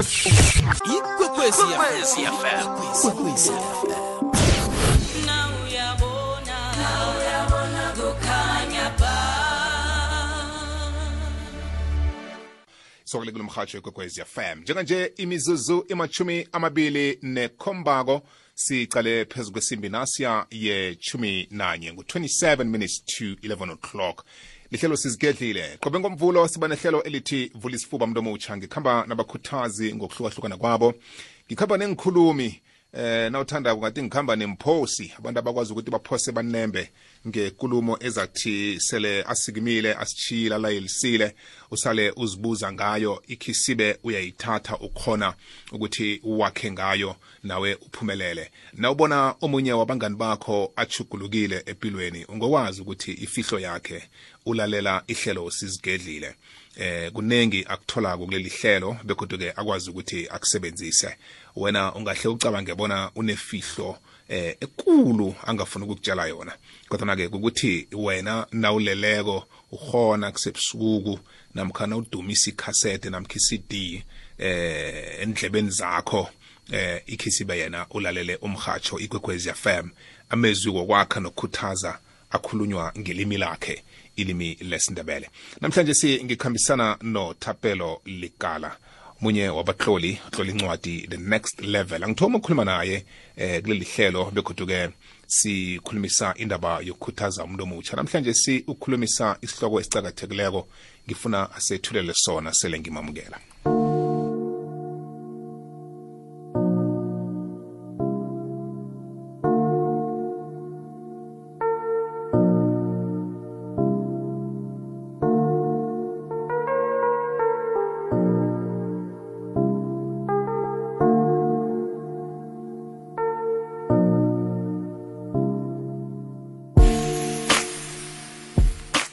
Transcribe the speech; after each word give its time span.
ikwekwezi 0.00 1.62
fm 1.62 2.70
ikwekwezi 2.94 3.50
fm 3.50 4.30
sokele 13.04 13.32
kulomhatsho 13.32 13.78
ikwekwezi 13.78 14.22
fm 14.24 14.42
njenganje 14.62 15.12
imizuzu 15.16 15.84
imachumi 15.88 16.48
amabili 16.52 17.18
nekhombako 17.22 18.22
sicale 18.54 19.24
phezu 19.24 19.52
kwesimbi 19.52 19.88
nasiya 19.88 20.46
ye-1 20.50 21.46
nanye 21.50 21.92
ngu-27 21.92 22.64
minutes 22.64 23.04
to 23.04 23.24
11 23.24 23.70
o'clock 23.72 24.24
lihlelo 24.72 24.96
sizigedlile 24.96 25.78
qobe 25.80 25.98
ngomvulo 25.98 26.48
siba 26.48 26.68
nehlelo 26.68 27.02
elithi 27.02 27.50
vula 27.54 27.76
isifuba 27.76 28.06
mntu 28.06 28.18
omutsha 28.20 28.56
ngikhamba 28.56 29.04
nabakhuthazi 29.06 29.94
ngokuhlukahlukana 29.94 30.56
kwabo 30.56 30.94
ngikhamba 31.48 31.76
nengikhulumi 31.78 32.60
eh 32.92 33.32
nawuthanda 33.32 33.74
kungathi 33.74 34.02
ngikhamba 34.02 34.36
nemphosi 34.36 35.12
abantu 35.18 35.38
abakwazi 35.38 35.72
ukuthi 35.72 35.90
baphose 35.90 36.32
banembe 36.32 36.90
ngekulumo 37.28 37.98
ezathi 38.00 38.80
sele 38.80 39.22
asikimile 39.22 39.94
asitshile 39.94 40.54
alayelisile 40.54 41.34
usale 41.70 42.12
uzibuza 42.16 42.72
ngayo 42.72 43.22
ikhisibe 43.28 43.96
uyayithatha 44.04 44.78
ukhona 44.78 45.34
ukuthi 45.72 46.20
wakhe 46.24 46.70
ngayo 46.72 47.16
nawe 47.42 47.74
uphumelele 47.74 48.50
nawubona 48.74 49.34
omunye 49.40 49.72
wabangani 49.72 50.16
bakho 50.16 50.72
achugulukile 50.76 51.62
empilweni 51.66 52.24
ungokwazi 52.24 52.82
ukuthi 52.82 53.12
ifihlo 53.12 53.58
yakhe 53.60 54.02
ulalela 54.50 55.04
ihlelo 55.08 55.50
sizigedlile 55.50 56.34
eh 56.76 57.12
kunengi 57.12 57.64
akutholako 57.68 58.24
kuleli 58.26 58.48
hlelo 58.62 58.96
bekuduke 59.04 59.50
akwazi 59.56 59.90
ukuthi 59.90 60.28
akusebenzise 60.30 61.16
wena 61.56 61.94
ungahle 61.94 62.28
ucabange 62.28 62.74
bona 62.74 63.10
unefihlo 63.14 63.98
eh 64.28 64.56
ekulu 64.60 65.34
angafuna 65.46 65.84
ukukutshela 65.84 66.26
yona 66.26 66.52
kodwa-ke 66.88 67.26
ukuthi 67.26 67.88
wena 67.92 68.46
nawuleleko 68.52 69.46
uhona 69.72 70.32
kusebusuku 70.32 71.18
namkhana 71.54 71.96
udumisa 71.96 72.50
ikhasete 72.50 73.10
namkha 73.10 73.34
i-cd 73.38 74.02
eh 74.38 75.20
endlebeni 75.22 75.70
zakho 75.70 76.30
eh 76.72 77.02
ikhisibe 77.06 77.58
yena 77.58 77.86
ulalele 77.90 78.36
umhatsho 78.36 78.98
ikwekhwezi 78.98 79.50
fm 79.52 79.88
amezwi 80.28 80.70
wokwakha 80.72 81.20
nokukhuthaza 81.20 81.98
akhulunywa 82.30 82.92
ngelimi 82.98 83.38
lakhe 83.38 83.82
ilimi 84.16 84.54
lesindebele 84.60 85.30
namhlanje 85.60 85.94
si 85.94 86.24
ngikhambisana 86.24 86.96
nothapelo 87.02 88.00
likala 88.04 88.76
munye 89.20 89.48
wabahloli 89.48 90.18
uhlola 90.32 90.50
incwadi 90.50 91.00
the 91.08 91.16
next 91.16 91.60
level 91.62 92.04
angithoma 92.04 92.38
ukukhuluma 92.38 92.64
naye 92.64 93.04
eh 93.36 93.62
kuleli 93.62 93.84
hlelo 93.84 94.30
begoduke 94.30 94.90
sikhulumisa 95.26 96.34
indaba 96.36 96.80
yokukhuthaza 96.82 97.44
umuntu 97.44 97.62
omutsha 97.64 97.96
namhlanje 97.96 98.34
si 98.34 98.64
ukhulumisa 98.66 99.36
isihloko 99.42 99.80
esicakathekileko 99.80 100.68
ngifuna 101.06 101.50
asethulele 101.56 102.12
sona 102.16 102.52
sele 102.54 102.80
ngimamukela 102.80 103.38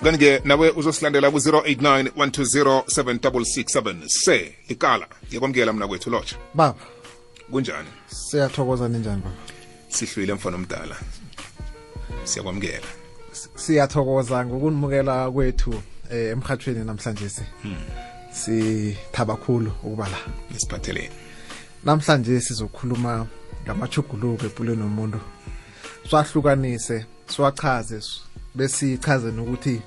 kanti-ke 0.08 0.40
nawe 0.48 0.70
uzosilandela 0.72 1.28
ku-089 1.34 2.04
120 2.04 2.10
7667 2.82 4.08
se 4.08 4.38
likala 4.70 5.06
ngiyakwamukela 5.28 5.72
mna 5.74 5.88
kwethu 5.88 6.10
lotsha 6.10 6.36
baba 6.54 6.80
kunjani 7.52 7.88
siyathokoza 8.08 8.88
ninjani 8.88 9.22
baba 9.22 9.38
sihlwile 9.90 10.34
mfana 10.34 10.56
omdala 10.56 10.96
siyakwamukela 12.24 12.88
siyathokoza 13.56 14.46
ngokunimukela 14.46 15.32
kwethu 15.32 15.74
eh, 16.12 16.32
emhathweni 16.32 16.84
namhlanje 16.86 17.30
si 17.30 17.42
hmm. 17.64 17.76
sithaba 18.32 19.36
kakhulu 19.36 19.70
ukuba 19.84 20.10
la 20.10 20.18
nisiphatheleni 20.52 21.10
namhlanje 21.86 22.42
sizokhuluma 22.42 23.28
ngamachuguluko 23.66 24.46
empilweni 24.46 24.82
nomuntu 24.82 25.20
swahlukanise 26.10 27.06
siwachaze 27.30 28.00
besichaze 28.56 29.32
nokuthi 29.32 29.82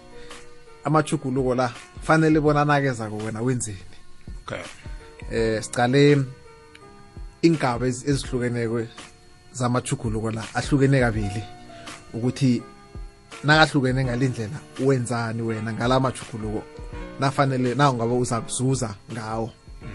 amachuguluko 0.84 1.54
la 1.54 1.68
fanele 2.02 2.40
bona 2.40 2.64
nakeza 2.64 3.08
wena 3.26 3.40
wenzeni 3.40 3.78
okay 4.46 4.62
eh 5.30 5.62
sicale 5.62 6.22
ingaba 7.42 7.86
ezihlukenekwe 7.86 8.88
zamachuguluko 9.52 10.30
la 10.30 10.42
ahlukene 10.54 11.00
kabili 11.00 11.42
ukuthi 12.14 12.62
nakahlukene 13.44 14.04
ngalindlela 14.04 14.58
wenzani 14.84 15.42
wena 15.42 15.72
ngalamachuguluko 15.72 16.62
nafanele 17.20 17.74
nawo 17.74 17.94
ngabe 17.94 18.12
uza 18.14 18.40
kuzuza 18.40 18.94
ngawo 19.12 19.50
mm. 19.82 19.88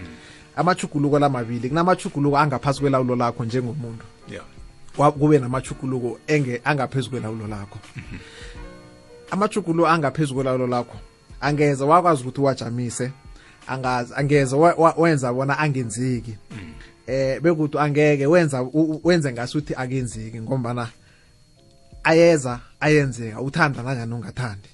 amachuguluko 0.56 1.18
lamabili 1.18 1.68
kunamachuguluko 1.68 2.38
angaphasi 2.38 2.80
kwelawulo 2.80 3.16
lakho 3.16 3.44
njengomuntu 3.44 4.06
yeah 4.30 4.44
kube 4.96 5.38
namachuguluko 5.38 6.18
enge 6.26 6.60
angaphezulu 6.64 7.10
kwelawulo 7.10 7.46
lakho 7.46 7.78
mm-hmm. 7.96 8.18
amachugulo 9.30 9.86
angaphezu 9.88 10.34
kwelalo 10.34 10.66
lakho 10.66 10.96
angeze 11.40 11.84
wakwazi 11.84 12.22
ukuthi 12.22 12.40
uwajamise 12.40 13.12
angeze 14.16 14.56
wenza 14.96 15.32
bona 15.32 15.58
angenzeki 15.58 16.36
mm. 16.50 16.74
eh 17.06 17.40
bekuthi 17.40 17.78
angeke 17.78 18.26
wenza 18.26 18.62
wenze 19.04 19.32
ngasuthi 19.32 19.74
akenzeki 19.74 20.40
ngombana 20.40 20.88
ayeza 22.04 22.60
ayenzeka 22.80 23.40
uthanda 23.40 23.82
nanyani 23.82 24.14
ungathandi 24.14 24.68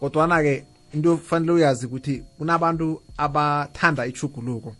kodwana-ke 0.00 0.64
into 0.94 1.16
fanele 1.16 1.52
uyazi 1.52 1.86
ukuthi 1.86 2.22
kunabantu 2.38 3.02
abathanda 3.16 4.06
ichuguluko 4.06 4.74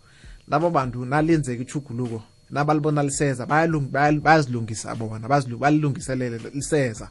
labo 0.48 0.70
bantu 0.70 1.04
nalenzeka 1.04 1.62
ichuguluko 1.62 2.22
nabalibona 2.50 3.02
liseza 3.02 3.46
bayazilungisa 3.46 4.94
bona 4.94 5.28
balilungiselele 5.58 6.40
liseza 6.54 7.08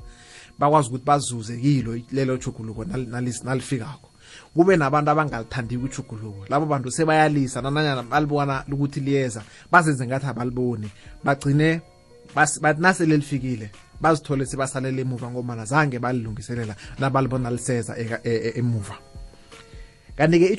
bakwazi 0.60 0.88
ukuthi 0.88 1.06
bazuze 1.06 1.60
yilo 1.64 2.00
lelo 2.12 2.38
juguluko 2.38 2.86
nalifikakho 3.46 4.10
kube 4.54 4.78
nabantu 4.78 5.12
abangalithandiyo 5.12 5.82
ijuguluko 5.86 6.46
labo 6.50 6.66
bantu 6.66 6.92
sebayalisa 6.92 7.62
nananyana 7.62 8.04
balibona 8.04 8.66
ukuthi 8.72 9.00
liyeza 9.00 9.44
bazenze 9.72 10.08
ngathi 10.08 10.26
abaliboni 10.26 10.92
bagcine 11.24 11.82
nasele 12.80 13.18
lifikile 13.18 13.72
bazithole 14.02 14.46
sebasalele 14.46 15.02
emuva 15.02 15.32
ngomana 15.32 15.66
zange 15.66 16.00
balilungiselela 16.00 16.76
nabalibona 17.00 17.52
liseza 17.52 17.98
e, 17.98 18.10
e, 18.24 18.52
emuva 18.60 18.96
kanti-ke 20.20 20.52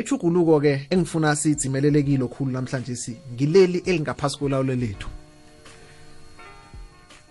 ichuguluko-ke 0.00 0.86
engifuna 0.90 1.34
sidzimelelekile 1.36 2.26
khulu 2.30 2.50
namhlanje 2.50 2.96
si 2.96 3.16
ngileli 3.34 3.78
elingaphasi 3.78 4.38
kolawulo 4.38 4.74
lethu 4.74 5.08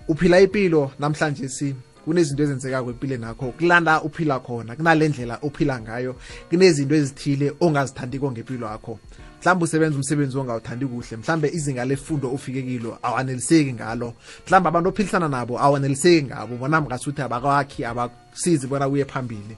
uphila 0.08 0.40
impilo 0.42 0.92
namhlanje 1.00 1.50
si 1.50 1.76
kunezinto 2.10 2.44
ezenzekako 2.44 2.90
empilweni 2.90 3.22
nakho 3.22 3.52
kulanda 3.52 4.02
uphila 4.02 4.40
khona 4.40 4.76
kunale 4.76 5.10
ndlela 5.10 5.40
ophila 5.44 5.80
ngayo 5.82 6.16
kunezinto 6.50 6.96
ezithile 6.96 7.54
ongazithandiko 7.60 8.32
ngempilo 8.32 8.68
yakho 8.68 9.00
mhlawumbe 9.42 9.64
usebenza 9.66 9.96
umsebenzi 9.98 10.38
ongawuthandi 10.38 10.86
kuhle 10.86 11.18
mhlawumbe 11.18 11.50
izinga 11.50 11.86
lefundo 11.86 12.34
ofike 12.34 12.82
awaneliseki 13.02 13.74
ngalo 13.74 14.14
mhlawumbe 14.46 14.70
abantu 14.70 14.90
ophilisana 14.90 15.30
nabo 15.30 15.60
awaneliseki 15.60 16.28
ngabo 16.28 16.58
bona 16.58 16.82
mngasuthi 16.82 17.22
abakwakhi 17.22 17.86
abakusizi 17.86 18.68
bona 18.68 18.88
uye 18.88 19.06
phambili 19.06 19.58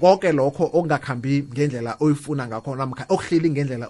konke 0.00 0.32
lokho 0.32 0.64
okungakhambi 0.64 1.48
ngendlela 1.52 1.96
oyifuna 2.00 2.46
ngakho 2.46 2.76
namkha 2.76 3.04
okuhleli 3.08 3.50
ngendlela 3.50 3.88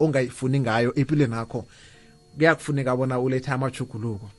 ongayifuni 0.00 0.60
ngayo 0.60 0.94
empilweni 0.94 1.34
yakho 1.34 1.64
kuyakufuneka 2.36 2.96
bona 2.96 3.20
ulethe 3.20 3.50
amajuguluko 3.50 4.30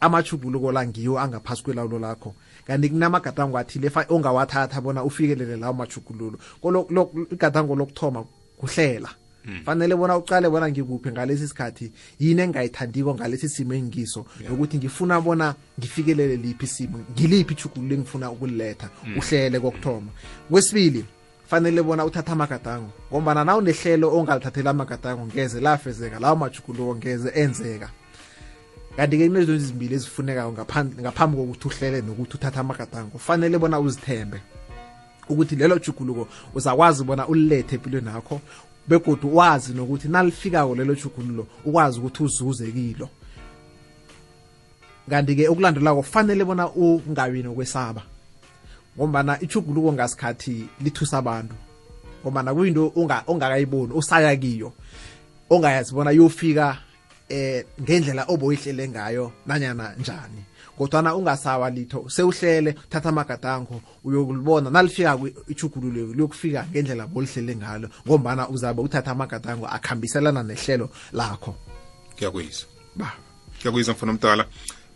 amajuguluko 0.00 0.72
la 0.72 0.86
ngiwo 0.86 1.18
angaphasi 1.20 1.62
kwelawulo 1.62 1.98
lakho 1.98 2.34
kanti 2.66 2.88
kunamagadango 2.88 3.58
athile 3.58 3.90
ongawathatha 4.08 4.80
bona 4.80 5.04
ufikelele 5.04 5.56
lawo 5.56 5.72
machugululo 5.72 6.38
igadango 7.30 7.76
lokuthoma 7.76 8.24
kuhlela 8.56 9.10
hmm. 9.44 9.60
fanele 9.64 9.96
bona 9.96 10.16
uqale 10.16 10.48
bona 10.50 10.68
ngikuphi 10.68 11.10
ngalesi 11.10 11.48
sikhathi 11.48 11.92
yini 12.18 12.42
engayithandiko 12.42 13.14
ngalesi 13.14 13.48
simo 13.48 13.74
engiso 13.74 14.24
nokuthi 14.48 14.76
ngifuna 14.78 15.20
bona 15.20 15.54
ngifikelele 15.80 16.36
liphi 16.36 16.64
isimo 16.64 16.98
ngiliphi 17.12 17.52
ichugululo 17.52 17.94
engifuna 17.94 18.30
ukuliletha 18.30 18.88
hmm. 19.04 19.18
uhlele 19.18 19.60
kokuthoma 19.60 20.08
kwesibili 20.50 21.04
fanele 21.46 21.82
bona 21.82 22.04
uthatha 22.04 22.32
amagadango 22.32 22.90
ngombana 23.12 23.44
nawunehlelo 23.44 24.16
ongalithathela 24.16 24.70
amagadango 24.70 25.26
ngeze 25.26 25.60
lafezeka 25.60 26.18
lawo 26.20 26.36
majuguluko 26.36 26.96
ngeze 26.96 27.28
enzeka 27.34 27.86
mm 27.86 28.03
kanti-ke 28.96 29.28
kunezinto 29.28 29.54
ezimbili 29.54 29.94
ezifunekayo 29.94 30.52
ngaphambi 30.52 31.36
kokuthi 31.36 31.68
uhlele 31.68 32.00
nokuthi 32.02 32.34
uthatha 32.36 32.60
amagadango 32.60 33.10
kufanele 33.10 33.58
bona 33.58 33.80
uzithembe 33.80 34.40
ukuthi 35.28 35.56
lelo 35.56 35.78
juguluko 35.78 36.28
uzakwazi 36.54 37.04
bona 37.04 37.26
ulilethe 37.26 37.74
empilweni 37.76 38.06
yakho 38.08 38.40
begodu 38.88 39.36
wazi 39.36 39.72
nokuthi 39.74 40.08
nalifikako 40.08 40.74
lelo 40.74 40.94
jugululo 40.94 41.46
ukwazi 41.64 41.98
ukuthi 42.00 42.22
uzuze 42.22 42.72
kilo 42.72 43.08
kanti-ke 45.10 45.48
ukulandelako 45.48 45.96
kufanele 46.02 46.44
bona 46.44 46.70
ungabi 46.70 47.42
nokwesaba 47.42 48.02
ngombana 48.96 49.40
ichuguluko 49.42 49.92
ngasikhathi 49.92 50.66
lithusa 50.82 51.18
abantu 51.18 51.54
ngombana 52.22 52.54
kuyinto 52.54 52.92
ongakayiboni 53.26 53.92
usaya 53.92 54.36
kiyo 54.36 54.72
ongayazi 55.50 55.94
bona 55.94 56.10
yofika 56.10 56.78
eh 57.30 57.64
ngendlela 57.80 58.24
oboyihlele 58.28 58.88
ngayo 58.88 59.32
nanyana 59.46 59.92
njani 59.98 60.44
kodwana 60.78 61.14
ungasawa 61.16 61.70
litho 61.70 62.08
sewuhlele 62.10 62.72
thatha 62.90 63.08
amagadango 63.08 63.80
uyokulibona 64.04 64.70
nalifika 64.70 65.18
ichugululo 65.48 66.12
liyokufika 66.14 66.66
ngendlela 66.70 67.06
bolihlele 67.06 67.56
ngalo 67.56 67.88
ngombana 68.06 68.48
uzabe 68.48 68.82
uthatha 68.82 69.10
amagadango 69.10 69.66
akhambiselana 69.66 70.42
nehlelo 70.42 70.90
lakho 71.12 71.54
kuyakuyisa 72.18 72.66
ba 72.96 73.12
kuyakuyisa 73.62 73.92
mfana 73.92 74.12
omdala 74.12 74.46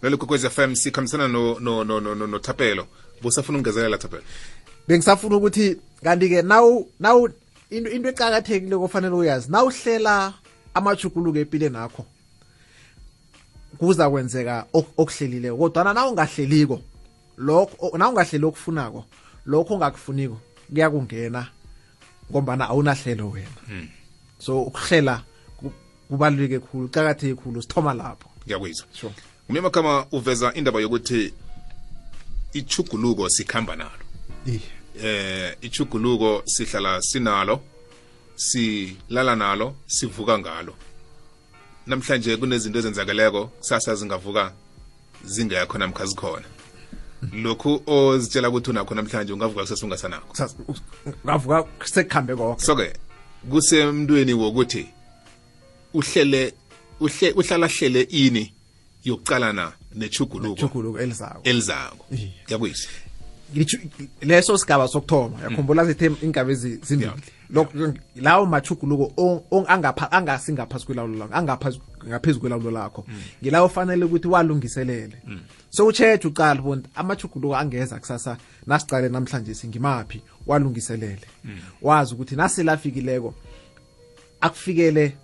lelo 0.02 0.16
kwekwez 0.16 0.46
fm 0.48 0.74
sikhambisana 0.74 1.28
nothapelo 1.28 1.62
no, 1.84 1.84
no, 1.84 2.00
no, 2.14 2.26
no, 2.26 2.40
no 2.74 2.86
busafuna 3.22 3.58
ukungezelela 3.58 3.98
thapelo 3.98 4.22
bengisafuna 4.88 5.36
ukuthi 5.36 5.76
kanti-ke 6.04 6.38
into 6.38 7.30
eqakathekile 8.08 8.76
kofanele 8.80 9.14
uyazi 9.14 9.50
nawuhlela 9.52 10.32
amajuguluko 10.74 11.38
empilweni 11.38 11.72
nakho 11.76 12.06
kuza 13.76 14.08
kwenzeka 14.10 14.64
okuhlelile 14.72 15.50
kodwa 15.52 15.92
na 15.94 16.06
ungahleliko 16.06 16.80
lokho 17.38 17.98
na 17.98 18.08
ungahleli 18.08 18.44
okufunako 18.46 19.04
lokho 19.46 19.74
ongakufuniko 19.74 20.38
kuya 20.72 20.90
kungena 20.90 21.48
ngombana 22.30 22.68
awunahlelo 22.68 23.30
wena 23.30 23.62
hmm. 23.66 23.88
so 24.38 24.62
ukuhlela 24.62 25.22
kubaluleke 26.08 26.58
khulu 26.58 26.88
cakatheke 26.88 27.34
khulu 27.34 27.62
sithoma 27.62 27.94
lapho 27.94 28.28
ngiyakwizwa 28.46 28.86
sure. 28.92 29.14
umnemakhama 29.48 30.06
uveza 30.12 30.54
indaba 30.54 30.80
yokuthi 30.80 31.32
ichuguluko 32.52 33.28
sikhamba 33.28 33.76
nalo 33.76 33.98
eh 35.02 35.56
ichuguluko 35.60 36.42
sihlala 36.46 37.02
sinalo 37.02 37.60
silala 38.36 39.36
nalo 39.36 39.74
sivuka 39.86 40.38
ngalo 40.38 40.74
namhlanje 41.88 42.36
kunezinto 42.36 42.78
ezenzakeleko 42.78 43.46
kusasa 43.46 43.94
zingavuka 43.94 44.52
zingekho 45.24 45.78
namkha 45.78 46.06
zikhona 46.06 46.44
lokhu 47.42 47.80
ozitshela 47.86 48.48
ukuthi 48.48 48.70
unakho 48.70 48.94
namhlanje 48.94 49.32
ungavuka 49.32 49.60
kusasa 49.64 49.86
ungasanakho 49.86 50.32
ungavuka 51.24 51.66
sekuhambe 51.86 52.34
konke 52.36 52.62
so-ke 52.66 52.86
kusemntweni 53.50 54.34
wokuthi 54.36 54.84
uhlele 55.94 56.52
uhle 57.00 57.28
uhlala 57.32 57.66
hlele 57.68 58.00
ini 58.02 58.44
yokucala 59.04 59.52
na 59.52 59.72
nechuguluko 59.94 60.98
elizako 61.00 61.40
elizako 61.44 62.04
yakwisi 62.48 62.88
leso 64.22 64.58
sigaba 64.58 64.88
sokuthoma 64.88 65.42
yakhumbula 65.42 65.84
zithe 65.84 66.10
ingaba 66.22 66.50
ezimbili 66.52 67.10
lawo 68.16 68.46
mathuguluko 68.46 69.12
angasingaphasi 70.12 70.86
kwelawulo 70.86 71.18
lakho 71.18 71.34
angaphezu 71.34 72.40
kwelawulo 72.40 72.70
lakho 72.70 73.06
ngilawo 73.42 73.68
fanele 73.68 74.04
ukuthi 74.04 74.28
walungiselele 74.28 75.16
mm. 75.26 75.40
sowucheje 75.70 76.28
uqala 76.28 76.62
bonke 76.62 76.90
amathuguluko 76.94 77.56
angeza 77.56 77.98
kusasa 77.98 78.36
nasicale 78.66 79.08
namhlanje 79.08 79.54
singimaphi 79.54 80.22
walungiselele 80.46 81.24
mm. 81.44 81.56
wazi 81.82 82.14
ukuthi 82.14 82.36
naselafikileko 82.36 83.34
akufikele 84.40 85.16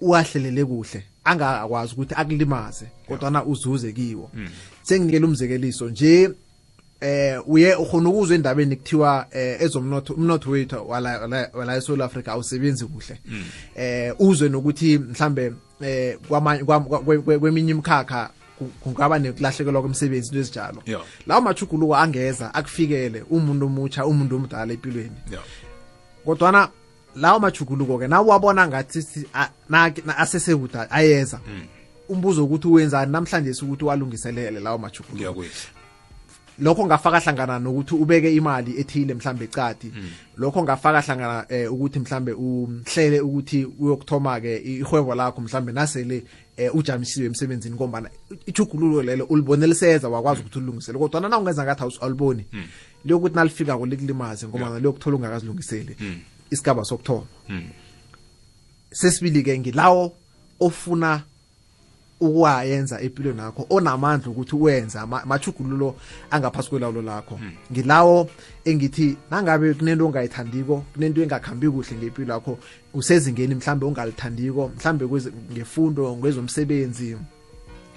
uwahlelele 0.00 0.64
kuhle 0.64 1.04
angakwazi 1.24 1.92
ukuthi 1.92 2.14
akulimaze 2.14 2.86
kodwa 3.08 3.30
na 3.30 3.44
uzuze 3.44 3.92
kiwo 3.92 4.30
mm. 4.34 4.48
senginikele 4.82 5.24
umzekeliso 5.26 5.88
nje 5.90 6.30
eh 7.00 7.36
uye 7.46 7.74
ukhona 7.76 8.08
ukuzwa 8.08 8.34
endabeni 8.34 8.76
kuthiwa 8.76 9.26
eh, 9.32 9.60
ezomnotho 9.62 10.14
umnotho 10.14 10.50
wethu 10.50 10.90
wala 10.90 11.48
wala 11.52 11.76
eSouth 11.76 12.00
Africa 12.00 12.28
awusebenzi 12.32 12.84
kuhle 12.86 13.18
hmm. 13.28 13.44
eh 13.76 14.14
uzwe 14.18 14.48
nokuthi 14.48 14.98
mhlambe 14.98 15.52
eh 15.80 16.18
kwamanye 16.28 16.64
kweminye 16.64 17.70
imikhakha 17.72 18.30
kungaba 18.80 19.18
nekulahlekelwa 19.18 19.80
kwemsebenzi 19.82 20.28
into 20.28 20.38
ezinjalo 20.40 20.82
lawo 21.26 21.40
machuguluko 21.42 21.96
angeza 21.96 22.54
akufikele 22.54 23.24
umuntu 23.30 23.66
omutsha 23.66 24.04
umuntu 24.06 24.36
omdala 24.36 24.72
empilweni 24.72 25.16
kodwana 26.24 26.68
lawo 27.16 27.38
machuguluko-ke 27.40 28.08
nawuwabona 28.08 28.68
ngathi 28.68 29.26
asesekuda 30.20 30.90
ayeza 30.90 31.38
hmm. 31.44 31.64
umbuzo 32.12 32.44
ukuthi 32.44 32.68
wenzani 32.68 33.12
namhlanje 33.12 33.52
ukuthi 33.64 33.84
walungiselele 33.84 34.60
lawo 34.60 34.78
machuguluko 34.78 35.44
lokho 36.60 36.86
ngafaka 36.86 37.20
hlangana 37.20 37.58
nokuthi 37.58 37.94
ubeke 37.94 38.34
imali 38.34 38.78
ethile 38.80 39.14
mhlambe 39.14 39.44
ecadi 39.44 39.88
hmm. 39.88 40.10
lokho 40.36 40.62
ngafaka 40.62 41.00
hlangana 41.00 41.44
eh, 41.48 41.72
ukuthi 41.72 41.98
mhlambe 41.98 42.32
uhlele 42.32 43.20
ukuthi 43.20 43.66
uyokuthoma 43.78 44.40
ke 44.40 44.56
ihwebo 44.56 45.14
lakho 45.14 45.40
mhlambe 45.40 45.72
nasele 45.72 46.24
eh, 46.56 46.74
ujamisiwe 46.74 47.26
emsebenzini 47.26 47.74
ngombana 47.74 48.10
ithugululo 48.46 49.02
lelo 49.02 49.24
ulibonelisenza 49.24 50.08
wakwazi 50.08 50.40
ukuthi 50.40 50.58
ulungisele 50.58 50.98
kodwa 50.98 51.20
na 51.20 51.38
ungenza 51.38 51.64
ngathi 51.64 51.82
awuliboni 52.00 52.44
hmm. 52.50 52.64
liyokuthi 53.04 53.34
nalifika 53.36 53.76
ko 53.78 53.86
likulimaze 53.86 54.48
ngoba 54.48 54.78
liyokuthola 54.78 55.16
ungakazilungiseli 55.16 55.94
hmm. 55.98 56.18
isigaba 56.50 56.84
sokuthoma 56.84 57.26
sesibili 58.92 59.42
ke 59.42 59.58
ngilawo 59.58 60.12
ofuna 60.60 61.22
ukuwayenza 62.20 63.00
empilweni 63.00 63.40
yakho 63.40 63.66
onamandla 63.70 64.30
ukuthi 64.30 64.56
uwenze 64.56 64.98
amachugululo 64.98 65.94
angaphasi 66.30 66.68
kwelawulo 66.70 67.02
lakho 67.02 67.34
hmm. 67.36 67.52
ngilawo 67.72 68.28
engithi 68.64 69.16
nangabe 69.30 69.74
kunento 69.74 70.06
ongayithandiko 70.06 70.84
kunento 70.92 71.22
engakhambi 71.22 71.68
kuhle 71.68 71.96
ngempilo 71.96 72.32
yakho 72.34 72.58
usezingeni 72.94 73.54
mhlambe 73.54 73.86
ongalithandiko 73.86 74.70
mhlambe 74.76 75.04
ngefundo 75.52 76.16
ngezomsebenzi 76.16 77.16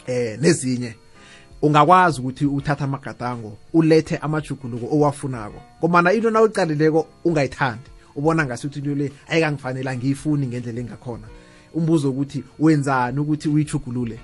eh 0.07 0.39
nezinye 0.41 0.95
ungakwazi 1.61 2.21
ukuthi 2.21 2.45
uthathe 2.45 2.83
amagadango 2.83 3.57
ulethe 3.73 4.17
amajuguluko 4.17 4.85
owafunako 4.95 5.59
ngomana 5.79 6.13
into 6.13 6.29
nawuqalileko 6.29 7.07
ungayithandi 7.25 7.89
ubona 8.15 8.45
ngasuthi 8.45 8.79
into 8.79 8.95
le 8.95 9.11
ayikangifanele 9.27 9.89
angiyifuni 9.89 10.47
ngendlela 10.47 10.79
engakhona 10.81 11.27
umbuzo 11.73 12.09
ukuthi 12.09 12.43
wenzani 12.59 13.19
ukuthi 13.19 13.49
uyichugulule 13.49 14.19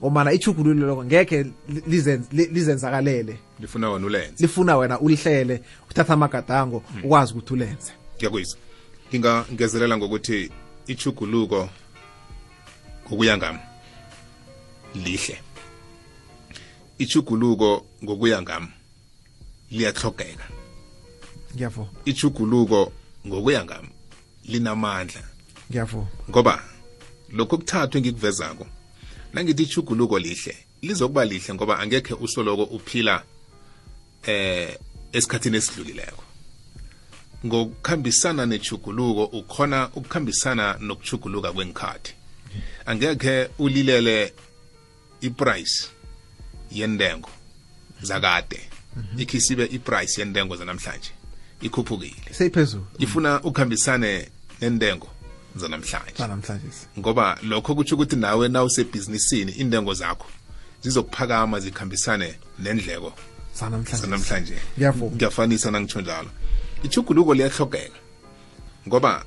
ngomana 0.00 0.32
ichugulule 0.32 0.80
lokho 0.86 1.04
ngeke 1.04 1.46
lizenzakalele 2.50 3.38
lifuna 3.60 3.90
wena 3.90 4.06
ulenze 4.06 4.42
lifuna 4.42 4.76
wena 4.76 5.00
ulihlele 5.00 5.62
uthatha 5.90 6.14
amagadango 6.14 6.78
hmm. 6.78 7.04
ukwazi 7.04 7.32
ukuthi 7.32 7.52
ulenze 7.54 7.92
ngiyakuyisa 8.16 8.56
ngingangezelela 9.10 9.96
ngokuthi 9.98 10.50
ichuguluko 10.86 11.68
ngokuya 13.08 13.36
ngami 13.38 13.58
lihle 14.94 15.38
ichuguluko 16.98 17.86
ngokuya 18.04 18.42
ngami 18.42 18.68
liyahlogeka 19.70 20.44
ngiyavo 21.54 21.88
ichuguluko 22.04 22.92
ngokuya 23.26 23.64
ngami 23.64 23.88
linamandla 24.44 25.22
ngiyavuma 25.70 26.06
ngoba 26.30 26.62
lokhu 27.32 27.58
kuthathwe 27.58 27.98
engikuvezako 27.98 28.66
nangithi 29.32 29.62
ichuguluko 29.62 30.18
lihle 30.18 30.56
lizokuba 30.82 31.24
lihle 31.24 31.54
ngoba 31.54 31.78
angekhe 31.78 32.14
usoloko 32.14 32.62
uphila 32.76 33.22
eh 34.26 34.76
esikhathini 35.12 35.56
esidlulileko 35.56 36.22
ngokukhambisana 37.46 38.46
nechuguluko 38.46 39.24
ukhona 39.40 39.88
ukukhambisana 39.94 40.76
nokuchuguluka 40.80 41.52
kwenkhathi 41.52 42.12
angekhe 42.86 43.48
ulilele 43.58 44.34
iprice 45.20 45.78
yendengo 46.72 47.30
zakade 48.02 48.60
mhm. 48.96 49.20
ikhi 49.20 49.40
sibe 49.40 49.64
iprice 49.64 50.20
yendengo 50.20 50.56
zanamhlanje 50.56 51.10
ikhuphukile 51.62 52.32
seyiphezulu 52.32 52.86
ifuna 52.98 53.30
ukuhambisane 53.42 54.28
nendengo 54.60 55.08
zanamhlanje 55.56 56.12
zanamhlanje 56.18 56.62
ngoba 56.98 57.38
lokho 57.42 57.74
kutsho 57.74 57.94
ukuthi 57.94 58.16
nawe 58.16 58.48
na 58.48 58.64
usebhizinisini 58.64 59.52
intengo 59.52 59.94
zakho 59.94 60.26
zizokuphakama 60.82 61.60
zikhambisane 61.60 62.38
nendleko 62.58 63.12
zanamhlanje 64.00 64.58
ngiyafanisa 64.78 65.70
nangitsho 65.70 66.00
njalo 66.00 66.30
ichuguluko 66.82 67.34
liyahlogeka 67.34 67.98
ngoba 68.88 69.24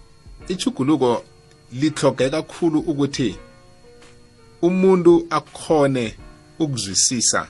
ichuguluko 0.47 1.25
lithloge 1.73 2.29
kakhulu 2.29 2.79
ukuthi 2.79 3.35
umuntu 4.61 5.27
akhone 5.29 6.15
ukuzwisisa 6.59 7.47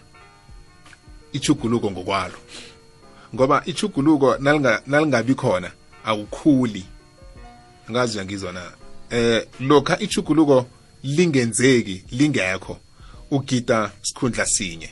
ichuguluko 1.32 1.92
ngokwalo 1.92 2.36
ngoba 3.36 3.62
ichuguluko 3.65 4.38
nalingabi 4.86 5.36
khona 5.36 5.72
awukhuli 6.06 6.86
ngazi 7.92 8.18
uyangizwa 8.18 8.52
na 8.52 8.72
eh 9.10 9.48
lokha 9.60 10.00
ichuguluko 10.00 10.66
lingenzeki 11.04 12.04
lingekho 12.12 12.78
ugida 13.32 13.92
sikhundla 14.02 14.46
sinye 14.46 14.90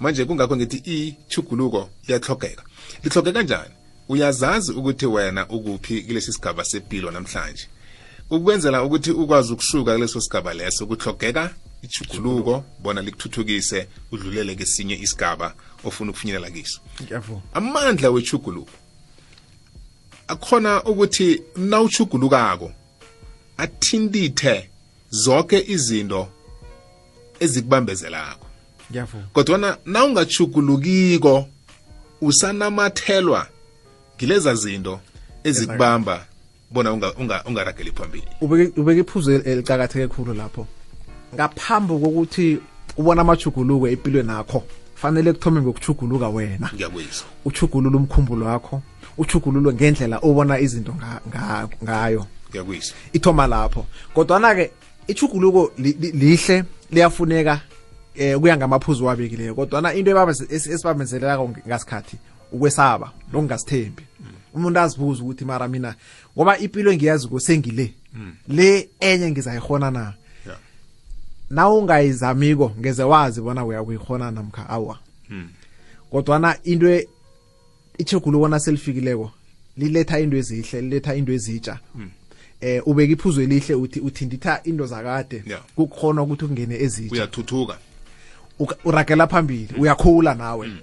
manje 0.00 0.24
kungakho 0.24 0.56
ngithi 0.56 0.76
ichuguluko 0.78 1.90
liyahlogeka 2.08 2.62
lihlogeka 3.02 3.32
kanjani 3.38 3.70
uyazazi 4.08 4.72
ukuthi 4.72 5.06
wena 5.06 5.48
ukuphi 5.48 6.02
kulesi 6.02 6.32
sigaba 6.32 6.64
sepilo 6.64 7.10
namhlanje 7.10 7.66
ukwenzela 8.30 8.82
ukuthi 8.82 9.10
ukwazi 9.10 9.52
ukushuka 9.52 9.92
kuleso 9.94 10.20
sigaba 10.20 10.54
leso 10.54 10.86
kuhlogeka 10.86 11.54
ichuguluko 11.82 12.64
bona 12.82 13.02
likuthuthukise 13.02 13.88
udlulele 14.12 14.54
kesinye 14.54 14.96
isigaba 14.98 15.54
ofuna 15.84 16.10
ukufinyelela 16.10 16.50
kiso 16.50 16.80
amandla 17.54 18.10
wechuguluko 18.10 18.72
akhona 20.30 20.82
ukuthi 20.82 21.42
nawuchugulukako 21.56 22.70
athintithe 23.56 24.70
zonke 25.10 25.64
izinto 25.68 26.28
ezikubambezelako 27.40 28.46
kodwana 29.32 29.76
nawungachugulukiko 29.84 31.46
usanamathelwa 32.20 33.46
ngileza 34.16 34.54
zinto 34.54 35.00
ezikubamba 35.44 36.26
bona 36.70 36.92
ungarageli 37.46 37.92
phambili 37.92 38.26
ubeke 38.76 39.00
iphuze 39.00 39.34
elicakatheke 39.34 40.08
khulu 40.14 40.34
lapho 40.34 40.66
ngaphambi 41.34 41.94
kokuthi 42.02 42.58
ubona 42.96 43.20
amajuguluko 43.22 43.88
empilweni 43.88 44.30
akho 44.32 44.60
fanele 45.00 45.32
kuthome 45.32 45.60
ngokuchuguluka 45.60 46.28
wena 46.28 46.70
uchugulula 47.44 47.96
umkhumbulo 47.96 48.46
wakho 48.46 48.82
uchugululwe 49.20 49.74
ngendlela 49.74 50.18
obona 50.18 50.58
izinto 50.58 50.94
ngayo 51.82 52.26
ngiyakuyisa 52.50 52.94
ithoma 53.12 53.46
lapho 53.46 53.86
kodwa 54.14 54.40
na 54.40 54.54
ke 54.54 54.70
ichuguluko 55.06 55.72
lihle 55.78 56.64
liyafuneka 56.90 57.60
eh 58.14 58.38
kuya 58.40 58.56
ngamaphuzu 58.56 59.04
wabekileyo 59.04 59.54
kodwa 59.54 59.80
na 59.80 59.94
into 59.94 60.10
ebaba 60.10 60.32
esibambezelela 60.48 61.38
ngasikhathi 61.68 62.16
ukwesaba 62.52 63.12
nokungasithembi 63.32 64.02
mm. 64.20 64.26
umuntu 64.54 64.80
azibuza 64.80 65.22
ukuthi 65.22 65.44
mara 65.44 65.68
mina 65.68 65.94
ngoba 66.36 66.58
impilo 66.58 66.92
engiyazi 66.92 67.28
kusengile 67.28 67.94
mm. 68.14 68.32
le 68.48 68.88
enye 69.00 69.30
ngizayihona 69.30 69.90
na 69.90 70.12
na 71.50 71.68
ungayizamiko 71.68 72.72
ngeze 72.80 73.02
wazi 73.02 73.40
bona 73.40 73.64
uyakuyihona 73.64 74.30
namkha 74.30 74.68
awa 74.68 74.98
mm. 75.30 75.48
kodwa 76.10 76.38
na 76.38 76.56
into 76.64 76.88
e, 76.90 77.08
ichegulu 77.98 78.40
wona 78.40 78.60
selifikileko 78.60 79.32
liletha 79.76 80.20
into 80.20 80.36
ezihle 80.36 80.80
liletha 80.80 81.14
into 81.14 81.32
ezitsha 81.32 81.78
eh 82.60 82.82
ubeka 82.88 83.12
iphuzo 83.12 83.42
elihle 83.42 83.74
uthi 83.74 84.00
uthinditha 84.00 84.60
into 84.64 84.86
zakade 84.86 85.42
kukhona 85.76 86.22
ukuthi 86.22 86.44
ungene 86.44 86.76
ezitsha 86.82 87.14
uyathuthuka 87.14 87.78
uragela 88.84 89.26
phambili 89.26 89.68
uyakhula 89.78 90.34
nawe 90.34 90.66
mm. 90.66 90.76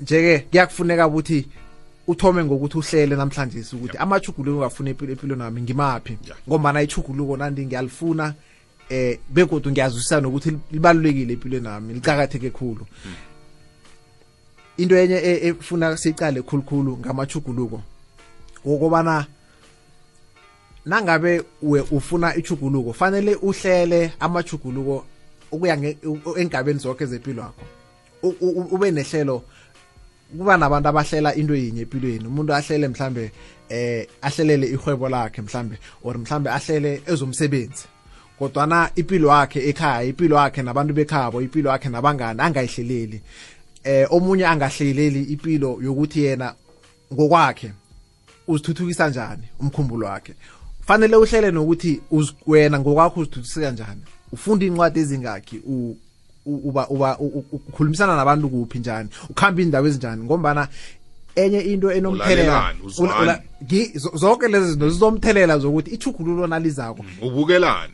njeke 0.00 0.38
kuyakufuneka 0.50 1.06
ukuthi 1.06 1.46
uthome 2.06 2.44
ngokuthi 2.44 2.78
uhlele 2.78 3.16
namhlanje 3.16 3.64
ukuthi 3.72 3.96
amachuguluko 3.96 4.58
ngafuna 4.60 4.90
empilo 4.90 5.36
nami 5.36 5.62
ngimaphi 5.62 6.18
ngombana 6.48 6.82
ichuguluko 6.82 7.36
nandi 7.36 7.66
ngiyalifuna 7.66 8.34
eh 8.90 9.18
begodu 9.30 9.70
ngiyazwisisa 9.70 10.20
nokuthi 10.20 10.56
libalulekile 10.72 11.32
empilweni 11.32 11.64
nami 11.64 11.94
licakatheke 11.94 12.50
khulu 12.50 12.86
mm. 13.04 13.14
into 14.78 14.96
enye 14.96 15.14
e, 15.22 15.48
efuna 15.48 15.96
siqale 15.96 16.42
khulukhulu 16.42 16.96
ngamachuguluko 16.98 17.82
ukubana 18.64 19.26
nangabe 20.86 21.42
we 21.62 21.80
ufuna 21.80 22.36
ichuguluko 22.36 22.92
fanele 22.92 23.34
uhlele 23.34 24.12
amachuguluko 24.20 25.04
ukuya 25.52 25.78
engabeni 26.36 26.78
zonke 26.80 27.06
zempilo 27.06 27.42
yakho 27.42 27.64
ube 28.70 28.90
nehlelo 28.90 29.42
kuba 30.38 30.56
nabantu 30.56 30.88
abahlela 30.88 31.34
into 31.34 31.54
yinye 31.54 31.80
empilweni 31.82 32.26
umuntu 32.26 32.54
ahlele 32.54 32.88
mhlambe 32.88 33.30
eh 33.68 34.06
ahlelele 34.22 34.66
ihwebo 34.66 35.08
lakhe 35.08 35.42
mhlambe 35.42 35.78
or 36.04 36.18
mhlambe 36.18 36.50
ahlele 36.50 37.02
ezomsebenzi 37.06 37.84
kodwana 38.38 38.90
impilo 38.96 39.28
yakhe 39.28 39.68
ekhaya 39.70 40.02
impilo 40.02 40.36
yakhe 40.36 40.62
nabantu 40.62 40.94
bekhabo 40.94 41.42
impilo 41.42 41.70
yakhe 41.70 41.88
nabangani 41.88 42.40
angayihleleli 42.40 43.20
eh 43.84 44.06
omunye 44.10 44.46
angahleleli 44.46 45.22
impilo 45.22 45.78
yokuthi 45.82 46.24
yena 46.24 46.54
ngokwakhe 47.12 47.72
uzithuthukisa 48.48 49.08
njani 49.08 49.42
umkhumbulo 49.60 50.06
wakhe 50.06 50.34
fanele 50.86 51.16
uhlele 51.16 51.50
nokuthi 51.50 52.00
wena 52.46 52.78
ngokwakho 52.80 53.20
uzithuthukisa 53.20 53.60
kanjani 53.60 54.00
ufunda 54.32 54.64
incwadi 54.66 55.00
ezingakhi 55.00 55.56
uba 56.46 56.88
uba 56.88 57.18
ukhulumisana 57.52 58.16
nabantu 58.16 58.48
kuphi 58.48 58.78
njani 58.78 59.08
ukhamba 59.30 59.62
indawo 59.62 59.86
ezinjani 59.86 60.22
ngombana 60.24 60.68
enye 61.36 61.60
into 61.60 61.90
enomthelela 61.92 62.74
zonke 64.14 64.48
lezi 64.48 64.70
zinto 64.70 64.90
zizomthelela 64.90 65.58
zokuthi 65.58 65.90
ichugululo 65.90 66.46
nalizako 66.46 67.02
mm, 67.02 67.28
ubukelani 67.28 67.92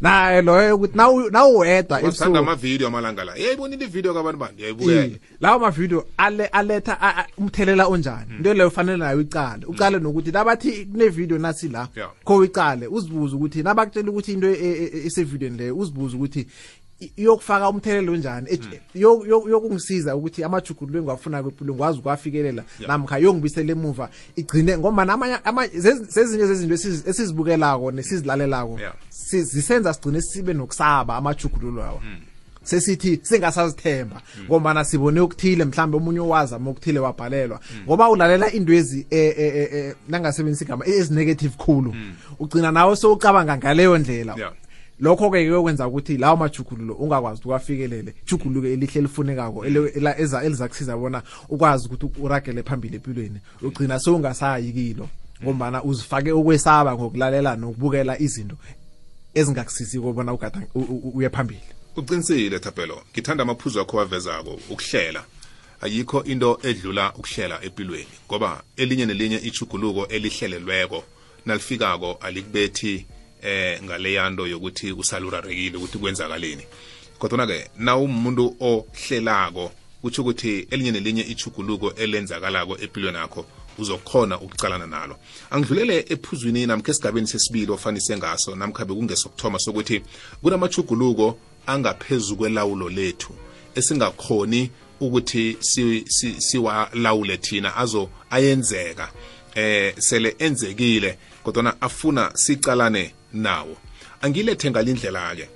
naye 0.00 0.42
loyo 0.42 0.76
ukuthi 0.76 0.92
nawuwedwa 1.32 2.00
ebusuku 2.02 2.36
amavidiyo 2.36 2.88
amalanga 2.88 3.24
la 3.24 3.34
yayibonile 3.36 3.84
ividiyo 3.84 4.14
kabantu 4.14 4.38
bantu 4.38 4.62
yayibukela 4.62 5.08
lawo 5.40 5.58
mavidiyo 5.58 6.06
aletha 6.52 7.26
umthelela 7.38 7.86
onjani 7.86 8.36
into 8.38 8.54
leyo 8.54 8.70
fanele 8.70 8.98
nayo 8.98 9.20
icale 9.20 9.66
ucale 9.66 9.96
mm. 9.96 10.02
nokuthi 10.02 10.30
nabathi 10.32 10.86
kunevidiyo 10.86 11.38
nasi 11.38 11.68
la 11.68 11.88
kho 12.24 12.44
icale 12.44 12.86
uzibuze 12.86 13.36
ukuthi 13.36 13.62
nabakutshela 13.62 14.10
ukuthi 14.10 14.32
into 14.32 14.46
e, 14.46 14.52
e, 14.62 14.82
e, 14.94 15.06
esevidiyweni 15.06 15.58
leyo 15.58 15.76
uzibuze 15.76 16.16
ukuthi 16.16 16.46
iyokufaka 17.16 17.68
umthelelo 17.68 18.12
onjani 18.12 18.56
hmm. 18.58 18.70
yokungisiza 19.50 20.16
ukuthi 20.16 20.44
amajugululo 20.44 20.98
engiwafuna 20.98 21.42
kwempilo 21.42 21.72
ngikwazi 21.72 21.98
ukuwafikelela 21.98 22.64
namkha 22.88 23.18
yongibisela 23.18 23.72
emuva 23.72 24.08
igcine 24.36 24.78
ngombana 24.78 25.40
zezinye 25.76 26.46
zezinto 26.46 26.74
esizibukelako 26.74 27.90
nesizilalelako 27.92 28.80
zisenza 29.30 29.92
sigcine 29.94 30.20
sibe 30.20 30.52
nokusaba 30.54 31.16
amajugululo 31.16 31.82
awa 31.84 32.00
hmm. 32.00 32.16
sesithi 32.62 33.20
singasazithemba 33.22 34.22
hmm. 34.36 34.44
ngombana 34.44 34.84
sibone 34.84 35.20
ukuthile 35.20 35.64
mhlambe 35.64 35.96
omunye 35.96 36.20
owazama 36.20 36.70
ukuthile 36.70 36.98
wabhalelwa 36.98 37.60
ngoba 37.86 38.08
ulalela 38.10 38.52
indwezi 38.52 39.06
e- 39.10 39.16
e- 39.38 39.68
e- 39.78 39.94
nangasebenzisa 40.08 40.64
igama 40.64 40.86
ezinegative 40.86 41.54
khulu 41.64 41.94
ugcina 42.38 42.72
nawe 42.72 42.96
sowucabanga 42.96 43.56
ngaleyo 43.56 43.98
ndlela 43.98 44.52
lokho-ke 45.02 45.44
kuyokwenza 45.44 45.88
ukuthi 45.88 46.16
lawo 46.16 46.36
majugululo 46.36 46.94
ungakwazi 46.94 47.34
ukuthi 47.36 47.48
uwafikelele 47.48 48.14
juguluke 48.26 48.72
elihle 48.72 48.98
elifunekako 48.98 49.64
eliza 49.66 50.68
kusiza 50.68 50.96
bona 50.96 51.22
ukwazi 51.48 51.88
ukuthi 51.88 52.20
uragele 52.20 52.62
phambili 52.62 52.96
empilweni 52.96 53.40
ugcina 53.62 53.98
sewungasayikilo 53.98 55.08
ngombana 55.42 55.82
uzifake 55.82 56.32
ukwesaba 56.32 56.94
ngokulalela 56.94 57.56
nokubukela 57.56 58.16
izinto 58.20 58.56
ezingakusizi 59.34 59.98
bona 59.98 60.32
uye 61.14 61.28
phambili 61.30 61.60
uqinisile 61.96 62.58
thapelo 62.58 63.02
ngithanda 63.12 63.42
amaphuzu 63.42 63.80
akho 63.80 63.96
wavezako 63.96 64.54
ukuhlela 64.70 65.24
ayikho 65.80 66.22
into 66.24 66.58
edlula 66.62 67.12
ukuhlela 67.14 67.58
empilweni 67.64 68.06
ngoba 68.28 68.62
elinye 68.76 69.06
nelinye 69.06 69.36
ichuguluko 69.36 70.06
elihlelelweko 70.06 71.04
nalifikako 71.46 72.12
alikubethi 72.20 73.06
eh 73.42 73.80
ngaleyanto 73.82 74.46
yokuthi 74.46 74.92
usalurarekile 74.92 75.76
ukuthi 75.76 75.98
kwenzakaleni 75.98 76.66
kodwa 77.18 77.46
ke 77.46 77.68
na 77.78 77.96
umuntu 77.96 78.56
ohlelako 78.60 79.72
kutsho 80.02 80.22
ukuthi 80.22 80.66
elinye 80.70 80.90
nelinye 80.90 81.22
ichuguluko 81.22 81.90
elenzakalako 81.94 82.78
empilweni 82.78 83.16
yakho 83.18 83.46
uzokhona 83.78 84.40
ukucalana 84.40 84.86
nalo 84.86 85.16
angidlulele 85.50 86.04
ephuzwini 86.08 86.66
namkha 86.66 86.90
esigabeni 86.92 87.26
sesibili 87.26 87.72
ofanise 87.72 88.16
ngaso 88.16 88.54
namkha 88.56 88.84
bekungesokuthoma 88.84 89.58
sokuthi 89.58 90.02
kunamachuguluko 90.42 91.38
angaphezu 91.66 92.36
kwelawulo 92.36 92.88
lethu 92.90 93.32
esingakhoni 93.74 94.70
ukuthi 95.00 95.56
siwalawule 96.38 97.34
si, 97.36 97.42
si 97.42 97.48
thina 97.50 97.76
azo 97.76 98.10
ayenzeka 98.30 99.10
eh 99.54 99.94
sele 99.98 100.36
enzekile 100.38 101.18
kodwana 101.42 101.80
afuna 101.80 102.30
sicalane 102.36 103.14
nawo 103.32 103.76
angilethe 104.20 104.70
ngalindlela 104.70 105.36
ke 105.36 105.48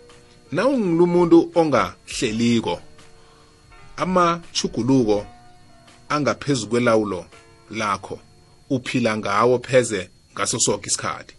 nawu 0.53 0.79
ngilumuntu 0.79 1.51
ongahleliko 1.55 2.81
amachuguluko 3.97 5.27
angaphezulu 6.09 6.69
kwelawulo 6.71 7.27
lakho 7.71 8.19
uphila 8.71 9.17
ngawo 9.17 9.59
pheze 9.59 10.11
ngaso 10.35 10.59
sonke 10.59 10.87
isikhathi 10.89 11.35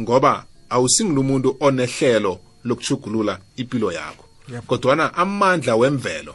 ngoba 0.00 0.44
awusingilumuntu 0.70 1.56
onehlelo 1.60 2.40
lokuchugulula 2.64 3.38
impilo 3.56 3.92
yakho 3.92 4.24
kodwana 4.66 5.14
amandla 5.14 5.76
wemvelo 5.76 6.34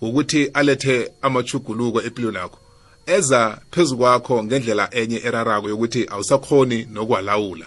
ukuthi 0.00 0.46
alethe 0.54 1.12
amachuguluko 1.22 2.02
empilweni 2.02 2.36
yakho 2.38 2.58
eza 3.06 3.60
phezu 3.70 3.96
kwakho 3.96 4.44
ngendlela 4.44 4.88
enye 4.94 5.16
erarako 5.24 5.68
yokuthi 5.68 6.06
awusakhoni 6.08 6.84
nokwalawula 6.84 7.66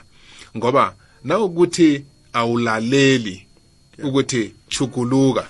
ngoba 0.57 0.95
nawukuthi 1.23 2.05
awulaleli 2.33 3.45
ukuthi 4.03 4.53
chukuluka 4.69 5.47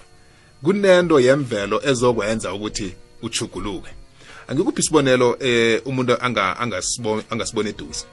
kunento 0.64 1.20
yemvelo 1.20 1.90
ezokwenza 1.90 2.54
ukuthi 2.54 2.94
uchukuluke 3.22 3.90
angikuphi 4.48 4.80
isibonelo 4.82 5.38
eh 5.40 5.82
umuntu 5.88 6.18
anga 6.22 6.60
angasibona 7.32 7.46
eduze 7.70 8.06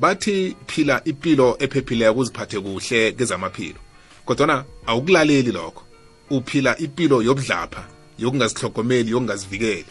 bathi 0.00 0.56
phila 0.66 1.02
impilo 1.04 1.56
ephephileyo 1.58 2.14
kuziphathe 2.14 2.60
kuhle 2.60 3.12
kezamaphilo 3.12 3.80
kodwana 4.24 4.64
awukulaleli 4.86 5.52
lokho 5.52 5.82
uphila 6.30 6.78
impilo 6.78 7.22
yobudlapha 7.22 7.84
yokungazihlogomeli 8.18 9.10
yokungazivikeli 9.10 9.86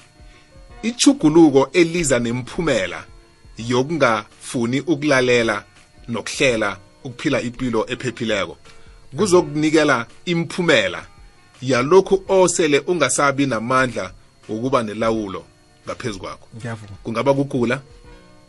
ichuguluko 0.84 1.70
eliza 1.74 2.20
nemphumela 2.20 3.04
yokungafuni 3.58 4.80
ukulalela 4.82 5.64
nokuhlela 6.08 6.78
ukuphila 7.06 7.42
impilo 7.42 7.86
ephephileko 7.88 8.58
kuzokunikela 9.18 10.06
imphumela 10.26 11.06
yalokhu 11.62 12.24
osele 12.28 12.80
ungasabi 12.80 13.46
namandla 13.46 14.12
ukuba 14.50 14.84
nelawulo 14.84 15.46
ngaphezu 15.88 16.20
kwakho 16.20 16.48
kungaba 17.04 17.34
kugula 17.34 17.82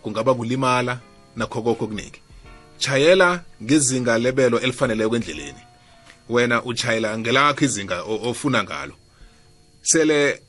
kungaba 0.02 0.34
kulimala 0.34 0.98
nakho 1.36 1.62
kokho 1.62 1.86
kuningi 1.86 2.20
chayela 2.78 3.44
ngezinga 3.62 4.18
lebelo 4.18 4.60
elifaneleyo 4.60 5.10
kwendleleni 5.10 5.58
wena 6.28 6.62
uchayela 6.64 7.18
ngelakho 7.18 7.64
izinga 7.64 8.02
ofuna 8.02 8.64
ngalo 8.64 8.94
sele 9.82 10.42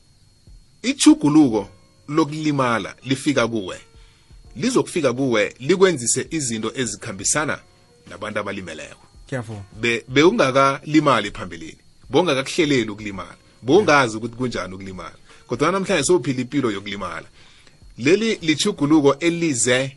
ichuguluko 0.82 1.68
lokulimala 2.08 2.94
lifika 3.04 3.48
kuwe 3.48 3.80
lizokufika 4.56 5.12
kuwe 5.12 5.54
likwenzise 5.58 6.26
izinto 6.30 6.72
ezikhambisana 6.74 7.58
nabantu 8.10 8.38
abalimeleko 8.40 9.02
beungakalimali 10.08 11.30
phambilini 11.30 11.78
bowungakakuhleleli 12.10 12.90
ukulimala 12.90 13.34
bowungazi 13.62 14.16
ukuthi 14.16 14.36
kunjani 14.36 14.74
ukulimala 14.74 15.16
kodwa 15.46 15.72
namhlanje 15.72 16.04
sowuphila 16.04 16.40
impilo 16.42 16.70
yokulimala 16.70 17.28
leli 17.98 18.34
lichuguluko 18.42 19.14
elize 19.20 19.96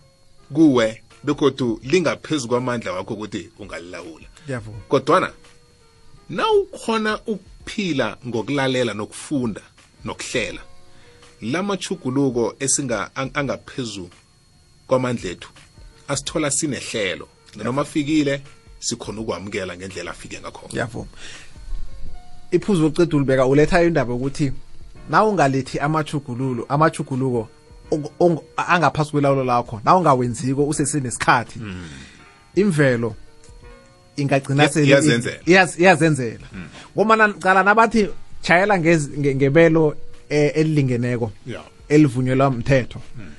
kuwe 0.53 1.03
bekodwa 1.24 1.77
lingaphezu 1.84 2.48
kwamandla 2.48 2.91
wakho 2.94 3.13
ukuthi 3.13 3.50
ungalilawula 3.60 4.25
kodwana 4.88 5.32
na 6.30 6.51
ukhona 6.51 7.20
ukuphila 7.25 8.18
ngokulalela 8.27 8.94
nokufunda 8.94 9.62
nokuhlela 10.06 10.62
lamachuguluko 11.41 12.56
esinga 12.60 13.15
angaphezu 13.15 14.10
kwamandla 14.88 15.30
ethu 15.32 15.50
asithola 16.08 16.51
sinehlelo 16.51 17.27
noma 17.55 17.84
kufikile 17.84 18.41
sikhona 18.79 19.22
ukwamukela 19.22 19.77
ngendlela 19.77 20.12
afike 20.12 20.39
ngakhona 20.39 20.79
yavuma 20.81 21.08
iphuzu 22.51 22.86
uqeda 22.88 23.15
ulibeka 23.17 23.46
uletha 23.46 23.84
indaba 23.84 24.13
ukuthi 24.13 24.51
na 25.10 25.24
ungalethi 25.24 25.79
amachugululo 25.79 26.65
amachuguluko 26.70 27.50
angaphasi 28.58 29.12
kwelawulo 29.12 29.43
lakho 29.43 29.81
na 29.84 29.96
ungawenziko 29.96 30.63
usesenesikhathi 30.65 31.60
hmm. 31.60 31.89
imvelo 32.55 33.15
ingagcina 34.17 34.70
seliyazenzela 34.70 36.48
hmm. 36.51 36.67
ngomana 36.96 37.34
cala 37.34 37.63
nabathi 37.63 38.10
chayela 38.41 38.80
ngebelo 38.80 39.95
e, 40.30 40.38
elilingeneko 40.47 41.32
elivunyelwa 41.89 42.52
mthetho 42.52 43.02
mm. 43.17 43.30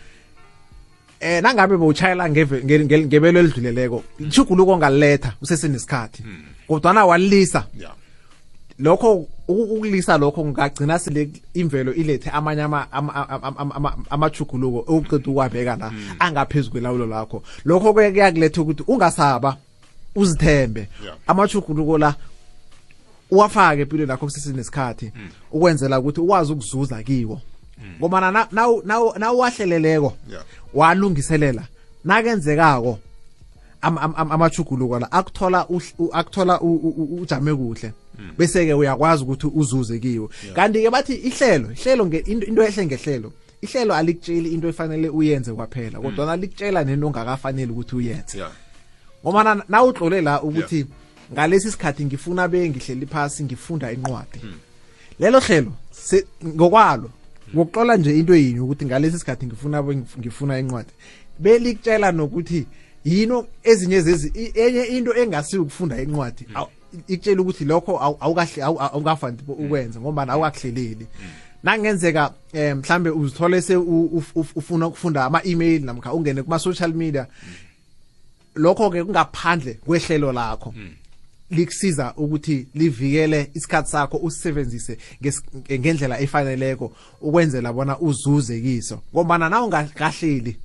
eh 1.22 1.40
nangabe 1.42 1.76
bowutshayela 1.76 2.30
ngebelo 2.30 3.40
elidluleleko 3.40 4.02
ishuguluko 4.18 4.72
ongaletha 4.72 5.32
usesenesikhathi 5.42 6.22
hmm. 6.22 6.42
kodwana 6.68 7.04
walilisa 7.06 7.64
lokho 8.78 9.26
ukulisa 9.48 10.18
lokho 10.18 10.42
kungagcina 10.42 10.98
sele 10.98 11.30
imvelo 11.54 11.94
ilethe 11.94 12.30
amanye 12.30 12.62
amachuguluko 14.11 14.94
oqeda 14.96 15.30
ukwabeka 15.30 15.76
la 15.76 15.88
hmm. 15.88 16.08
angaphezu 16.18 16.70
kwelawulo 16.70 17.06
lakho 17.06 17.42
lokho 17.64 17.92
kuyakuletha 17.92 18.61
ukuthi 18.62 18.85
ungasaba 18.87 19.56
uzithembe 20.14 20.88
amachuguluko 21.26 21.98
la 21.98 22.14
uwafake 23.30 23.80
empilweni 23.82 24.08
lakho 24.08 24.24
kusesenesikhathi 24.26 25.06
hmm. 25.14 25.28
ukwenzela 25.52 26.00
ukuthi 26.00 26.20
ukwazi 26.20 26.52
ukuzuza 26.52 27.02
kiwo 27.02 27.40
Mm. 27.80 27.94
ngomana 28.00 28.30
na 28.30 28.48
na 28.52 29.00
na 29.18 29.32
wahleleleko 29.32 30.16
walungiselela 30.74 31.66
nakenzekako 32.04 32.98
amachuguluko 33.80 34.98
la 34.98 35.12
akuthola 35.12 35.66
akuthola 36.12 36.61
ujame 36.61 37.54
kuhle 37.54 37.92
mm. 38.18 38.32
bese 38.38 38.66
ke 38.66 38.74
uyakwazi 38.74 39.22
ukuthi 39.24 39.46
uzuze 39.54 39.98
kiwo 39.98 40.30
kanti 40.54 40.82
ke 40.82 40.90
bathi 40.90 41.14
ihlelo 41.14 41.72
ihlelo 41.72 42.04
into 42.11 42.62
ehle 42.62 42.87
ngehlelo 42.87 43.32
ihlelo 43.62 43.94
alikutsheli 43.94 44.52
into 44.52 44.68
efanele 44.68 45.08
uyenze 45.08 45.52
kwaphela 45.52 45.98
mm. 45.98 46.04
kodwa 46.04 46.26
nalikutshela 46.26 46.85
nento 46.85 47.06
ongakafanele 47.06 47.72
ukuthi 47.72 47.96
uyenze 47.96 48.38
ngoba 49.24 49.62
na 49.68 49.82
utlole 49.82 50.20
la 50.20 50.42
ukuthi 50.42 50.87
ngalesi 51.32 51.70
sikhathi 51.72 52.04
ngifuna 52.04 52.48
bengihleli 52.48 53.06
phansi 53.06 53.44
ngifunda 53.44 53.92
incwadi 53.92 54.40
lelo 55.18 55.40
hlelo 55.40 55.72
ngokwalo 56.46 57.11
ngokuxola 57.54 57.96
nje 57.96 58.18
into 58.18 58.34
yini 58.34 58.60
ukuthi 58.60 58.84
ngalesi 58.86 59.18
sikhathi 59.18 59.46
ngifuna 59.46 59.82
ngifuna 60.18 60.58
incwadi 60.58 60.90
belikutshela 61.38 62.12
nokuthi 62.12 62.66
yino 63.04 63.46
ezinye 63.62 64.00
zezi 64.00 64.50
enye 64.54 64.82
into 64.84 65.12
engasiyo 65.14 65.62
ukufunda 65.62 66.02
incwadi 66.02 66.46
mm. 66.56 66.64
ikutshela 67.08 67.42
ukuthi 67.42 67.64
lokho 67.64 68.16
awukahle 68.20 68.62
awukafandi 68.62 69.42
mm. 69.48 69.54
ukwenza 69.64 70.00
ngoba 70.00 70.24
mm. 70.26 70.30
awukahleleli 70.30 71.06
nangenzeka 71.62 72.32
eh, 72.52 72.76
mhlambe 72.76 73.10
uzithole 73.10 73.62
se 73.62 73.76
ufuna 73.76 74.86
ukufunda 74.86 75.24
ama-email 75.24 75.84
namkha 75.84 76.12
ungene 76.12 76.42
kuma-social 76.42 76.94
media 76.94 77.26
lokho 78.54 78.90
ke 78.90 79.04
kungaphandle 79.04 79.74
kwehlelo 79.74 80.32
lakho 80.32 80.74
mm. 80.76 80.88
likusiza 81.52 82.12
ukuthi 82.16 82.66
livikele 82.74 83.50
isikhatsi 83.54 83.92
sakho 83.92 84.16
usisebenzise 84.16 84.98
ngendlela 85.72 86.20
efaneleko 86.20 86.92
ukwenzela 87.20 87.72
bona 87.72 87.98
uzuze 87.98 88.60
kiso 88.60 89.00
ngombana 89.14 89.48
nawe 89.48 89.64
ungakahleli 89.66 90.56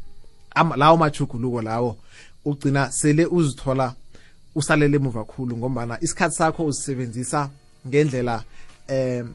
lawo 0.76 0.98
machuguluko 0.98 1.62
lawo 1.62 1.98
ugcina 2.46 2.92
sele 2.92 3.26
uzithola 3.26 3.94
usalele 4.56 4.96
emuva 4.96 5.26
kakhulu 5.26 5.58
ngombana 5.58 5.98
isikhatsi 6.02 6.38
sakho 6.38 6.66
usisebenzisa 6.66 7.50
ngendlela 7.88 8.36
um 8.36 8.96
eh, 8.96 9.26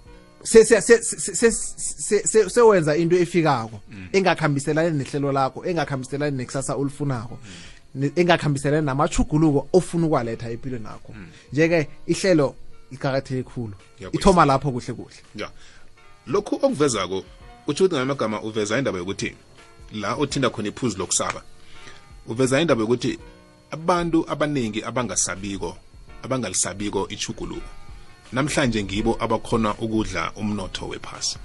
sewenza 2.48 2.96
into 2.96 3.16
efikako 3.16 3.80
mm. 3.90 4.08
engakhambiselani 4.12 4.98
nehlelo 4.98 5.32
lakho 5.32 5.64
engakhambiselani 5.66 6.36
nekusasa 6.36 6.74
olifunako 6.74 7.34
mm. 7.44 7.50
engakhambiselani 7.94 8.87
namachuguluko 8.87 9.68
ofuna 9.72 10.07
ukwaletha 10.07 10.50
empilweni 10.50 10.85
nakho 10.85 11.12
hmm. 11.12 11.26
nje-ke 11.52 11.88
ihlelo 12.07 12.55
liqakatheke 12.90 13.42
khulu 13.50 13.74
ithoma 14.12 14.44
lapho 14.44 14.72
kuhle 14.72 14.94
kuhle 14.94 15.16
ya 15.37 15.50
lokhu 16.26 16.55
okuvezako 16.57 17.24
utsho 17.66 17.85
ukuthi 17.85 17.96
ngamagama 18.05 18.42
uveza 18.42 18.78
indaba 18.78 18.98
yokuthi 18.98 19.37
la 19.92 20.16
othinda 20.16 20.50
khona 20.50 20.68
iphuzu 20.68 20.98
lokusaba 20.98 21.42
uveza 22.26 22.61
indaba 22.61 22.81
yokuthi 22.81 23.18
abantu 23.70 24.24
abaningi 24.28 24.81
abangasabiko 24.85 25.76
abangalisabiko 26.22 27.09
ichuguluko 27.09 27.68
namhlanje 28.33 28.85
ngibo 28.85 29.16
abakhona 29.20 29.74
ukudla 29.76 30.33
umnotho 30.33 30.88
wephasi 30.88 31.37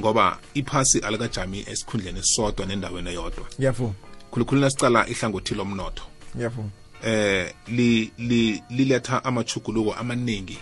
ngoba 0.00 0.38
iphasi 0.54 0.98
alikajami 1.04 1.64
esikhundleni 1.68 2.22
sodwa 2.24 2.64
nendaweni 2.66 3.10
eyodwa 3.10 3.44
ngiyavuma 3.60 3.94
khulukhulu 4.36 4.60
nasicala 4.60 5.08
ihlangothi 5.08 5.54
lomnotho 5.54 6.02
yebo 6.38 6.70
eh 7.04 7.54
li 7.68 8.12
liletha 8.70 9.24
amachuguluko 9.24 9.94
amaningi 9.94 10.58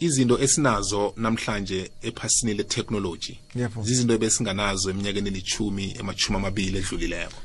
izinto 0.00 0.38
esinazo 0.40 1.12
namhlanje 1.16 1.90
ephasini 2.02 2.54
le-technology 2.54 3.38
zizinto 3.82 4.12
ebesinganazo 4.14 4.90
eminyakeni 4.90 5.28
elithumi 5.28 5.94
emachumi 6.00 6.36
amabili 6.36 6.78
edlulileko 6.78 7.36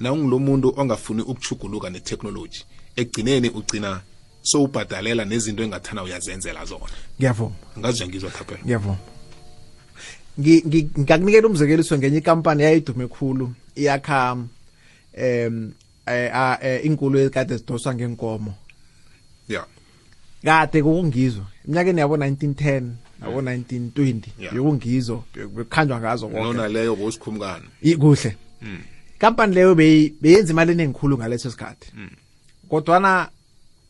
nawungulo 0.00 0.38
muntu 0.38 0.74
ongafuni 0.76 1.22
ukuchuguluka 1.22 1.90
ne-technology 1.90 2.62
ekugcineni 2.96 3.48
ugcina 3.54 4.00
sowubhadalela 4.42 5.24
nezinto 5.24 5.62
engathana 5.62 6.02
uyazenzela 6.02 6.64
zona 6.64 6.84
ngiyavuma 7.18 7.54
ngazi 7.78 8.08
ngizwa 8.08 8.30
thapela 8.30 8.64
ngiyavuma 8.64 8.96
ngakunikela 11.00 11.48
umzekeliso 11.48 11.98
ngenye 11.98 12.18
ikampani 12.18 12.62
eyayidume 12.62 13.06
khulu 13.06 13.52
iyakha 13.76 14.36
em 15.14 15.72
eh 16.06 16.80
inkulu 16.84 17.18
ekade 17.18 17.58
sidoswa 17.58 17.94
ngenkomo 17.94 18.54
yeah 19.48 19.64
kade 20.44 20.82
kokungizwa 20.82 21.46
iminyakeni 21.64 22.00
yabo 22.00 22.16
1910 22.16 22.90
yabo 23.22 23.40
1920 23.40 24.22
yokungizo 24.56 25.24
bekukhanjwa 25.54 26.00
ngazo 26.00 26.28
konke 26.28 26.42
nona 26.42 26.68
leyo 26.68 26.96
ngosikhumkana 26.96 27.64
ikuhle 27.82 28.36
hmm. 28.60 28.78
kampani 29.18 29.54
leyo 29.54 29.74
beyenza 29.74 30.52
imali 30.52 30.72
enengikhulu 30.72 31.18
ngaleso 31.18 31.50
sikhathi 31.50 31.90
hmm. 31.94 32.08
kodwa 32.68 33.00
na 33.00 33.28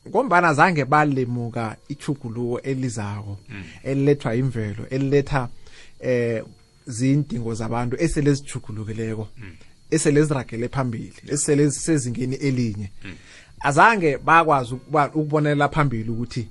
ngombana 0.08 0.54
zange 0.54 0.84
balimuka 0.84 1.76
ichuguluko 1.88 2.60
elizako 2.60 3.38
hmm. 3.48 3.64
elilethwa 3.82 4.34
imvelo 4.34 4.86
eliletha 4.90 5.48
eh 6.00 6.42
zindingo 6.86 7.54
zabantu 7.54 7.96
esele 8.00 8.34
zijugulukeleko 8.34 9.28
eseleziragele 9.94 10.68
phambili 10.68 11.12
eselezisezingeni 11.28 12.36
elinye 12.36 12.90
azange 13.60 14.18
bakwazi 14.18 14.74
ukubonela 15.14 15.68
phambili 15.68 16.10
ukuthi 16.10 16.48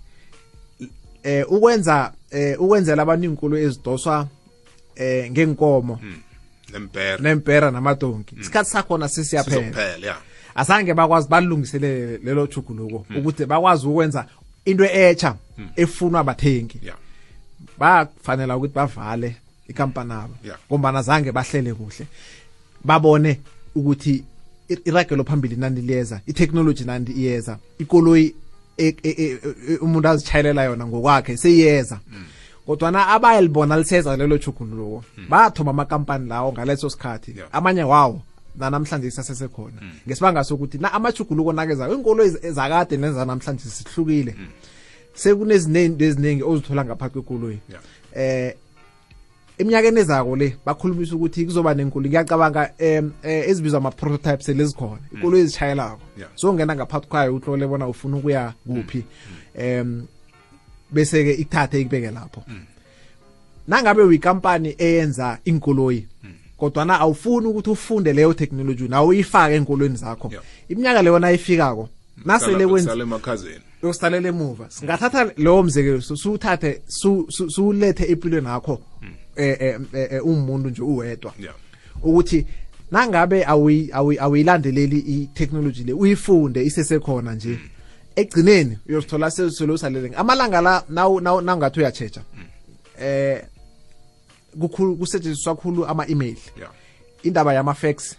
eh 1.23 1.51
ukwenza 1.51 2.13
eh 2.31 2.61
ukwenzela 2.61 3.01
abantu 3.03 3.25
inkulu 3.29 3.57
ezidoswa 3.57 4.27
eh 4.95 5.31
ngenkomo 5.31 5.99
lempera 6.73 7.15
hmm, 7.17 7.23
lempera 7.25 7.71
namadonki 7.71 8.31
hmm. 8.35 8.41
isikhathi 8.41 8.69
sakhona 8.69 9.09
sesiyaphela 9.09 10.17
azange 10.55 10.93
bakwazi 10.93 11.27
balungiselele 11.29 12.17
lelo 12.23 12.47
juguluko 12.47 12.97
hmm. 13.07 13.17
ukuthi 13.17 13.45
bakwazi 13.45 13.87
ukwenza 13.87 14.25
into 14.65 14.85
etsha 14.85 15.35
efunwa 15.75 16.19
abathengi 16.19 16.79
bafanele 17.77 18.53
ukuthi 18.53 18.73
bavale 18.75 19.35
ikampani 19.67 20.13
abo 20.13 20.33
ngombana 20.71 21.01
zange 21.01 21.31
bahlele 21.31 21.73
kuhle 21.73 22.07
babone 22.83 23.39
ukuthi 23.75 24.23
iragelo 24.85 25.23
phambili 25.23 25.55
nandi 25.55 25.81
liyeza 25.81 26.21
itheknoloji 26.27 26.83
nandi 26.85 27.11
iyeza 27.11 27.57
ikoloyi 27.79 28.35
e- 28.77 28.95
e- 29.03 29.09
e- 29.69 29.77
umuntu 29.81 30.07
azitshayelela 30.09 30.63
yona 30.63 30.87
ngokwakhe 30.87 31.37
seyiyeza 31.37 31.99
mm. 32.11 32.23
kodwana 32.65 33.07
abayalibona 33.07 33.77
liseza 33.77 34.17
lelo 34.17 34.37
chuguluko 34.37 35.03
mm. 35.17 35.25
bathoma 35.29 35.71
amakampani 35.71 36.29
lawo 36.29 36.53
ngaleso 36.53 36.89
sikhathi 36.89 37.35
amanye 37.51 37.83
wawo 37.83 38.21
nanamhlanje 38.55 39.11
sasesekhona 39.11 39.81
mm. 39.81 39.89
ngesibanga 40.07 40.43
sokuthi 40.43 40.77
na 40.77 40.93
amajuguluko 40.93 41.53
nakezayo 41.53 41.93
iinkolo 41.93 42.27
zakade 42.27 42.97
nezanamhlanje 42.97 43.63
sihlukile 43.69 44.35
sekunezinto 45.13 46.03
eziningi 46.05 46.43
ozithola 46.43 46.85
ngaphakathi 46.85 47.13
kwekoloyi 47.13 47.59
um 48.15 48.51
eminyakeni 49.57 49.99
ezako 49.99 50.35
le 50.35 50.55
bakhulumisa 50.65 51.15
ukuthi 51.15 51.45
kuzoba 51.45 51.73
nenkulu 51.73 52.07
ngiyacabanga 52.09 52.71
um 52.79 53.11
ezibizwa 53.23 53.77
ama-prototypes 53.79 54.47
lezikhona 54.47 55.01
mm. 55.11 55.15
inkulu 55.17 55.37
ezitshayelako 55.37 56.01
zongena 56.35 56.75
ngaphakathi 56.75 57.07
kwayo 57.07 57.35
uhlole 57.35 57.67
bona 57.67 57.87
ufuna 57.87 58.17
ukuya 58.17 58.53
kuphi 58.67 59.03
um 59.59 60.05
bese-ke 60.91 61.33
ikuthathe 61.33 61.81
ikubeke 61.81 62.11
lapho 62.11 62.43
nangabe 63.67 64.01
uyikampani 64.01 64.75
eyenza 64.77 65.39
inkoloyi 65.45 66.07
kodwana 66.57 66.99
awufuni 66.99 67.47
ukuthi 67.47 67.69
ufunde 67.69 68.13
leyo 68.13 68.33
technology 68.33 68.87
nawe 68.87 69.07
uyifake 69.07 69.55
enkolweni 69.55 69.95
zakho 69.97 70.31
iminyaka 70.69 71.01
leyo 71.01 71.19
nayifikako 71.19 71.89
nasele 72.25 72.65
uyosalela 73.83 74.29
emuva 74.29 74.69
singathatha 74.69 75.31
lowo 75.37 75.63
mzekelo 75.63 76.01
siwuthathe 76.01 76.81
siwulethe 77.55 78.05
empilweni 78.11 78.47
yakho 78.47 78.81
Eh, 79.35 79.57
eh, 79.59 79.79
eh, 80.09 80.21
umuntu 80.25 80.69
nje 80.69 80.81
uwedwa 80.81 81.33
ukuthi 82.01 82.45
nangabe 82.91 83.45
awiyilandeleli 84.19 84.99
i-technology 84.99 85.83
le 85.83 85.93
uyifunde 85.93 86.63
isesekhona 86.63 87.33
nje 87.35 87.59
egcineni 88.15 88.77
uyosithola 88.89 89.31
sesolo 89.31 89.73
usalele 89.73 90.15
amalanga 90.15 90.61
la 90.61 90.83
nawungathi 90.89 91.79
uyachecha 91.79 92.21
eh 93.01 93.43
kukhulu 94.61 94.95
kusetshenziswa 94.95 95.55
kakhulu 95.55 95.85
ama-email 95.85 96.35
indaba 97.23 97.53
yama-fax 97.53 98.15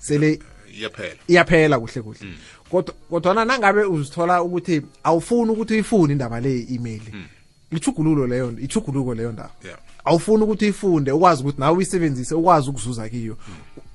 sele 0.00 0.38
mm. 0.40 0.78
iyaphela 0.78 1.16
iyaphela 1.28 1.80
kuhle 1.80 2.02
kuhle 2.02 2.18
mm. 2.22 2.34
kodwa 2.70 2.94
kodwa 3.10 3.44
nangabe 3.44 3.82
uzithola 3.84 4.42
ukuthi 4.42 4.82
awufuni 5.02 5.50
ukuthi 5.50 5.72
uyifune 5.74 6.12
indaba 6.12 6.40
le 6.40 6.54
i-email 6.58 7.02
mm. 7.12 7.24
ithugululo 7.70 8.26
leyo 8.26 8.52
ithuguluko 8.60 9.14
leyo 9.14 9.32
ndawo 9.32 9.50
yeah 9.64 9.78
awufuni 10.04 10.42
ukuthi 10.42 10.64
uyifunde 10.64 11.12
ukwazi 11.12 11.42
ukuthi 11.42 11.60
nawe 11.60 11.76
uyisebenzise 11.76 12.34
ukwazi 12.34 12.70
ukuzuza 12.70 13.08
kiyo 13.08 13.36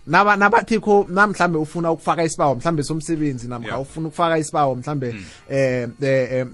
nabathikho 0.08 1.06
na 1.08 1.16
namhlambe 1.22 1.58
ufuna 1.58 1.92
ukufaka 1.92 2.24
isibawo 2.24 2.56
mhlambe 2.56 2.84
somsebenzi 2.84 3.48
namkha 3.48 3.80
ufuna 3.80 4.08
ukufaka 4.08 4.38
isibawo 4.38 4.76
mhlambe 4.76 5.12
hmm. 5.12 5.26
eh, 5.50 5.90
eh, 6.02 6.30
eh 6.32 6.46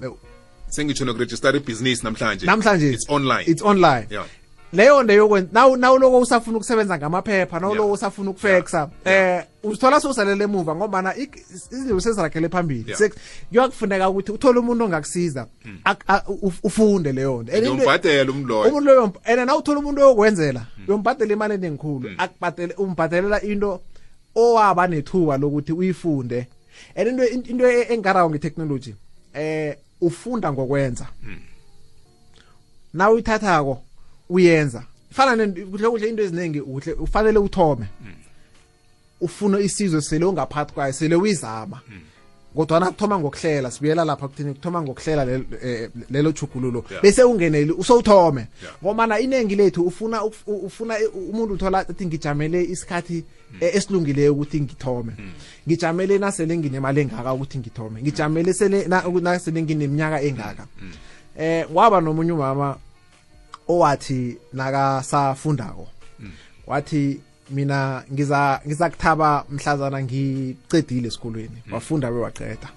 sengitsho 0.68 1.06
nokuregister 1.06 1.56
ibhizinisi 1.56 2.04
namhlanje 2.04 2.46
namhlanje 2.46 2.90
it's 2.94 3.06
online 3.10 3.44
it's 3.48 3.62
online 3.62 4.08
yeah. 4.10 4.26
leyo 4.74 5.04
nto 5.04 5.14
yokwenza 5.14 5.50
nawuloko 5.78 6.20
usafuna 6.20 6.58
ukusebenza 6.58 6.98
ngamaphepha 6.98 7.60
nawuloko 7.60 7.92
usafuna 7.92 8.30
ukufexa 8.30 8.90
eh 9.06 9.44
usithola 9.64 10.00
sowusalela 10.02 10.44
emuva 10.44 10.76
ngombana 10.76 11.10
izinto 11.72 12.00
seziragele 12.00 12.50
phambili 12.50 12.96
kuyakufuneka 13.50 14.10
ukuthi 14.10 14.32
uthole 14.32 14.60
umuntu 14.60 14.84
ongakusiza 14.86 15.48
hmm. 15.64 16.54
ufunde 16.64 17.12
leyo 17.12 17.44
nto 17.44 17.54
uyombhadela 17.58 18.32
umuntu 18.32 18.50
loyo 18.54 18.68
umuntu 18.68 18.86
loyo 18.86 19.14
and 19.26 19.40
nawuthola 19.48 19.80
umuntu 19.80 20.02
oyokwenzela 20.02 20.60
hmm. 20.60 20.86
uyombhadela 20.88 21.34
imali 21.34 21.54
enengikhulu 21.54 22.08
hmm. 22.08 22.16
akubhadele 22.20 22.74
umbhadelela 22.74 23.42
into 23.44 23.82
owaba 24.36 24.88
nethuba 24.88 25.38
lokuthi 25.38 25.74
uyifunde 25.74 26.48
and 26.96 27.08
into 27.08 27.24
into 27.50 27.92
engarawo 27.94 28.30
ngetechnology 28.30 28.96
eh 29.34 29.78
ufunda 30.02 30.54
ngokwenza 30.54 31.08
nawuyithathako 32.94 33.82
uyenza 34.30 34.84
fana 35.12 35.48
kuhle 35.48 35.90
kuhle 35.90 36.08
into 36.10 36.22
eziningi 36.24 36.62
uhle 36.62 36.94
ufanele 36.94 37.40
uthome 37.40 37.86
ufuna 39.22 39.60
isizwe 39.60 40.02
sele 40.02 40.26
ungaphakathi 40.26 40.74
kwayo 40.74 40.94
sele 40.94 41.16
uyizama 41.16 41.82
kodwana 42.56 42.86
kuthoma 42.92 43.20
ngokuhlela 43.20 43.72
sibuyela 43.72 44.06
lapha 44.06 44.28
kuthini 44.28 44.54
kuthoma 44.54 44.82
ngokuhlela 44.82 45.42
eh, 45.62 45.90
lelo 46.10 46.32
chugululo 46.32 46.86
bese 47.02 47.24
ungeneli 47.24 47.72
usowuthome 47.72 48.48
ngomana 48.84 49.20
inengi 49.20 49.56
lethu 49.56 49.84
ufuna 49.84 50.24
ufuna 50.46 50.98
umuntu 51.34 51.54
uthola 51.54 51.80
athi 51.80 52.06
ngijamele 52.06 52.64
isikhathi 52.64 53.14
hmm. 53.14 53.58
e, 53.60 53.72
esilungileyo 53.78 54.34
ukuthi 54.34 54.62
ngithome 54.62 55.14
hmm. 55.14 55.32
ngijamele 55.68 56.18
nasele 56.18 56.58
nginemali 56.58 57.02
engaka 57.02 57.34
ukuthi 57.34 57.58
ngithome 57.58 58.02
ngijamele 58.02 58.54
sele 58.54 58.88
nasele 59.22 59.62
ngineminyaka 59.62 60.22
engaka 60.22 60.68
um 61.36 61.76
waba 61.76 62.02
nomunye 62.02 62.32
umama 62.32 62.78
owathi 63.70 64.38
nakasafundako 64.54 65.88
wathi 66.68 67.20
mina 67.50 68.04
ngiza 68.14 68.42
ngizakuthaba 68.68 69.46
mhlazana 69.50 70.04
ngicedile 70.04 71.08
esikolweni 71.08 71.58
mm. 71.68 71.74
wafunda 71.74 72.12
bewaqeda 72.12 72.70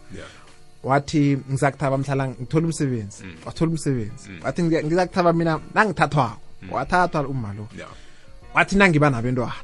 wathi 0.89 1.23
ngizakuthaba 1.51 1.97
mhlala 1.99 2.29
ngithola 2.29 2.67
umsebenzi 2.67 3.25
mm. 3.25 3.35
wathola 3.47 3.71
umsebenzi 3.71 4.29
mm. 4.31 4.41
wathi 4.45 4.61
ngizakuthaba 4.63 5.33
mina 5.33 5.53
nangithathwako 5.75 6.39
wathathwa 6.71 7.29
umalo 7.29 7.69
wathi 8.55 8.77
nangiba 8.77 9.11
nabentwana 9.11 9.55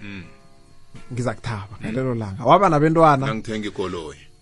ngizakuthaba 1.12 1.68
ngalelo 1.82 2.14
langa 2.14 2.44
waba 2.44 2.68
nabentwana 2.68 3.24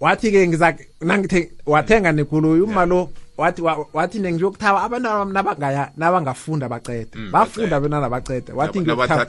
wathi-ke 0.01 1.51
wathenga 1.67 2.13
nekoloyi 2.13 2.61
umalo 2.61 2.95
yeah 2.97 3.09
wathi 3.37 3.63
wathi 3.93 4.21
ngiyokuthaba 4.21 4.83
abantu 4.83 5.25
nabangaya 5.25 5.93
nabangafunda 5.97 6.69
bacede 6.69 7.09
mm, 7.19 7.31
bafunda 7.33 7.81
benana 7.81 8.09
bacede 8.11 8.53
wathi 8.53 8.81
ngiyokuthaba 8.81 9.27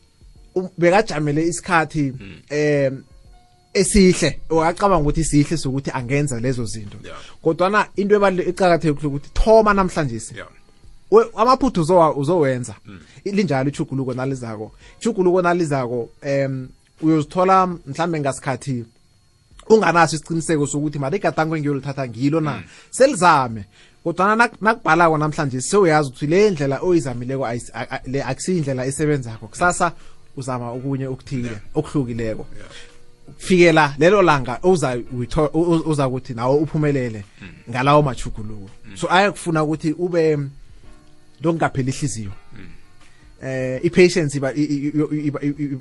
bekajamele 0.77 1.47
isikhathi 1.47 2.13
um 2.89 3.03
esihle 3.73 4.39
wakacabanga 4.49 5.01
ukuthi 5.01 5.23
sihle 5.23 5.57
sokuthi 5.57 5.91
angenza 5.91 6.39
lezo 6.39 6.65
zinto 6.65 6.97
kodwana 7.43 7.87
into 7.95 8.15
ebali 8.15 8.43
icakathekile 8.43 9.07
ukuthi 9.07 9.29
thoma 9.33 9.73
namhlanje 9.73 10.21
yeah. 10.35 10.47
amaphuthu 11.35 11.81
uzo 11.81 12.11
uzowenza 12.11 12.75
linjalo 13.25 13.69
ichuguluko 13.69 14.13
nalizako 14.13 14.71
ichuguluko 14.99 15.41
nalizako 15.41 16.09
em 16.21 16.69
uyozithola 17.01 17.67
mhlambe 17.67 18.19
ngasikhathi 18.19 18.85
unganaso 19.69 20.15
isiqiniseko 20.15 20.67
sokuthi 20.67 20.99
mali 20.99 21.17
igadango 21.17 21.55
engiyolithatha 21.57 22.07
ngilo 22.07 22.39
na 22.39 22.51
mm. 22.53 22.63
selizame 22.91 23.63
kodwana 24.03 24.49
nakubhalako 24.61 25.17
namhlanje 25.17 25.61
sewuyazi 25.61 26.09
ukuthi 26.09 26.27
le 26.27 26.51
ndlela 26.51 26.79
oyizamileko 26.79 27.47
le 28.05 28.23
akusiyindlela 28.23 28.85
esebenzako 28.85 29.47
kusasa 29.47 29.91
uzama 30.37 30.71
okunye 30.71 31.07
okuthile 31.07 31.57
okuhlukileko 31.75 32.45
fikela 33.37 33.95
lelo 33.97 34.21
langa 34.21 34.59
uza 35.85 36.09
kuthi 36.09 36.33
nawe 36.33 36.55
uphumelele 36.57 37.23
mm. 37.41 37.47
ngalawo 37.69 38.01
machuguluko 38.01 38.69
mm. 38.91 38.97
so 38.97 39.07
ayekufuna 39.11 39.63
ukuthi 39.63 39.91
ube 39.91 40.37
lokungapheli 41.41 41.89
ihliziyo 41.91 42.31
eh 43.43 43.79
i-patience 43.83 44.37
iba 44.37 44.53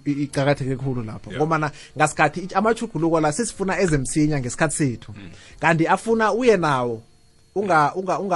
iqakatheke 0.06 0.76
khulu 0.76 1.02
lapho 1.02 1.32
ngomana 1.32 1.70
ngasikhathi 1.96 2.48
amachuguluko 2.54 3.20
la 3.20 3.32
sisifuna 3.32 3.80
ezemsinya 3.80 4.40
ngesikhathi 4.40 4.76
sethu 4.76 5.12
mm. 5.16 5.30
kanti 5.60 5.86
afuna 5.86 6.32
uye 6.32 6.56
nawo 6.56 7.02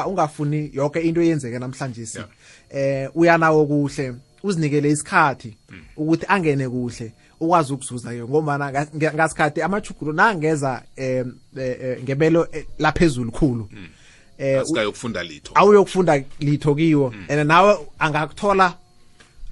ungafuni 0.04 0.70
yonke 0.74 1.00
into 1.00 1.20
eyenzeke 1.22 1.58
namhlanje 1.58 2.06
si 2.06 2.18
eh 2.70 3.08
uyanawo 3.14 3.66
kuhle 3.66 4.14
uzinikele 4.42 4.90
isikhathi 4.90 5.56
mm. 5.68 5.80
ukuthi 5.96 6.26
angene 6.28 6.68
kuhle 6.68 7.12
ukwazi 7.40 7.72
ukuzuza 7.72 8.10
ke 8.10 8.22
ngombana 8.24 8.72
ngasikhathi 8.98 9.62
amachuguluko 9.62 10.16
nangeza 10.16 10.82
eh, 10.96 11.26
eh 11.56 11.98
ngebelo 12.04 12.48
eh, 12.52 12.64
laphezulu 12.78 13.30
khulu 13.32 13.68
mm. 13.72 13.86
eh 14.38 14.58
asikayokufunda 14.60 15.22
litho 15.22 15.52
awuyokufunda 15.54 16.24
litho 16.40 16.74
kiwo 16.74 17.14
and 17.28 17.48
nawe 17.48 17.76
angakuthola 17.98 18.76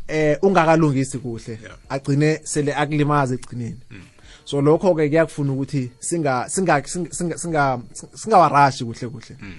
eh 0.09 0.39
ungakalungisi 0.43 1.19
kuhle 1.19 1.59
agcine 1.89 2.41
sele 2.45 2.73
akulimaza 2.75 3.35
egcineni 3.35 3.81
mm. 3.91 4.01
so 4.45 4.61
lokho 4.61 4.95
ke 4.95 5.09
kuyakufuna 5.09 5.53
ukuthi 5.53 5.91
singa 6.01 6.49
singa 6.49 6.83
singa 7.37 7.81
singawarashi 8.17 8.85
kuhle 8.85 9.09
kuhle 9.09 9.37
mm. 9.43 9.53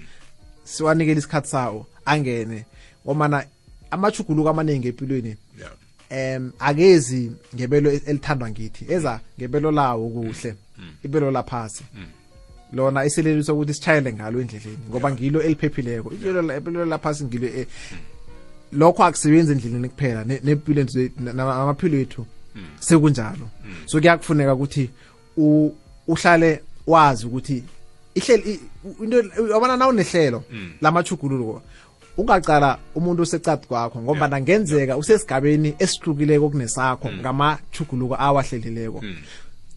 siwanikele 0.63 1.19
isikhatsi 1.19 1.51
sawo 1.51 1.85
angene 2.05 2.65
ngomana 3.05 3.45
amachuguluko 3.91 4.49
amaningi 4.49 4.87
empilweni 4.87 5.35
em 6.09 6.51
akezi 6.59 7.31
ngebelo 7.55 7.91
elithandwa 7.91 8.49
ngithi 8.51 8.85
eza 8.89 9.19
ngebelo 9.37 9.71
lawo 9.71 10.09
kuhle 10.09 10.55
mm. 10.77 10.91
ibelo 11.03 11.31
laphasi 11.31 11.83
mm. 11.95 12.05
lona 12.73 13.03
iseleliso 13.05 13.53
ukuthi 13.55 13.73
sitshayele 13.73 14.13
ngalo 14.13 14.41
endleleni 14.41 14.77
ngoba 14.89 15.11
ngilo 15.11 15.41
eliphephileko 15.41 16.13
ilo 16.13 16.85
laphasi 16.85 17.23
ngilo 17.23 17.47
e-, 17.47 17.67
lokho 18.73 19.03
akusebenzi 19.03 19.51
endleleni 19.51 19.89
kuphela 19.89 20.23
nempilo 20.23 20.85
namaphilo 21.33 21.97
ethu 21.99 22.25
hmm. 22.55 22.63
sekunjalo 22.79 23.35
hmm. 23.45 23.75
so 23.85 23.99
kuyakufuneka 23.99 24.53
ukuthi 24.53 24.89
uhlale 26.07 26.61
wazi 26.87 27.25
ukuthi 27.27 27.63
ihleli 28.15 28.59
into 29.03 29.47
yabona 29.53 29.77
na 29.77 29.87
unehlelo 29.87 30.43
hmm. 30.49 30.71
lamachuguluko 30.81 31.61
ungacala 32.17 32.77
umuntu 32.95 33.21
osecadi 33.23 33.67
kwakho 33.67 34.01
ngoba 34.01 34.27
nangenzeka 34.27 34.97
usesigabeni 34.97 35.75
esihlukileko 35.79 36.49
kunesakho 36.49 37.11
ngamachuguluko 37.11 38.15
awahlelileko 38.21 39.01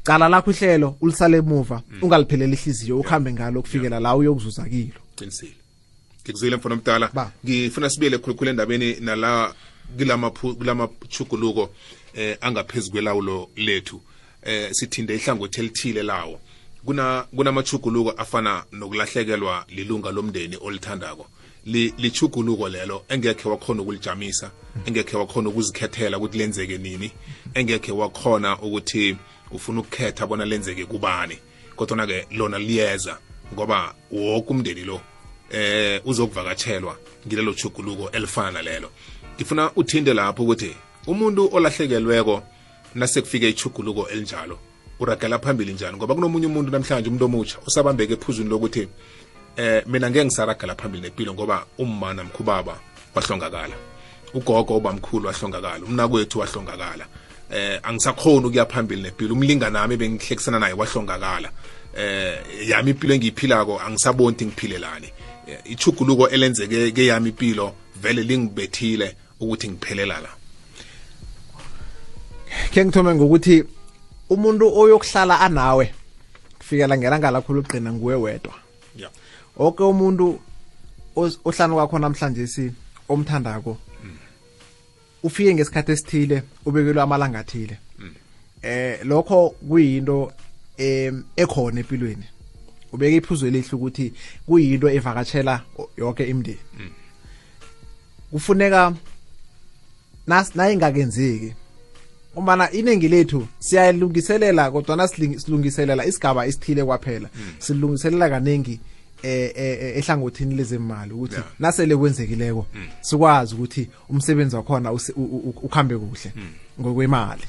cala 0.04 0.28
lakho 0.28 0.50
ihlelo 0.50 0.96
ulisale 1.00 1.36
emuva 1.36 1.82
mm. 1.90 1.98
ungalipheleli 2.02 2.52
ihliziyo 2.52 2.98
ukuhambe 2.98 3.32
ngalo 3.32 3.58
ukufikela 3.60 4.00
la 4.00 4.16
uyokuzuza 4.16 4.64
kilo 4.68 4.98
qinisile 5.16 5.52
ngikuzwile 6.24 6.56
mfana 6.56 6.74
omdala 6.74 7.30
ngifuna 7.46 7.90
sibuyele 7.90 8.18
khulukhulu 8.18 8.50
endabeni 8.50 8.96
nala 9.00 9.54
kulamachuguluko 10.58 11.70
eh 12.14 12.36
angaphezu 12.40 12.90
kwelawulo 12.90 13.50
lethu 13.56 14.00
eh 14.42 14.70
sithinde 14.72 15.14
ihlangothi 15.14 15.60
elithile 15.60 16.02
lawo 16.02 16.40
kuna 16.84 17.22
kunamachuguluko 17.36 18.10
afana 18.10 18.64
nokulahlekelwa 18.72 19.64
lilunga 19.68 20.10
lomndeni 20.12 20.56
olithandako 20.60 21.26
lichuguluko 21.66 22.68
lelo 22.68 23.04
engekhe 23.08 23.48
wakhona 23.48 23.82
ukulijamisa 23.82 24.50
mm. 24.76 24.82
engekhe 24.86 25.16
wakhona 25.16 25.48
ukuzikhethela 25.48 26.18
ukuthi 26.18 26.38
lenzeke 26.38 26.78
nini 26.78 27.12
engekhe 27.54 27.92
wakhona 27.92 28.58
ukuthi 28.58 29.16
ufuna 29.50 29.80
ukukhetha 29.80 30.26
bona 30.26 30.44
lenzeke 30.44 30.84
kubani 30.86 31.38
kodwana-ke 31.76 32.26
lona 32.30 32.58
liyeza 32.58 33.18
ngoba 33.52 33.94
woke 34.12 34.48
umndeni 34.50 34.84
lo 34.84 35.00
eh 35.50 36.00
uzokuvakatshelwa 36.04 36.96
ngilelo 37.26 37.52
chuguluko 37.54 38.10
elifana 38.10 38.50
nalelo 38.52 38.90
ngifuna 39.36 39.70
uthinde 39.76 40.14
lapho 40.14 40.42
ukuthi 40.42 40.76
umuntu 41.06 41.48
olahlekelweko 41.54 42.42
nasekufike 42.94 43.48
ichuguluko 43.48 44.08
elinjalo 44.08 44.58
uragela 45.00 45.38
phambili 45.38 45.72
njani 45.72 45.96
ngoba 45.96 46.14
kunomunye 46.14 46.46
umuntu 46.46 46.70
namhlanje 46.72 47.08
umuntu 47.08 47.24
omutsha 47.24 47.58
usabambeke 47.66 48.12
ephuzwini 48.14 48.50
lokuthi 48.50 48.88
eh 49.56 49.82
mina 49.86 50.10
ngeke 50.10 50.24
ngisaragela 50.24 50.74
phambili 50.74 51.02
nempilo 51.02 51.34
ngoba 51.34 51.66
umma 51.78 52.14
namkhubaba 52.14 52.74
wahlongakala 53.14 53.76
ugogo 54.34 54.76
ubamkhulu 54.76 55.26
wahlongakala 55.26 55.84
umnakwethu 55.86 56.38
wahlongakala 56.38 57.06
eh 57.50 57.80
angisakhona 57.82 58.46
ukuya 58.46 58.66
phambili 58.66 59.02
nempilo 59.02 59.34
umlingana 59.34 59.80
nami 59.80 59.96
bengihlekisana 59.96 60.58
naye 60.58 60.72
wahlongakala 60.74 61.50
eh 61.96 62.42
yami 62.68 62.90
impilo 62.90 63.14
engiyiphilako 63.14 63.80
angisaboni 63.80 64.28
ukuthi 64.32 64.44
ngiphilelani 64.46 65.08
eh, 65.48 65.58
ichuguluko 65.68 66.28
elenzeke 66.28 66.92
ke 66.92 67.06
yami 67.06 67.30
impilo 67.30 67.72
vele 68.00 68.22
lingibethile 68.22 69.14
ukuthi 69.40 69.68
ngiphelela 69.68 70.20
la 70.20 70.30
ke 72.72 72.84
ngithome 72.84 73.14
ngokuthi 73.14 73.64
umuntu 74.30 74.72
oyokuhlala 74.78 75.40
anawe 75.40 75.94
kufikela 76.58 76.96
ngelanga 76.98 77.30
lakho 77.30 77.52
lugqina 77.52 77.92
nguwe 77.92 78.14
wedwa 78.14 78.54
yeah. 78.96 79.12
oke 79.56 79.82
umuntu 79.84 80.40
ohlanu 81.16 81.74
kwakho 81.74 81.98
namhlanje 81.98 82.46
si 82.46 82.72
omthandako 83.08 83.76
ufike 85.24 85.54
ngesikhathi 85.54 85.92
esithile 85.92 86.42
ubekelwe 86.66 87.02
amalanga 87.02 87.38
athile 87.38 87.78
eh 88.62 88.98
lokho 89.04 89.50
kuyinto 89.68 90.32
ekhona 91.36 91.80
empilweni 91.80 92.26
ubeke 92.92 93.16
iphuzo 93.16 93.46
elihle 93.46 93.76
ukuthi 93.76 94.12
kuyinto 94.46 94.88
evakatshela 94.90 95.54
yonke 95.96 96.24
imndeni 96.26 96.58
kufuneka 98.30 98.92
nas 100.26 100.56
nayingakenzeki 100.56 101.50
umbana 102.36 102.70
iningi 102.72 103.08
lethu 103.08 103.46
siyalungiselela 103.58 104.70
kodwa 104.70 104.96
nasilungiselela 104.96 106.06
isigaba 106.06 106.46
esithile 106.46 106.84
kwaphela 106.84 107.28
mm. 107.36 107.52
silungiselela 107.64 108.28
kaningi 108.28 108.70
mm. 108.82 108.93
eh 109.24 109.96
ehlangothini 109.96 110.54
lezemali 110.54 111.12
ukuthi 111.12 111.36
nasele 111.58 111.96
kwenzekileko 111.96 112.66
mm. 112.74 112.84
sikwazi 113.00 113.54
ukuthi 113.54 113.88
umsebenzi 114.08 114.56
wakhona 114.56 114.92
ukhambe 115.62 115.96
kuhle 115.98 116.32
mm. 116.36 116.42
ngokwemali 116.80 117.42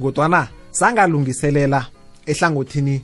kodwa 0.00 0.28
na 0.28 0.48
sangalungiselela 0.70 1.86
ehlangothini 2.26 3.00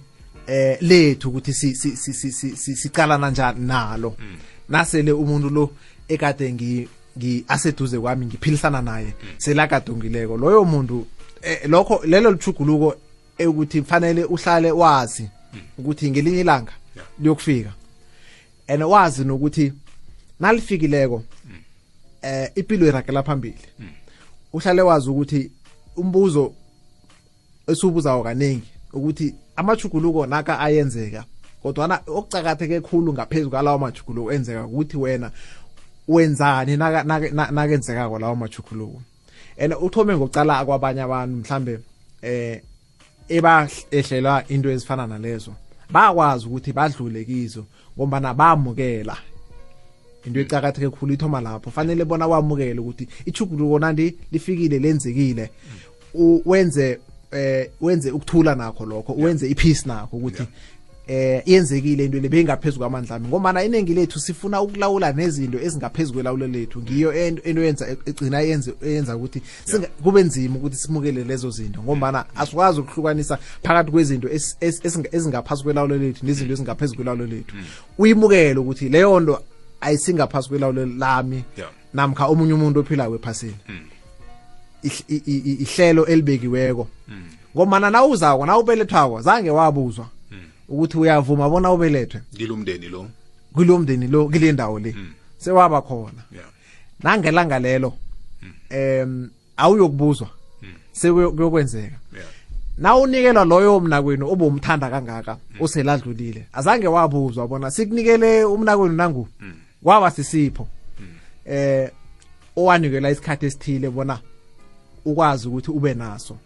eh 0.47 0.77
lethu 0.81 1.29
ukuthi 1.29 1.53
si 1.55 1.75
si 1.75 1.95
si 1.97 2.77
sicalana 2.77 3.31
njani 3.31 3.67
nalo 3.67 4.15
mm. 4.19 4.37
nasele 4.69 5.13
umuntu 5.13 5.49
lo 5.51 5.71
ekade 6.09 6.53
ngi 6.53 6.89
ngiaseduze 7.19 7.99
kwami 7.99 8.27
ngiphilisana 8.27 8.83
naye 8.83 9.15
selakadongileko 9.39 10.37
loyo 10.37 10.65
muntu 10.65 11.07
eh, 11.43 11.61
lokho 11.69 12.01
lelo 12.05 12.31
lithuguluko 12.31 12.97
ukuthi 13.49 13.83
kufanele 13.83 14.25
uhlale 14.25 14.71
wazi 14.71 15.29
ukuthi 15.79 16.11
ngelinye 16.11 16.41
ilanga 16.41 16.73
liyokufika 17.21 17.73
and 18.69 18.83
wazi 18.83 19.25
nokuthi 19.25 19.73
nalifikileko 20.41 21.23
eh 22.23 22.51
impilo 22.55 22.87
iragela 22.87 23.23
phambili 23.23 23.59
uhlale 24.53 24.83
wazi 24.83 25.11
ukuthi 25.11 25.51
umbuzo 25.97 26.53
esibuzayo 27.67 28.23
kaningi 28.23 28.63
ukuthi 28.93 29.35
amajuguluko 29.57 30.27
naka 30.27 30.59
ayenzeka 30.59 31.25
kodwa 31.63 32.03
okucakatheke 32.07 32.81
khulu 32.81 33.13
ngaphezulu 33.13 33.51
kwalawo 33.51 33.79
majuguluko 33.79 34.33
enzeka 34.33 34.65
ukuthi 34.65 34.97
wena 34.97 35.31
wenzani 36.09 36.77
nakenzekako 37.53 38.19
lawo 38.19 38.37
majuguluko 38.37 39.03
and 39.59 39.75
uthome 39.81 40.17
ngokucala 40.17 40.65
kwabanye 40.65 41.03
abantu 41.03 41.37
mhlambe 41.39 41.81
eh 42.23 42.63
eba 43.29 43.69
ehlelwa 43.91 44.43
into 44.49 44.71
ezifana 44.71 45.07
nalezo 45.07 45.55
bakwazi 45.91 46.47
ukuthi 46.47 46.73
badlule 46.73 47.25
kizo 47.25 47.65
ngoba 47.97 48.21
nabamukela 48.21 49.17
into 50.25 50.41
ecakatheke 50.41 50.91
khulu 50.91 51.15
ithoma 51.15 51.41
lapho 51.41 51.71
fanele 51.71 52.05
bona 52.05 52.27
wamukele 52.27 52.79
ukuthi 52.81 53.09
ichuguluko 53.27 53.79
nandi 53.79 54.15
lifikile 54.33 54.79
lenzekile 54.79 55.51
wenze 56.45 56.99
eh 57.33 57.71
wenze 57.81 58.11
ukuthula 58.11 58.55
nakho 58.55 58.87
lokho 58.87 59.13
wenze 59.15 59.49
ipeace 59.49 59.83
nakho 59.87 60.17
ukuthi 60.17 60.43
eh 61.13 61.43
iyenzekile 61.47 62.05
into 62.05 62.21
le 62.21 62.29
beyingaphezulu 62.29 62.79
kwamandla 62.81 63.15
ami 63.17 63.29
ngoba 63.29 63.65
iningi 63.65 63.95
lethu 63.95 64.19
sifuna 64.21 64.61
ukulawula 64.63 65.13
nezinto 65.13 65.59
ezingaphezulu 65.59 66.15
kwelawulo 66.15 66.47
lethu 66.47 66.81
ngiyo 66.83 67.13
into 67.29 67.61
yenza 67.63 67.87
egcina 68.07 68.41
yenze 68.41 68.73
yenza 68.87 69.17
ukuthi 69.17 69.43
kube 70.03 70.23
nzima 70.23 70.57
ukuthi 70.57 70.77
simukele 70.77 71.25
lezo 71.25 71.51
zinto 71.51 71.83
ngoba 71.83 72.25
asikwazi 72.37 72.81
ukuhlukanisa 72.81 73.39
phakathi 73.63 73.91
kwezinto 73.91 74.29
ezingaphasi 75.13 75.63
kwelawulo 75.63 75.97
lethu 75.99 76.25
nezinto 76.27 76.47
mm. 76.47 76.53
ezingaphezulu 76.53 76.97
kwelawulo 76.97 77.27
lethu 77.27 77.55
mm. 77.57 77.65
uyimukele 77.99 78.59
ukuthi 78.61 78.89
leyo 78.89 79.21
nto 79.21 79.43
ayisingaphasi 79.81 80.49
kwelawulo 80.49 80.87
lami 80.87 81.45
namkha 81.95 82.27
omunye 82.27 82.53
umuntu 82.53 82.81
ophilayo 82.81 83.15
ephasini 83.17 83.57
mm. 83.69 84.91
ihlelo 85.61 86.07
elibekiweko 86.07 86.89
ngomana 87.57 87.91
nawuzako 87.91 88.47
nawubelethwako 88.47 89.21
zange 89.23 89.51
wabuzwa 89.51 90.07
ukuthi 90.69 90.99
uyavuma 90.99 91.51
bona 91.51 91.73
ubelethwe 91.73 92.21
kilomndeni 92.37 92.89
lo 92.89 93.07
kilomndeni 93.57 94.07
lo 94.09 94.29
kule 94.29 94.53
ndawo 94.53 94.79
le 94.79 94.91
hmm. 94.91 95.09
sewaba 95.39 95.83
khona 95.83 96.23
nangelanga 97.03 97.59
lelo 97.59 97.93
hmm. 98.41 98.53
em 98.71 99.31
awuyokubuzwa 99.57 100.29
hmm. 100.61 100.71
sekuyokwenzeka 100.93 101.97
na 102.79 102.97
unikelwa 102.97 103.45
loyo 103.45 103.81
mna 103.81 104.03
kwenu 104.03 104.29
obumthanda 104.33 104.91
kangaka 104.91 105.37
oseladlulile 105.61 106.47
azange 106.53 106.89
wabuzwa 106.89 107.49
bona 107.49 107.71
sikunikele 107.71 108.45
umna 108.45 108.77
kwenu 108.77 108.95
nangu 108.95 109.29
kwaba 109.83 110.11
sisipho 110.11 110.69
eh 111.47 111.91
owanikela 112.57 113.11
isikhathi 113.11 113.47
esithile 113.47 113.91
bona 113.91 114.19
ukwazi 115.05 115.49
ukuthi 115.49 115.71
ube 115.71 115.95
naso 115.95 116.37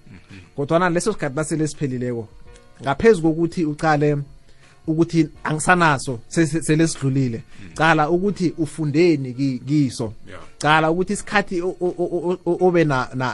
kodwa 0.56 0.78
na 0.78 0.90
leso 0.90 1.12
sikhathi 1.12 1.34
basele 1.34 1.68
siphelileko 1.68 2.28
ngaphezulu 2.82 3.34
kokuthi 3.34 3.64
uqale 3.64 4.16
ukuthi 4.86 5.28
angisanaso 5.44 6.18
selesidlulile 6.28 7.42
cala 7.74 8.10
ukuthi 8.10 8.52
ufundeni 8.58 9.60
kiso 9.68 10.12
cala 10.58 10.90
ukuthi 10.90 11.12
isikhathi 11.12 11.62
obe 12.62 12.84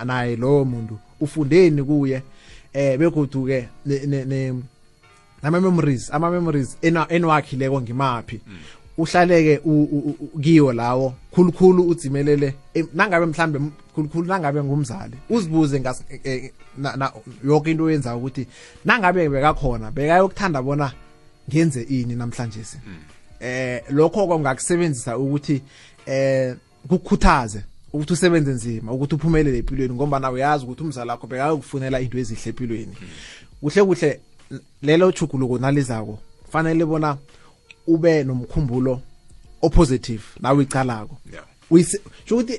naye 0.05 0.37
lowo 0.37 0.65
muntu 0.65 0.99
ufundeni 1.21 1.83
kuye 1.85 2.23
eh 2.73 2.99
begodu 2.99 3.45
ke 3.47 3.69
nama 5.43 5.61
memories 5.61 6.11
ama 6.11 6.31
memories 6.31 6.77
enwakhileko 7.11 7.83
ngimaphi 7.83 8.41
uhlaleke 8.99 9.61
kiyo 10.41 10.73
lawo 10.73 11.13
khulukhulu 11.35 11.89
udzimelele 11.89 12.55
nangabe 12.95 13.27
mhlambe 13.27 13.61
khulukhulu 13.95 14.27
nangabe 14.29 14.63
ngumzali 14.65 15.17
uzibuze 15.31 15.77
e-, 15.77 16.21
e-, 16.35 16.53
na, 16.79 16.97
na 16.97 17.13
yonke 17.45 17.71
into 17.71 17.85
oyenzayo 17.85 18.19
ukuthi 18.19 18.47
nangabe 18.85 19.29
bekakhona 19.29 19.91
bekayokuthanda 19.91 20.63
bona 20.63 20.93
ngenze 21.51 21.83
ini 21.83 22.17
namhlanje 22.17 22.61
hmm. 22.85 22.95
eh 23.41 23.83
lokho 23.91 24.27
kongakusebenzisa 24.27 25.19
ukuthi 25.19 25.63
eh 26.07 26.57
kukhuthaze 26.89 27.65
ukuthi 27.93 28.13
usebenze 28.13 28.51
nzima 28.51 28.93
ukuthi 28.93 29.15
uphumelele 29.15 29.59
empilweni 29.59 29.95
ngoba 29.95 30.19
nawe 30.19 30.35
uyazi 30.35 30.65
ukuthi 30.65 30.83
umzali 30.83 31.11
wakho 31.11 31.27
bekayokufunela 31.27 32.01
into 32.01 32.19
ezihle 32.19 32.49
empilweni 32.51 32.95
hmm. 32.95 33.09
kuhle 33.61 33.85
kuhle 33.85 34.21
lelo 34.83 35.13
chukuluko 35.13 35.59
nalizako 35.59 36.19
fanele 36.53 36.85
bona 36.85 37.17
ube 37.87 38.25
nomkhumbulo 38.25 39.01
opositive 39.63 40.25
nawe 40.41 40.63
icalako 40.65 41.19
yeah. 41.33 41.45
ukuthi 42.31 42.55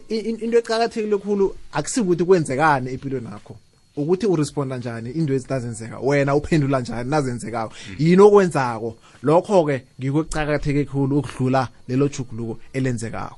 into 0.45 0.58
eqhakathekile 0.58 1.17
khulu 1.17 1.56
akusikuthi 1.73 2.26
kwenzekani 2.26 2.89
empilweni 2.93 3.26
yakho 3.28 3.58
ukuthi 3.95 4.25
uresponda 4.27 4.77
njani 4.77 5.10
indwe 5.12 5.36
ezitazenzeka 5.36 5.99
wena 5.99 6.36
uphendula 6.36 6.79
njani 6.82 7.10
nazenzekayo 7.10 7.69
yini 7.99 8.21
okwenzako 8.21 8.97
lokho 9.23 9.65
ke 9.67 9.86
ngikucakatheke 9.99 10.86
kakhulu 10.86 11.17
ukudlula 11.19 11.67
lelo 11.88 12.08
juguluko 12.08 12.60
elenzekako 12.73 13.38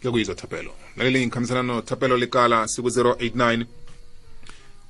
kuyokuyizwa 0.00 0.34
thapelo 0.34 0.70
laleli 0.96 1.20
ngikhambisana 1.26 1.62
nothapelo 1.62 2.16
likala 2.16 2.68
siku 2.68 2.88
089 2.88 3.66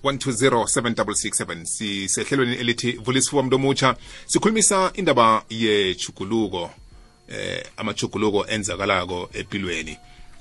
1207667 0.05 1.65
sisehlelweni 1.65 2.57
elithi 2.57 2.93
vulisifuba 2.93 3.43
mntu 3.43 3.57
omutsha 3.57 3.97
sikhulumisa 4.27 4.91
indaba 4.95 5.43
yechuguluko 5.51 6.71
eh 7.29 7.65
amachuguluko 7.77 8.47
enzakalako 8.47 9.31
empilweni 9.33 9.97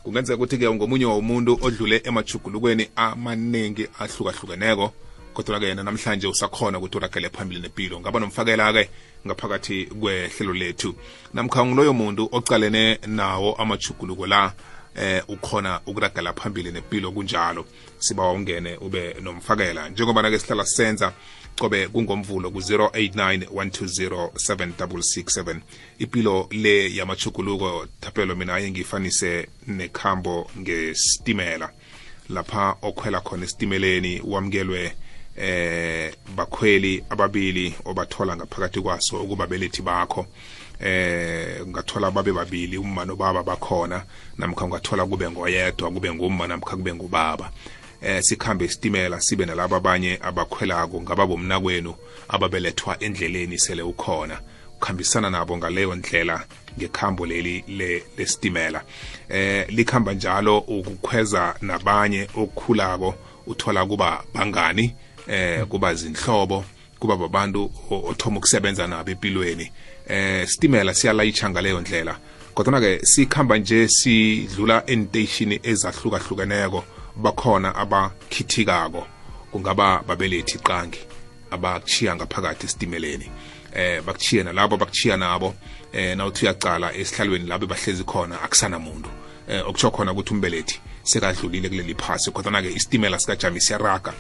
kungenzeka 0.08 0.38
ukuthi-ke 0.40 0.68
ngomunye 0.72 1.06
womuntu 1.12 1.52
odlule 1.68 1.98
emajugulukweni 2.08 2.84
amaningi 2.96 3.86
ahlukahlukeneko 4.00 4.88
kodwa-ke 5.36 5.66
yena 5.68 5.84
namhlanje 5.84 6.28
usakhona 6.28 6.78
ukuthi 6.78 6.98
uragele 6.98 7.30
phambili 7.30 7.62
nempilo 7.62 8.00
ngaba 8.00 8.20
nomfakela-ke 8.24 8.84
ngaphakathi 9.28 9.78
kwehlelo 10.00 10.54
lethu 10.54 10.94
namkhangu 11.34 11.76
loyo 11.76 11.94
muntu 11.94 12.30
ocalene 12.32 12.98
nawo 13.08 13.56
amajuguluko 13.60 14.28
la 14.32 14.54
eh 14.98 15.24
ukhona 15.28 15.80
ukuragela 15.86 16.34
phambili 16.34 16.72
nempilo 16.72 17.12
kunjalo 17.12 17.66
siba 18.00 18.32
ungene 18.32 18.76
ube 18.82 19.16
nomfakela 19.22 19.90
njengoba 19.90 20.22
nake 20.22 20.40
sihlala 20.42 20.66
senza 20.66 21.14
cobe 21.60 21.88
kungomvulo 21.88 22.50
ku-089 22.52 23.38
1207667 23.54 25.62
ipilo 26.00 26.48
le 26.52 26.90
yamachuguluko 26.96 27.86
thapelo 28.02 28.36
mina 28.36 28.56
aye 28.56 28.72
ngiyifanise 28.72 29.48
nekhambo 29.68 30.50
ngestimela 30.60 31.70
lapha 32.30 32.78
okhwela 32.82 33.22
khona 33.22 33.44
esitimeleni 33.46 34.22
wamukelwe 34.26 34.94
eh 35.38 36.14
bakhweli 36.36 37.04
ababili 37.10 37.76
obathola 37.86 38.34
ngaphakathi 38.38 38.82
kwaso 38.82 39.22
ukuba 39.22 39.46
belethi 39.48 39.82
bakho 39.82 40.26
eh 40.80 41.62
ungathola 41.64 42.12
babe 42.12 42.32
babili 42.34 42.78
umma 42.78 43.06
nobaba 43.06 43.44
bakhona 43.44 44.04
namkha 44.38 44.66
ungathola 44.66 45.06
kube 45.06 45.30
ngoyedwa 45.32 45.92
kube 45.92 46.14
ngumma 46.14 46.48
namkha 46.48 46.76
kube 46.76 46.94
ngubaba 46.94 47.52
eh 48.02 48.22
sikhambe 48.22 48.66
isitimela 48.66 49.22
sibe 49.22 49.46
nalabo 49.46 49.76
abanye 49.76 50.20
abakhwelako 50.22 51.02
ngaba 51.02 51.28
bomnakwenu 51.28 51.96
ababelethwa 52.30 53.00
endleleni 53.04 53.58
sele 53.60 53.82
ukhona 53.82 54.40
ukuhambisana 54.78 55.30
nabo 55.30 55.58
ngaleyo 55.58 55.96
ndlela 55.96 56.44
ngekhambo 56.78 57.26
leli 57.26 57.64
lesitimela 58.18 58.82
eh 59.30 59.66
likhamba 59.70 60.14
njalo 60.14 60.58
ukukhweza 60.60 61.56
nabanye 61.62 62.28
okukhulako 62.38 63.16
uthola 63.48 63.86
kuba 63.86 64.24
bangani 64.34 64.96
eh 65.28 65.66
kuba 65.66 65.94
zinhlobo 65.96 66.66
kuba 67.00 67.18
babantu 67.18 67.72
othoma 67.90 68.38
ukusebenza 68.38 68.88
nabo 68.88 69.12
empilweni 69.12 69.72
eh 70.08 70.44
sitimela 70.48 70.94
siyalayitsha 70.94 71.50
ngaleyo 71.50 71.82
ndlela 71.82 72.18
kodwana-ke 72.56 73.06
sikhamba 73.06 73.58
nje 73.58 73.88
sidlula 73.88 74.84
enteyishini 74.88 75.60
ezahlukahlukeneko 75.64 76.84
bakhona 77.16 77.76
abakhithikako 77.76 79.08
kungaba 79.52 80.04
babelethi 80.08 80.58
qangi 80.64 81.00
abakushiya 81.52 82.16
ngaphakathi 82.16 82.66
esitimeleni 82.66 83.28
eh 83.76 84.00
bakuchiye 84.02 84.44
nalabo 84.44 84.78
bakuchiya 84.78 85.18
nabo 85.18 85.54
eh 85.92 86.16
nawuthi 86.16 86.46
uyacala 86.46 86.96
esihlalweni 86.96 87.44
labo 87.46 87.66
bahlezi 87.68 88.04
khona 88.04 88.40
akusana 88.42 88.80
muntu 88.80 89.10
eh 89.52 89.60
okutsho 89.68 89.92
khona 89.92 90.12
ukuthi 90.16 90.34
umbelethi 90.34 90.80
sekadlulile 91.04 91.68
kuleli 91.70 91.96
phasi 92.00 92.32
kodwana-ke 92.32 92.72
isitimela 92.72 93.20
sikajami 93.20 93.60
siyaraga 93.62 94.14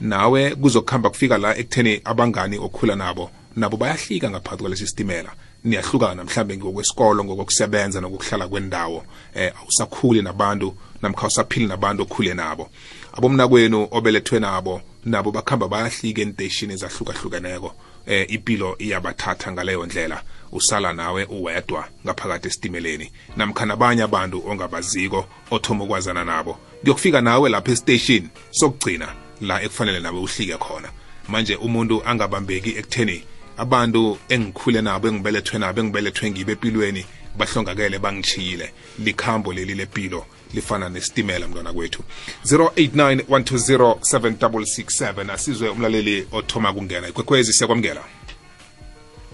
nawe 0.00 0.52
kuzokuhamba 0.54 1.08
kufika 1.10 1.38
la 1.38 1.56
ekutheni 1.56 2.00
abangani 2.04 2.56
okhula 2.60 2.92
nabo 2.96 3.30
nabo 3.56 3.76
bayahlika 3.76 4.30
ngaphakathi 4.30 4.60
kwalesi 4.62 4.86
sitimela 4.86 5.32
niyahlukana 5.64 6.24
mhlambe 6.24 6.56
ngokwesikolo 6.56 7.24
ngokokusebenza 7.24 8.00
nokokuhlala 8.00 8.48
kwendawo 8.48 9.04
eh 9.34 9.52
awusakhuli 9.62 10.22
nabantu 10.22 10.74
namkha 11.02 11.22
awusaphili 11.22 11.66
nabantu 11.66 12.02
okhule 12.02 12.34
nabo 12.34 12.70
abomnakwenu 13.12 13.88
obelethwe 13.90 14.38
nabo 14.38 14.80
nabo 15.04 15.30
bakhamba 15.32 15.68
bayahlika 15.68 16.22
enteshini 16.22 16.74
ezahlukahlukeneko 16.74 17.74
eh 18.06 18.26
impilo 18.30 18.76
iyabathatha 18.78 19.52
ngaleyo 19.52 19.86
ndlela 19.86 20.22
usala 20.52 20.92
nawe 20.92 21.24
uwedwa 21.24 21.88
ngaphakathi 22.06 22.48
esitimeleni 22.48 23.12
namkha 23.36 23.66
nabanye 23.66 24.02
abantu 24.02 24.42
ongabaziko 24.46 25.26
othoma 25.50 25.84
ukwazana 25.84 26.24
nabo 26.24 26.58
kuyokufika 26.80 27.20
nawe 27.20 27.48
lapha 27.50 27.72
esiteshini 27.72 28.28
sokugcina 28.50 29.08
la 29.40 29.62
ekufanele 29.62 30.00
nawe 30.00 30.18
uhlike 30.18 30.56
khona 30.58 30.88
manje 31.28 31.54
umuntu 31.56 32.02
angabambeki 32.06 32.70
ekutheni 32.78 33.24
abantu 33.56 34.18
engikhule 34.28 34.80
nabo 34.82 35.08
engibelethwe 35.08 35.58
nabo 35.58 35.80
engibelethwe 35.80 36.30
ngibe 36.30 36.52
empilweni 36.52 37.06
bahlongakele 37.36 37.98
bangichiyile 37.98 38.72
likhambo 38.98 39.52
leli 39.52 39.74
lempilo 39.74 40.26
lifana 40.54 40.88
nesitimela 40.88 41.48
mntwana 41.48 41.72
kwethu 41.72 42.02
0891207667 42.44 45.30
asizwe 45.30 45.68
umlaleli 45.68 46.26
othoma 46.32 46.72
kungena 46.72 47.08
ikwekhwezi 47.08 47.52
siyakwamukela 47.52 48.04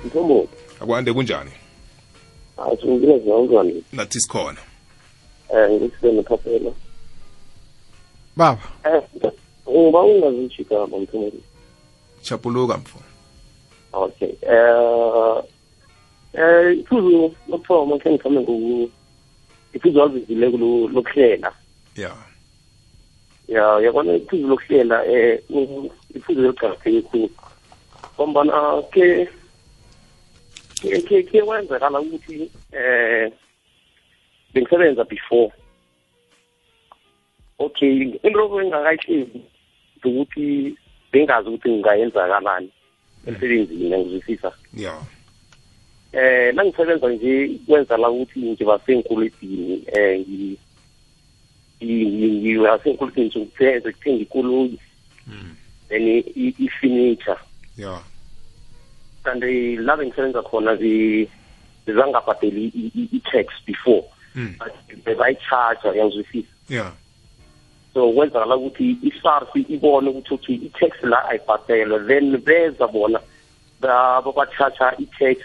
mthombo 0.07 0.49
akwande 0.81 1.13
kunjani 1.13 1.51
asingile 2.73 3.19
zonke 3.19 3.83
nathi 3.93 4.21
sikhona 4.21 4.59
eh 5.55 5.71
ngikusene 5.71 6.23
phaphela 6.23 6.71
baba 8.37 8.61
eh 8.85 9.03
ungiba 9.67 10.03
ungazishika 10.03 10.87
mthombo 10.87 11.33
chapuluka 12.23 12.79
mfo 12.79 13.01
okay 14.05 14.37
eh 14.45 15.37
eh 16.33 16.79
iphuzu 16.81 17.33
lokuthoma 17.51 17.97
khe 18.03 18.09
ngithome 18.11 18.41
ngoku 18.41 18.91
iphuzu 19.77 19.99
walizile 20.01 20.47
lokuhlela 20.95 21.51
ya 22.03 22.11
ya 23.49 23.63
yakona 23.85 24.13
iphuzu 24.21 24.45
lokuhlela 24.53 24.97
um 25.57 25.89
iphuzu 26.17 26.41
eliqakatheke 26.45 27.01
khulu 27.09 27.27
ngombana 28.17 28.57
ke 28.93 29.07
ke 31.07 31.17
ke 31.31 31.39
kwenzekala 31.47 31.99
ukuthi 32.05 32.37
eh 32.79 33.25
bengisebenza 34.53 35.05
before 35.13 35.51
okay 37.59 37.93
into 37.93 38.59
engingakayihlezi 38.59 39.41
ukuthi 40.07 40.47
bengazi 41.13 41.49
ukuthi 41.49 41.69
ngingayenzakalani 41.71 42.71
emsebenzini 43.27 43.85
mina 43.85 43.99
ngizwisisa 43.99 44.53
ya 44.75 44.95
eh 46.13 46.55
nangisebenza 46.55 47.09
nje 47.11 47.51
la 47.99 48.09
ukuthi 48.11 48.51
ngiba 48.53 48.81
senkulidini 48.87 49.85
eh 49.87 50.25
ngiba 51.81 52.79
senkulidini 52.85 53.31
sokuthenga 53.33 53.85
kuthenga 53.93 54.23
ikoloyi 54.23 54.79
hmm. 55.27 55.57
then 55.89 56.07
i-furniture 56.37 57.39
ya 57.77 58.01
kanti 59.25 59.77
la 59.77 59.97
bengisebenza 59.97 60.43
khona 60.43 60.77
zizangabhadeli 60.77 62.71
i-tax 63.13 63.47
before 63.67 64.05
hmm. 64.35 64.55
but 64.59 64.73
bebayi-charger 65.05 65.91
eh, 65.95 65.99
yangizwisisa 65.99 66.49
ya 66.71 66.75
yeah. 66.77 66.93
so 67.97 68.05
kwenzakala 68.17 68.55
ukuthi 68.61 68.87
i-sars 69.09 69.49
ibone 69.75 70.09
ukuthi 70.13 70.33
okay 70.35 70.55
i-tax 70.67 70.93
la 71.11 71.19
ayibhatelwe 71.31 71.97
then 72.09 72.27
beza 72.47 72.87
bona 72.95 73.19
babachacha 73.83 74.87
i-tax 75.05 75.37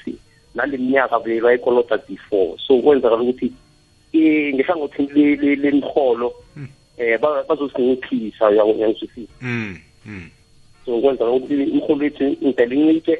nale 0.56 0.76
minyaka 0.84 1.18
bebayikolota 1.26 1.95
before 2.10 2.52
so 2.68 2.74
kwenzakala 2.84 3.22
ukuthi 3.24 3.49
ngehlangothini 4.54 5.36
leniholo 5.64 6.28
um 6.28 6.68
hmm. 6.68 6.68
eh, 7.02 7.16
bazosinciphisa 7.49 8.45
uyangizwisisa 8.49 9.34
hmm, 9.45 9.72
hmm. 10.06 10.26
so 10.86 10.89
kwenzakala 11.02 11.32
ukuthi 11.38 11.54
imiholo 11.72 12.04
yethu 12.04 12.24
ngidele 12.43 12.76
incike 12.76 13.18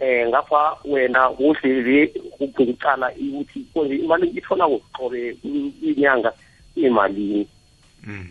um 0.00 0.28
ngapha 0.28 0.62
wena 0.92 1.20
kuhle 1.36 1.72
le 1.86 2.00
ukucala 2.44 3.08
ukuthi 3.16 3.60
imali 4.04 4.26
itholako 4.36 4.78
qobe 4.96 5.36
inyanga 5.86 6.30
imalini 6.76 7.46
mm. 8.06 8.26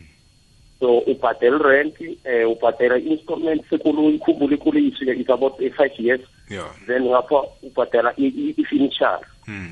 so 0.79 0.99
ubhadela 0.99 1.57
rent 1.59 1.95
eh 2.23 2.43
ubhadela 2.49 2.97
installment 2.99 3.61
sekoloyi 3.69 4.19
khumbula 4.19 4.55
ikoloyi 4.55 4.87
isuke 4.91 5.11
is 5.15 5.29
about 5.29 5.57
5 5.59 5.99
years 5.99 6.21
yeah. 6.49 6.69
then 6.87 7.03
ngapha 7.05 7.43
ubhadela 7.63 8.13
i-finisher 8.17 9.19
hmm. 9.45 9.71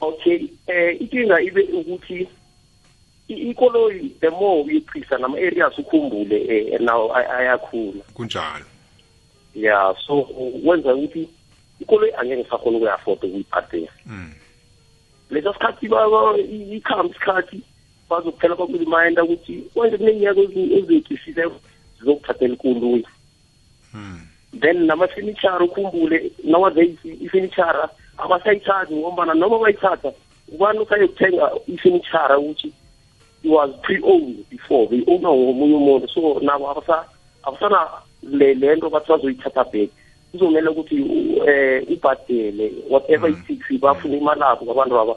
okay 0.00 0.48
eh 0.66 0.98
inkinga 1.00 1.40
ibe 1.40 1.62
ukuthi 1.70 2.28
ikoloyi 3.28 4.08
the 4.20 4.30
more 4.30 4.62
uyichisa 4.66 5.18
nama-areas 5.18 5.78
ukhumbule 5.78 6.38
eh 6.48 6.80
nawo 6.80 7.14
ayakhula 7.16 8.02
kunjalo 8.14 8.66
ya 9.54 9.94
so 10.06 10.28
wenza 10.64 10.94
ukuthi 10.94 11.28
ikoloyi 11.80 12.12
angeke 12.14 12.44
sakhona 12.50 12.76
ukuyafoda 12.76 13.26
ukuyibhadela 13.26 13.90
leso 15.30 15.52
sikhathi 15.52 15.86
ikhambe 16.76 17.14
isikhathi 17.14 17.62
bazokuphela 18.12 18.56
bakulimanda 18.60 19.24
ukuthi 19.24 19.54
konke 19.74 19.96
kuney'nyaka 20.00 20.40
eziyi-eighty-six 20.40 21.34
zizokuthathela 21.98 22.54
ikuluyi 22.54 23.04
hmm. 23.92 24.18
then 24.62 24.78
namafenitshara 24.90 25.64
ukhumbule 25.68 26.18
nowadays 26.52 26.96
ifenitshara 27.26 27.84
abasayithathi 28.24 28.92
ngombana 29.00 29.32
noma 29.42 29.56
bayithatha 29.62 30.10
ubani 30.54 30.78
usayokuthenga 30.84 31.44
ifenitshara 31.74 32.34
ukuthi 32.42 32.68
it 33.44 33.50
was 33.50 33.70
pre-owned 33.84 34.36
before 34.50 34.84
beyi-owna 34.90 35.28
ngomunye 35.40 35.74
umuntu 35.80 36.08
so 36.14 36.20
nabo 36.40 36.70
abasana 37.42 37.80
le 38.22 38.76
nto 38.76 38.90
bathi 38.90 39.08
bazoyithatha 39.12 39.64
back 39.72 39.90
kuzomele 40.32 40.68
ukuthi 40.72 40.98
um 41.00 41.42
ubhadele 41.94 42.66
whatever 42.92 43.28
i-taxi 43.30 43.72
hmm. 43.74 43.78
bafuna 43.80 44.16
imalabo 44.20 44.60
ngabantu 44.64 44.94
baba 44.98 45.16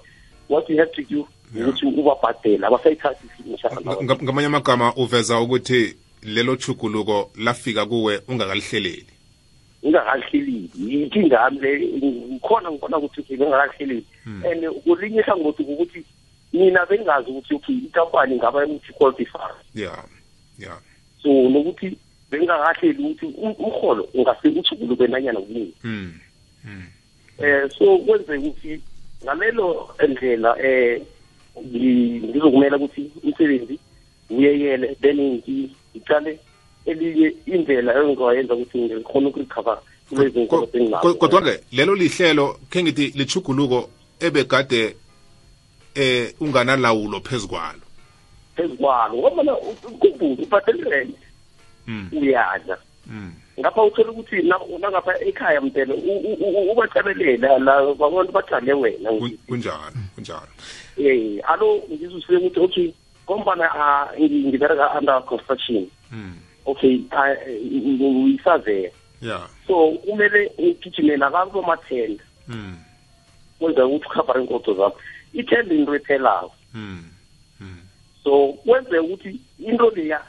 what 0.49 0.69
you 0.69 0.77
have 0.77 0.91
to 0.91 1.01
do 1.03 1.27
ukuthi 1.61 1.85
ubabhadela 1.85 2.67
abasayithathisingamanye 2.67 4.47
amagama 4.47 4.93
uveza 4.95 5.39
ukuthi 5.39 5.95
lelo 6.23 6.55
chuguluko 6.55 7.31
lafika 7.39 7.85
kuwe 7.85 8.21
ungakalihleleli 8.27 9.05
ngingakalihleleli 9.83 11.03
inkinga 11.03 11.39
yami 11.41 11.59
le 11.61 11.71
ngikhona 12.31 12.71
ngibona 12.71 12.97
ukuthi 12.97 13.33
ngingakalihleleli 13.35 14.03
hmm. 14.23 14.43
and 14.45 14.83
kulinye 14.83 15.21
hlangothi 15.21 15.63
ukuthi 15.63 16.03
mina 16.53 16.85
bengazi 16.85 17.31
ukuthi 17.31 17.53
okay 17.55 17.75
inkampani 17.75 18.35
ngaba 18.35 18.65
ukuthi 18.65 18.93
qualifier 18.93 19.53
yeah 19.75 20.03
yeah 20.59 20.77
so 21.23 21.29
nokuthi 21.49 21.97
bengakahleli 22.31 23.03
ukuthi 23.03 23.25
umholo 23.37 24.03
ungasekuthukuluke 24.13 25.07
nanyana 25.07 25.39
kuningi 25.39 25.73
um 25.83 26.11
hmm. 26.61 26.83
hmm. 27.41 27.45
eh 27.45 27.69
so 27.77 27.97
kwenzeka 27.97 28.39
ukuthi 28.39 28.81
ngalelo 29.23 29.89
ndlela 30.09 30.51
eh 30.59 31.01
ngizokumela 31.61 32.77
ukuthi 32.77 33.11
umsebenzi 33.23 33.79
uyeyele 34.29 34.95
then 35.01 35.41
ngicale 35.95 36.39
elinye 36.85 37.33
indlela 37.45 37.91
engizoyenza 37.99 38.53
ukuthi 38.55 38.77
ngikhona 38.79 39.27
ukurecover 39.29 39.77
kulezinkolo 40.09 40.67
sengilazo 40.71 41.13
kodwa-ke 41.15 41.53
lelo 41.71 41.95
lihlelo 41.95 42.45
khe 42.69 42.83
ngithi 42.83 43.05
lichuguluko 43.17 43.89
ebegade 44.19 44.95
eh 45.95 46.33
unganalawulo 46.41 47.19
phezukwalo 47.23 47.83
phezukwalo 48.55 49.13
ngobana 49.17 49.53
kubuza 49.95 50.25
ubhatele 50.43 51.07
hmm. 51.85 52.09
uyadla 52.11 52.77
hmm. 53.07 53.31
ngapha 53.59 53.81
uthole 53.83 54.09
ukuthi 54.09 54.35
nangapha 54.81 55.11
ekhaya 55.23 55.61
mtele 55.61 55.93
ubacabelela 56.71 57.59
la 57.59 57.73
abantu 57.77 58.31
bathande 58.31 58.73
wena 58.73 59.09
kunjalo 59.47 59.99
kunjalo 60.15 60.53
eh 60.97 61.41
alo 61.43 61.83
ngizusile 61.91 62.37
ukuthi 62.39 62.57
okay 62.63 62.87
ngombana 63.27 63.65
ngibereka 64.19 64.95
under 64.97 65.17
construction 65.25 65.87
okay 66.65 67.01
ngiyisaveya 67.63 68.91
yeah 69.21 69.43
so 69.67 69.91
kumele 70.07 70.47
ugijimela 70.57 71.27
kakomathenda 71.33 72.23
kwenzeka 73.59 73.85
ukuthi 73.91 74.05
ukhabare 74.07 74.39
inkodo 74.45 74.71
zakho 74.77 74.97
ithenda 75.35 75.73
into 75.75 75.91
ephelako 75.99 76.53
so 78.23 78.53
kwenzeka 78.63 79.01
ukuthi 79.03 79.35
into 79.67 79.89
leya 79.91 80.21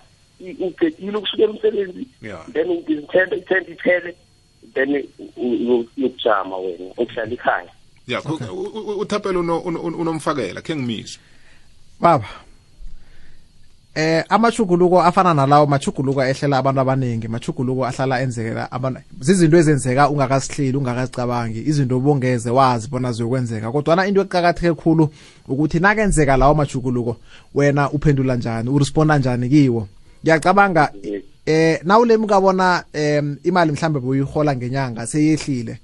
ucedile 0.66 1.16
ukusukela 1.20 1.48
umsebenzi 1.54 2.04
then 2.52 2.66
izithenda 2.80 3.36
ithenda 3.38 3.70
iphele 3.70 4.10
then 4.74 4.90
uyokujama 5.36 6.58
wena 6.58 6.90
ukuhlala 6.96 7.32
ikhaya 7.34 7.70
ya 8.06 8.22
uthapela 8.98 9.38
unomfakela 9.98 10.62
khe 10.62 10.76
ngimizwe 10.76 11.20
baba 12.00 12.24
eh 13.94 14.24
amachuguluko 14.28 15.02
afana 15.02 15.34
nalawo 15.34 15.66
machuguluko 15.66 16.22
ehlela 16.24 16.58
abantu 16.58 16.80
abaningi 16.80 17.28
machuguluko 17.28 17.86
ahlala 17.86 18.20
enzekela 18.22 18.72
abantu 18.72 19.00
zizinto 19.20 19.56
ezenzeka 19.56 20.08
ungakasihleli 20.10 20.76
ungakazicabangi 20.78 21.60
izinto 21.66 21.96
obongeze 21.96 22.50
wazi 22.50 22.88
bona 22.88 23.12
ziyokwenzeka 23.12 23.72
kodwana 23.72 24.06
into 24.06 24.20
eqakatheke 24.20 24.74
khulu 24.74 25.10
ukuthi 25.48 25.80
nakenzeka 25.80 26.36
lawo 26.36 26.54
machuguluko 26.54 27.16
wena 27.54 27.90
uphendula 27.90 28.36
njani 28.36 28.70
uresponda 28.70 29.18
njani 29.18 29.48
kiwo 29.48 29.88
ngiyacabanga 30.22 30.92
eh 31.46 31.80
nawulemuka 31.84 32.40
bona 32.40 32.84
imali 33.44 33.72
mhlambe 33.72 34.00
buyihola 34.00 34.56
ngenyanga 34.56 35.06
seyehlile 35.06 35.78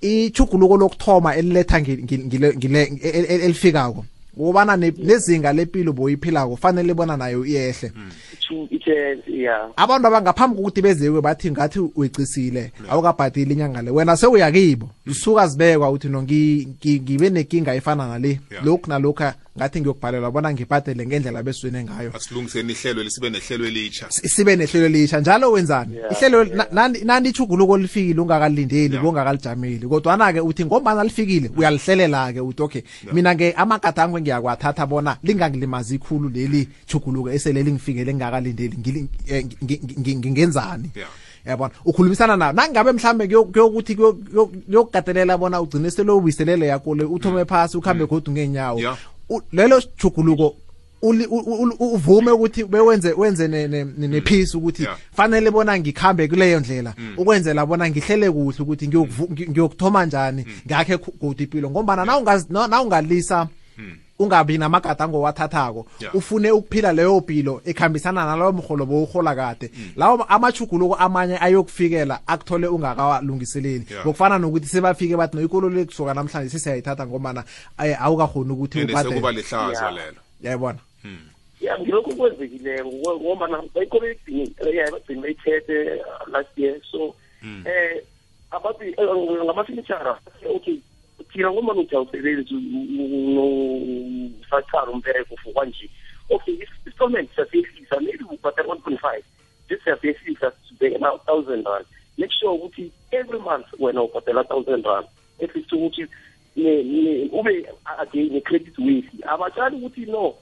ichuguluko 0.00 0.76
lokuthoma 0.76 1.34
eliletha 1.36 1.80
ngile 1.80 2.54
ngile 2.56 2.82
elifikako 3.28 4.04
ubana 4.36 4.76
nezinga 4.76 5.52
lempilo 5.52 5.92
boyiphilako 5.92 6.56
fanele 6.56 6.94
bona 6.94 7.16
nayo 7.16 7.44
iyehle 7.46 7.92
abantu 9.76 10.06
abangaphambi 10.08 10.56
kokuthi 10.56 10.82
bezekwe 10.82 11.20
bathi 11.20 11.50
ngathi 11.50 11.78
uyicisile 11.96 12.72
awukabhatile 12.90 13.52
inyanga 13.54 13.82
le 13.82 13.90
wena 13.90 14.16
sewuya 14.16 14.52
kibo 14.52 14.86
mm. 15.06 15.12
usuka 15.12 15.48
zibekwa 15.48 15.90
uthi 15.90 16.08
no 16.08 16.22
ngibe 16.22 17.30
nenkinga 17.30 17.74
efana 17.74 18.08
nale 18.08 18.40
lokhu 18.64 18.90
nalokhu 18.90 19.24
ngathi 19.60 19.80
ngiyokubalelwa 19.80 20.30
bona 20.30 20.52
ngibhadele 20.52 21.06
ngendlela 21.06 21.42
besizwene 21.42 21.84
ngayo 21.84 22.10
asilungiseni 22.16 22.72
ihlelo 22.72 23.02
lisibe 23.02 23.30
nehlelo 23.30 23.66
elitsha 23.66 24.10
sibe 24.10 24.56
nehlelo 24.56 24.86
elisha 24.86 25.20
njalo 25.20 25.52
wenzani 25.52 25.96
yeah, 25.96 26.12
ihlelo 26.12 26.44
yeah. 26.44 26.72
nandichuguluko 27.04 27.78
lifikile 27.78 28.20
ungakalindeli 28.20 28.92
yeah. 28.94 29.04
bongakalijameli 29.04 29.86
kodwana-ke 29.88 30.40
uthi 30.40 30.64
ngombana 30.64 31.04
lifikile 31.04 31.46
yeah. 31.48 31.58
uyalihlelela-ke 31.58 32.40
uthi 32.40 32.62
okay 32.62 32.82
yeah. 33.04 33.14
mina-ke 33.14 33.54
angwe 33.96 34.20
ngiyakwathatha 34.20 34.86
bona 34.86 35.16
lingangilimazi 35.22 35.98
khulu 35.98 36.28
leli 36.28 36.68
chuguluko 36.86 37.30
esele 37.30 37.62
lingifikele 37.62 38.14
ngingakalindeli 38.14 38.76
ngingenzani 39.98 40.90
yeah. 41.44 41.70
ukhulumisana 41.84 42.36
nayo 42.36 42.52
nangabe 42.52 42.92
mhlambe 42.92 43.28
kuyokuthi 43.28 43.96
kuyokugadelela 43.96 45.38
bona 45.38 45.60
ugcine 45.60 45.90
sele 45.90 46.10
ubuyiselele 46.12 46.66
yakho 46.66 46.94
le 46.94 47.04
uthome 47.04 47.38
mm. 47.40 47.46
phasi 47.48 47.76
ukuhambe 47.76 48.04
mm. 48.04 48.10
godu 48.10 48.32
ngeenyawo 48.32 48.80
lelo 49.52 49.80
sijuguluko 49.80 50.56
uvume 51.80 52.30
ukuthi 52.30 52.64
bewenze 52.64 53.12
wenze 53.16 53.48
nepeace 53.48 54.48
mm. 54.54 54.58
ukuthi 54.60 54.86
fanele 55.16 55.50
bona 55.50 55.78
ngikhambe 55.78 56.28
kuleyo 56.28 56.60
ndlela 56.60 56.94
mm. 56.98 57.14
ukwenzela 57.18 57.66
bona 57.66 57.88
ngihlele 57.90 58.30
kuhle 58.30 58.62
ukuthi 58.62 58.88
mm. 58.92 59.06
ngiyokuthoma 59.50 60.06
njani 60.06 60.46
ngakhe 60.66 60.96
kude 60.98 61.62
ngombana 61.68 62.04
na 62.68 62.80
ungalisa 62.82 63.48
ungabi 64.22 64.58
namagadango 64.58 65.18
owathathako 65.18 65.86
yeah. 66.00 66.14
ufune 66.16 66.50
ukuphila 66.50 66.92
leyo 66.92 67.16
mpilo 67.20 67.62
ekhambisana 67.64 68.26
naloyo 68.26 68.52
mrholo 68.52 68.86
bowurhola 68.86 69.34
kade 69.34 69.70
mm. 69.74 69.90
lawo 69.96 70.24
amachuguluko 70.28 70.94
amanye 70.94 71.38
ayokufikela 71.40 72.20
akuthole 72.26 72.66
ungakawalungiseleli 72.66 73.84
yeah. 73.90 74.40
nokuthi 74.40 74.66
sebafike 74.66 75.16
bathi 75.16 75.36
noikolo 75.36 75.68
le 75.68 75.84
kusuka 75.84 76.14
namhlanje 76.14 76.50
sesiyayithatha 76.50 77.06
ngombana 77.06 77.44
eh, 77.84 78.02
awukakhoni 78.02 78.52
ukuthi 78.52 78.78
yayibona 80.42 80.78
hmm. 81.02 81.18
ya 81.60 81.78
ngilokhu 81.78 82.14
kwenzekileko 82.16 82.92
ngombana 83.20 83.62
bayikolo 83.74 84.06
bayithethe 85.22 86.02
last 86.32 86.58
year 86.58 86.76
so 86.90 86.98
um 87.06 87.12
hmm. 87.40 87.62
eh, 87.66 88.04
eh, 88.82 89.40
ngamafilitshara 89.44 90.18
okay 90.54 90.78
thina 91.32 91.50
ngombana 91.50 91.80
ujawusebenzi 91.80 92.54
usathwala 94.52 94.90
umbeko 94.90 95.36
fukwa 95.36 95.64
nje 95.66 95.90
okay 96.30 96.54
isitolment 96.54 97.30
siyasehlisa 97.34 98.00
maybe 98.00 98.24
ubhatala 98.30 98.68
one 98.68 98.80
point 98.80 99.00
five 99.00 99.24
just 99.68 99.84
siyasehlisa 99.84 100.52
sibekela 100.68 101.18
thousand 101.26 101.66
rand 101.66 101.86
make 102.18 102.32
sure 102.32 102.52
ukuthi 102.54 102.92
every 103.12 103.38
month 103.38 103.66
wena 103.78 104.02
ubhatala 104.02 104.44
thousand 104.44 104.84
rand 104.84 105.06
at 105.44 105.54
least 105.54 105.72
ukuthi 105.72 106.04
ube 107.32 107.68
again 107.98 108.30
ne-credit 108.32 108.78
waste 108.78 109.22
abatshali 109.26 109.76
ukuthi 109.76 110.00
no 110.06 110.34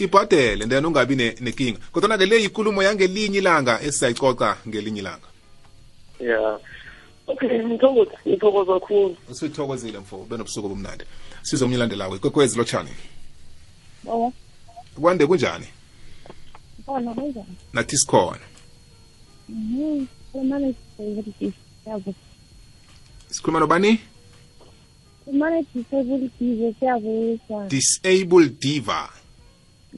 ibhadele 0.00 0.66
then 0.66 0.84
ungabi 0.84 1.16
nenkinga 1.16 1.78
kodwa 1.92 2.18
ke 2.18 2.26
le 2.26 2.42
yikulumo 2.42 2.82
yangelinye 2.82 3.38
ilanga 3.38 3.80
esizayicoca 3.80 4.56
ngelinye 4.68 5.00
ilanga 5.00 5.26
yeah 6.20 6.58
okay 7.26 7.62
ngithokoza 7.64 8.10
ngithokoza 8.28 8.72
kakhulu 8.80 9.16
usithokozile 9.30 9.98
mfo 9.98 10.26
benobusuku 10.30 10.66
obumnandi 10.66 11.04
sizomnye 11.42 11.76
ilandelako 11.76 12.16
ikwekwezi 12.16 12.58
lotshani 12.58 12.90
Oh. 14.06 14.32
kwande 15.00 15.26
kunjani 15.26 15.66
bona 16.86 17.14
kunjani 17.14 17.56
nathi 17.72 17.96
sikhona 17.98 18.38
mm-hmm. 19.48 20.08
sikhuluma 23.32 23.60
nobani 23.60 24.00
disable 27.68 28.48
diva 28.62 29.00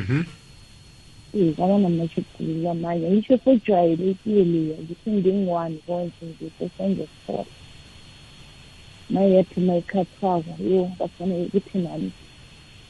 um 0.00 0.24
kwaba 1.56 1.74
amanye 2.72 3.06
yisho 3.14 3.34
sejwayelekile 3.44 4.42
leya 4.52 4.76
ngithi 4.82 5.08
ngingiwani 5.16 5.76
konje 5.86 6.22
ngiso 6.30 6.64
senze 6.76 7.04
sport 7.14 7.48
mayikhathwako 9.12 10.52
yo 10.72 10.82
bafanele 10.98 11.44
ukuthi 11.48 11.76
nami 11.84 12.08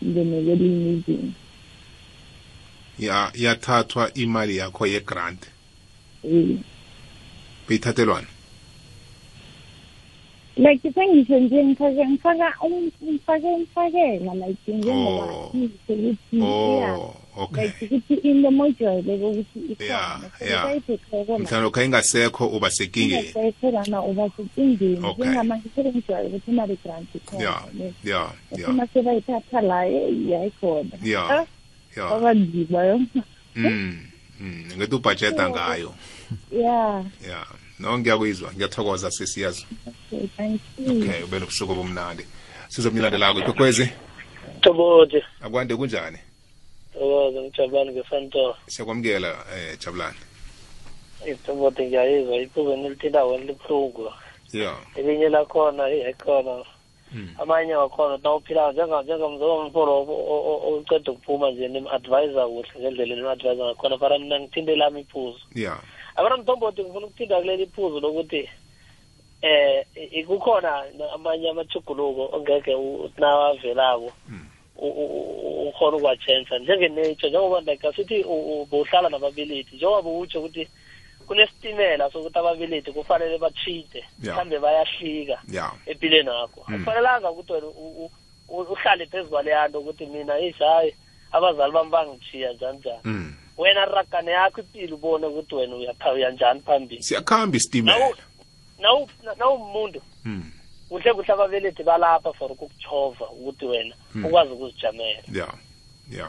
ngingenekelinye 0.04 0.88
izinto 0.96 1.40
yathathwa 2.98 4.02
ya 4.04 4.14
imali 4.14 4.56
yakho 4.56 4.86
yegrant 4.86 5.42
mm. 6.24 6.62
beyithathelwana 7.68 8.26
like 10.56 10.92
sengisho 10.94 11.38
nje 11.38 11.64
ngifake 11.64 12.06
ngifaka 12.06 12.54
um, 12.60 12.90
ngifake 13.04 13.46
ngifakela 13.58 14.34
like 14.34 14.72
njengoba 14.72 15.24
oh. 15.24 15.46
ukuthi 15.46 16.18
oh, 16.42 17.14
ukuthi 17.44 18.14
into 18.14 18.50
mojwayeleke 18.50 19.24
ukuthi 19.24 19.60
ikhonamhlawumbe 20.94 21.70
kha 21.70 21.84
ingasekho 21.84 22.46
uba 22.48 22.70
sekingeni 22.70 23.28
sekhona 23.28 24.02
uba 24.02 24.30
sekingeni 24.36 25.00
njengamanje 25.18 25.68
sebengijwayele 25.74 26.28
ukuthi 26.36 26.50
imali 26.50 26.78
grant 26.84 27.14
ikhona 27.14 27.44
ya 27.44 27.62
ya 28.04 28.30
ya 28.58 28.68
uma 28.68 28.86
sebayithatha 28.94 29.60
la 29.60 29.84
yayikhona 29.84 30.90
ya 31.04 31.30
ah. 31.38 31.46
kwabandibayo 31.94 32.98
mm, 33.56 33.98
mm 34.40 34.64
ngithi 34.76 34.94
ubhajeta 34.94 35.44
ngayo 35.50 35.94
yeah 36.52 37.04
yeah 37.28 37.46
no 37.78 37.98
ngiyakuyizwa 37.98 38.52
ngiyathokoza 38.52 39.10
sesiyazi 39.10 39.66
okay 40.90 41.22
ube 41.24 41.36
nobusuku 41.38 41.72
bomnandi 41.74 42.24
sizomnilandelako 42.72 43.38
ikwekwezi 43.40 43.86
thokoze 44.62 45.20
akwande 45.44 45.76
kunjani 45.76 46.18
thokoze 46.92 47.38
ngijabulani 47.40 47.90
ngefantor 47.92 48.50
siyakwamukela 48.72 49.28
eh 49.56 49.78
jabulani 49.80 50.18
itobode 51.30 51.80
ngiyayizwa 51.86 52.34
iphube 52.44 52.76
nilithindako 52.76 53.38
libuhlungu 53.38 54.12
ya 54.62 54.72
elinye 54.98 55.28
lakhona 55.28 55.82
ikhona 56.10 56.50
eh, 56.60 56.71
amanye 57.38 57.74
wakhona 57.74 58.18
nawuphilanga 58.24 59.02
njengamzoma 59.02 59.64
mfolo 59.68 59.92
oqeda 60.70 61.12
ukuphuma 61.12 61.46
nje 61.50 61.68
nim-advisa 61.72 62.42
kuhle 62.50 62.74
ngendlela 62.80 63.14
nim-advisa 63.16 63.62
ngakhona 63.68 63.96
fara 64.00 64.18
mina 64.18 64.36
ngithinte 64.40 64.72
lami 64.76 65.00
iphuzu 65.04 65.40
ya 65.64 65.74
abana 66.16 66.36
mthombothi 66.40 66.80
ngifuna 66.84 67.06
ukuthinta 67.06 67.36
kuleli 67.40 67.62
iphuzu 67.68 67.96
lokuthi 68.04 68.42
eh 69.46 69.84
ikukhona 70.20 70.72
amanye 71.16 71.46
amathuguluko 71.52 72.22
ongeke 72.36 72.72
nawavelako 73.20 74.10
ukhona 75.68 75.94
ukwatshentsha 75.96 76.54
njenge-nature 76.58 77.28
njengoba 77.28 77.60
like 77.68 77.84
asithi 77.88 78.16
bowuhlala 78.70 79.08
nababelethi 79.12 79.76
njengoba 79.76 80.02
bowutsho 80.06 80.38
ukuthi 80.40 80.64
kunesitimela 81.22 82.10
sokuthi 82.10 82.38
ababelethi 82.38 82.92
kufanele 82.92 83.38
bathide 83.38 84.04
mhlambe 84.18 84.58
bayafika 84.58 85.42
empilweni 85.86 86.28
yakho 86.28 86.60
hmm. 86.62 86.74
akufanelanga 86.74 87.30
ukuthi 87.30 87.52
wena 87.52 87.68
uhlale 88.48 89.06
phezu 89.06 89.28
kwaleyanto 89.28 89.78
ukuthi 89.80 90.06
mina 90.06 90.32
hayi 90.32 90.94
abazali 91.32 91.72
bami 91.72 91.90
bangithiya 91.90 92.52
njani 92.52 92.78
njani 92.78 92.98
hmm. 93.02 93.34
wena 93.58 93.84
ragane 93.84 94.30
yakho 94.30 94.60
impilo 94.60 94.96
ubone 94.96 95.26
ukuthi 95.26 95.54
wena 95.54 95.74
uyanjani 96.14 96.60
phambili 96.60 97.02
siyakuhamba 97.02 97.56
isitimela 97.56 98.10
nawumuntu 99.38 100.02
hmm. 100.22 100.52
kuhle 100.88 101.12
kuhle 101.12 101.32
ababelethi 101.34 101.82
balapha 101.82 102.32
for 102.32 102.52
ukukuchova 102.52 103.24
ukuthi 103.30 103.64
wena 103.66 103.94
ukwazi 104.24 104.52
ukuzijamela 104.52 105.22
yeah 105.32 105.54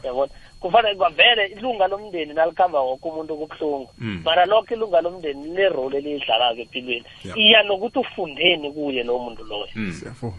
yabona 0.04 0.30
kufanele 0.60 0.96
kwavele 0.96 1.48
ilunga 1.58 1.88
lomndeni 1.88 2.34
nalikhamba 2.34 2.80
wonke 2.80 3.08
umuntu 3.10 3.38
kubuhlungu 3.38 3.90
mm. 3.98 4.22
mara 4.26 4.46
lokho 4.46 4.74
ilunga 4.76 5.02
lomndeni 5.02 5.44
linerole 5.44 5.98
eliyidlalako 5.98 6.62
empilweni 6.62 7.06
iya 7.36 7.64
nokuthi 7.64 8.00
ufundeni 8.00 8.72
kuye 8.72 9.04
lowo 9.04 9.20
muntu 9.26 9.44
loyo 9.44 9.68
mm. 9.76 10.34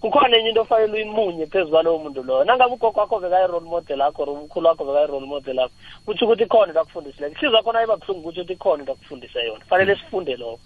kukhona 0.00 0.38
enye 0.38 0.48
into 0.48 0.60
ofanele 0.60 0.92
uyimunye 0.92 1.46
phezu 1.46 1.70
kwalowo 1.70 1.98
muntu 1.98 2.22
loyo 2.22 2.44
nangabe 2.44 2.72
ugogo 2.74 3.00
wakho 3.00 3.20
bekayi-role 3.20 3.66
model 3.68 4.00
akho 4.02 4.22
or 4.22 4.28
umkhulu 4.30 4.66
wakho 4.66 4.84
bekayi-role 4.84 5.26
model 5.26 5.58
akho 5.60 5.72
kutho 6.06 6.24
ukuthi 6.24 6.42
ikhona 6.44 6.66
into 6.68 6.80
akufundisileyo 6.80 7.32
ihliziyo 7.32 7.62
khona 7.62 7.82
iba 7.84 7.96
buhlungu 7.96 8.22
kutho 8.22 8.40
ukuthi 8.40 8.54
ikhona 8.54 8.80
into 8.80 8.92
akufundise 8.92 9.38
yona 9.44 9.60
kufanele 9.60 9.94
mm. 9.94 10.00
sifunde 10.00 10.36
lokho 10.36 10.60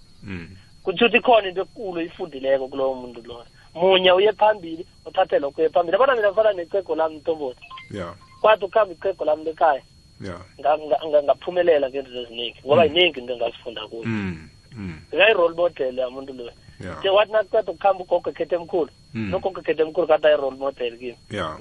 kutho 0.82 1.04
ukuthi 1.04 1.18
ikhona 1.18 1.48
into 1.48 1.60
ekulu 1.62 2.00
ifundileko 2.00 2.68
kulowo 2.68 2.94
muntu 2.94 3.22
loyo 3.22 3.46
munye 3.74 4.12
uye 4.12 4.32
phambili 4.32 4.86
uthathe 5.06 5.38
lokho 5.38 5.60
uye 5.60 5.68
phambili 5.70 5.94
yabona 5.94 6.14
mina 6.14 6.28
ngifana 6.28 6.52
necego 6.52 6.94
lami 6.94 7.16
ntomboti 7.16 7.60
yeah. 7.90 8.14
kwathi 8.40 8.64
ukuhamba 8.64 8.94
icego 8.94 9.24
lami 9.24 9.44
lekhaya 9.44 9.82
yeah. 10.20 10.40
ngaphumelela 11.24 11.88
ngezinto 11.88 12.18
eziningi 12.20 12.58
ngoba 12.66 12.82
mm. 12.88 12.96
yiningi 12.96 13.20
into 13.20 13.32
engazifunda 13.32 13.86
kuyo 13.88 14.02
mm. 14.04 14.48
mm. 14.76 14.96
ngayirole 15.16 15.54
model 15.56 15.98
yamuntu 15.98 16.32
loyo 16.32 16.52
ke 17.02 17.08
wathi 17.08 17.32
nakuqeda 17.32 17.72
ukuhamba 17.72 18.02
ugogo 18.04 18.28
ekhethe 18.30 18.54
emkhulu 18.56 18.90
nogogo 19.14 19.56
mm. 19.60 19.60
ekhethe 19.64 19.82
emkhulu 19.82 20.06
kade 20.06 20.26
ayirole 20.28 20.56
model 20.56 20.92
kimi 20.98 21.16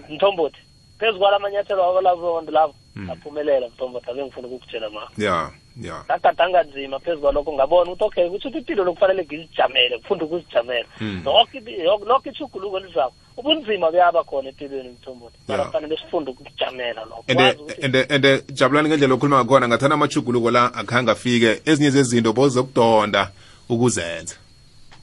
mthombothi 0.09 0.59
phezu 0.99 1.17
kwala 1.19 1.39
manyathelo 1.39 1.81
wabantu 1.81 2.51
labo 2.51 2.75
mm. 2.95 3.09
aphumelela 3.09 3.67
mthombothi 3.67 4.09
abe 4.11 4.25
ngifuna 4.25 4.47
ukukutshela 4.47 4.89
ma 4.89 5.07
ya 5.17 5.51
yeah. 5.79 6.03
ngatata 6.05 6.43
anganzima 6.43 6.99
phezu 6.99 7.21
kwalokho 7.21 7.53
ngabona 7.53 7.91
ukuthi 7.91 8.03
okay 8.05 8.29
kutho 8.29 8.47
ukuthi 8.47 8.57
impilo 8.57 8.83
lokufanele 8.83 9.25
ngizijamele 9.25 9.97
kufunda 9.97 10.25
ukuzijamela 10.25 10.85
lokho 11.25 11.47
hmm. 11.51 12.21
ithuguluko 12.31 12.77
elizako 12.77 13.13
ubunzima 13.37 13.91
buyaba 13.91 14.23
khona 14.23 14.49
empilweni 14.49 14.89
mthomboni 14.89 15.35
mara 15.47 15.65
kufanele 15.65 15.97
sifunde 15.97 16.31
ukujamela 16.31 17.01
lokho 17.05 17.25
and 18.15 18.53
jabulani 18.53 18.89
ngendlela 18.89 19.13
okhuluma 19.15 19.39
ngakhona 19.43 19.67
ngathana 19.67 19.95
amajuguluko 19.95 20.51
la 20.51 20.73
akhange 20.73 21.11
afike 21.11 21.61
ezinye 21.65 21.89
zezinto 21.89 22.33
bozokudonda 22.33 23.31
ukuzenza 23.69 24.35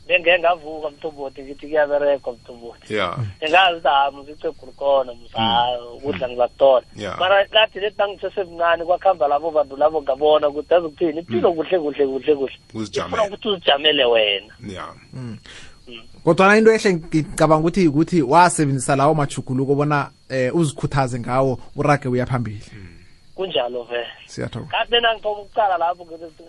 bengeke 0.08 0.38
ngavuka 0.38 0.90
mtoboti 0.90 1.42
ngithi 1.42 1.66
kuyaberekwa 1.66 2.32
mtoboti 2.32 2.94
engazi 3.40 3.76
ukuthi 3.76 3.88
hayi 3.90 4.12
muzice 4.14 4.50
gurukona 4.50 5.12
mm. 5.14 5.94
ukudla 5.96 6.28
ngizakutona 6.28 6.82
mara 7.18 7.44
kathi 7.44 7.80
lethi 7.80 7.98
nangisesemncane 7.98 8.84
kwakuhamba 8.84 9.28
labo 9.28 9.50
bantu 9.50 9.76
labo 9.76 10.02
ngabona 10.02 10.48
ukuthi 10.48 10.74
azi 10.74 10.86
ukuthini 10.86 11.12
mm. 11.12 11.18
impilo 11.18 11.52
kuhle 11.52 11.78
kuhle 11.78 12.06
kuhle 12.06 12.34
kuhle 12.36 12.52
ifuna 12.92 13.24
ukuthi 13.24 13.48
uzijamele 13.48 14.04
wena 14.04 14.54
mm. 15.12 15.38
kodwana 16.24 16.56
into 16.58 16.70
ehle 16.72 16.92
ngicabanga 16.94 17.60
ukuthi 17.60 17.88
ukuthi 17.88 18.22
wasebenzisa 18.22 18.96
lawo 18.96 19.14
majuguluko 19.14 19.74
bona 19.74 20.10
um 20.30 20.60
uzikhuthaze 20.60 21.20
ngawo 21.20 21.58
urage 21.76 22.08
uya 22.08 22.26
phambili 22.26 22.64
kunjalo 23.36 23.82
vele 23.82 24.08
siyathokoza 24.34 24.70
kanti 24.78 25.00
nangithoba 25.00 25.40
ukuqala 25.40 25.76
lapho 25.78 26.02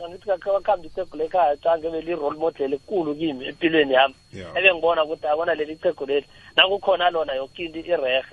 angithi 0.06 0.28
bakhambise 0.28 0.90
icego 0.92 1.18
lekhaya 1.18 1.56
cange 1.64 1.88
beli-role 1.90 2.36
model 2.38 2.74
ekulu 2.76 3.16
kimi 3.16 3.48
empilweni 3.56 3.94
yami 3.96 4.16
ebe 4.58 4.68
ngibona 4.74 5.04
ukuthi 5.08 5.28
abona 5.32 5.56
leli 5.56 5.76
cego 5.80 6.06
leli 6.06 6.28
nakukhona 6.58 7.08
lona 7.10 7.34
yoke 7.40 7.64
into 7.64 7.80
irehe 7.80 8.24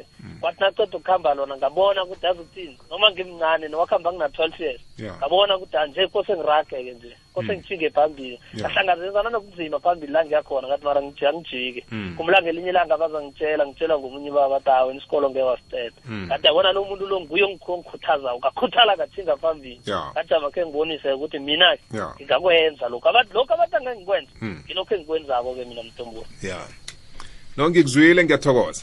kwathi 0.41 0.59
mm. 0.61 0.61
naceda 0.61 0.99
ukuhamba 0.99 1.35
lona 1.39 1.57
ngabona 1.57 2.03
ukuthi 2.05 2.27
azuthini 2.27 2.75
noma 2.91 3.11
ngimncane 3.15 3.69
nowakuhamba 3.71 4.11
ngina-twelve 4.13 4.59
years 4.61 4.81
ngabona 5.01 5.57
ukuthi 5.57 5.77
anje 5.79 6.03
kose 6.11 6.33
ngirageke 6.35 6.91
nje 6.93 7.13
kose 7.35 7.53
mm. 7.53 7.59
ngijinge 7.59 7.91
phambili 7.91 8.37
ngahlangabezana 8.59 9.31
nokunzima 9.31 9.79
phambili 9.79 10.13
la 10.13 10.25
ngiyakhona 10.25 10.67
ngathi 10.69 10.85
mara 10.85 11.01
angijike 11.01 11.81
kumla 12.17 12.39
mm. 12.39 12.43
ngelinye 12.45 12.71
ilanga 12.71 12.97
bazangitshela 12.97 13.67
ngitshela 13.67 13.99
ngomunye 13.99 14.31
ubaba 14.31 14.61
tawe 14.61 14.95
isikolo 14.97 15.31
ngewasiteta 15.31 16.01
kade 16.29 16.45
yabona 16.49 16.73
lo 16.73 16.85
muntu 16.85 17.07
lo 17.07 17.21
nguye 17.21 17.45
ongikhuthaza 17.45 18.35
ukakhuthala 18.35 18.97
kathinga 18.97 19.36
phambili 19.37 19.81
ngajama-ke 20.15 20.67
ngibonise 20.67 21.13
ukuthi 21.13 21.39
mina 21.39 21.77
ngingakwenza 22.15 22.89
lokhu 22.89 23.09
lokho 23.35 23.55
abantu 23.55 23.77
angengikwenza 23.77 24.31
hmm. 24.41 24.61
ngilokhu 24.67 24.95
engikwenzako-ke 24.95 25.65
mina 25.65 25.83
mtombula 25.83 26.27
ya 26.43 26.61
no 27.57 27.71
ngikuzwile 27.71 28.25
ngiyathokoza 28.25 28.83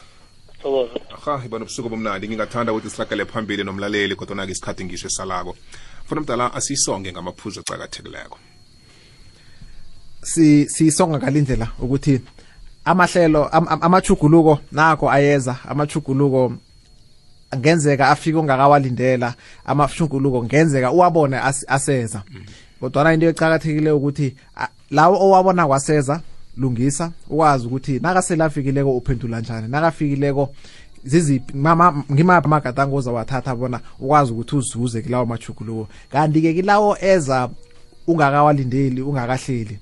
thokoza 0.61 0.99
aha 1.27 1.45
iba 1.45 1.59
bomnandi 1.89 2.27
ngingathanda 2.27 2.73
ukuthi 2.73 2.89
silagele 2.89 3.25
phambili 3.25 3.63
nomlaleli 3.63 4.15
kodwa 4.15 4.35
nake 4.35 4.51
isikhathi 4.51 4.85
ngisho 4.85 5.07
esalako 5.07 5.55
funa 6.05 6.21
mdala 6.21 6.53
asiyisonge 6.53 7.11
ngamaphuzu 7.11 7.59
acakathekileko 7.59 8.39
siyisonga 10.21 11.17
ngalindlela 11.17 11.67
ukuthi 11.81 12.21
amahlelo 12.85 13.47
amachuguluko 13.81 14.59
nako 14.71 15.11
ayeza 15.11 15.55
amachuguluko 15.69 16.51
ngenzeka 17.57 18.09
afike 18.09 18.37
ongakawalindela 18.37 19.33
amashunguluko 19.65 20.43
ngenzeka 20.43 20.91
uwabone 20.91 21.37
aseza 21.67 22.21
kodwana 22.79 23.13
into 23.13 23.25
ecakathekile 23.29 23.91
ukuthi 23.91 24.35
lawo 24.91 25.15
owabona 25.21 25.67
kwaseza 25.67 26.21
lungisa 26.57 27.11
ukwazi 27.29 27.67
ukuthi 27.67 27.99
nakaselafikileko 27.99 28.97
uphendula 28.97 29.39
njani 29.39 29.67
nakafikileko 29.67 30.53
ziziphi 31.05 31.57
ngimaphi 32.11 32.45
amagadango 32.45 32.95
ozawathatha 32.95 33.55
bona 33.55 33.79
ukwazi 33.99 34.31
ukuthi 34.31 34.55
uzuze 34.55 35.01
kilawo 35.01 35.25
majuguluko 35.25 35.87
kanti-ke 36.11 36.53
kilawo 36.53 36.97
eza 37.01 37.49
ungakawalindeli 38.07 39.01
ungakahleli 39.01 39.79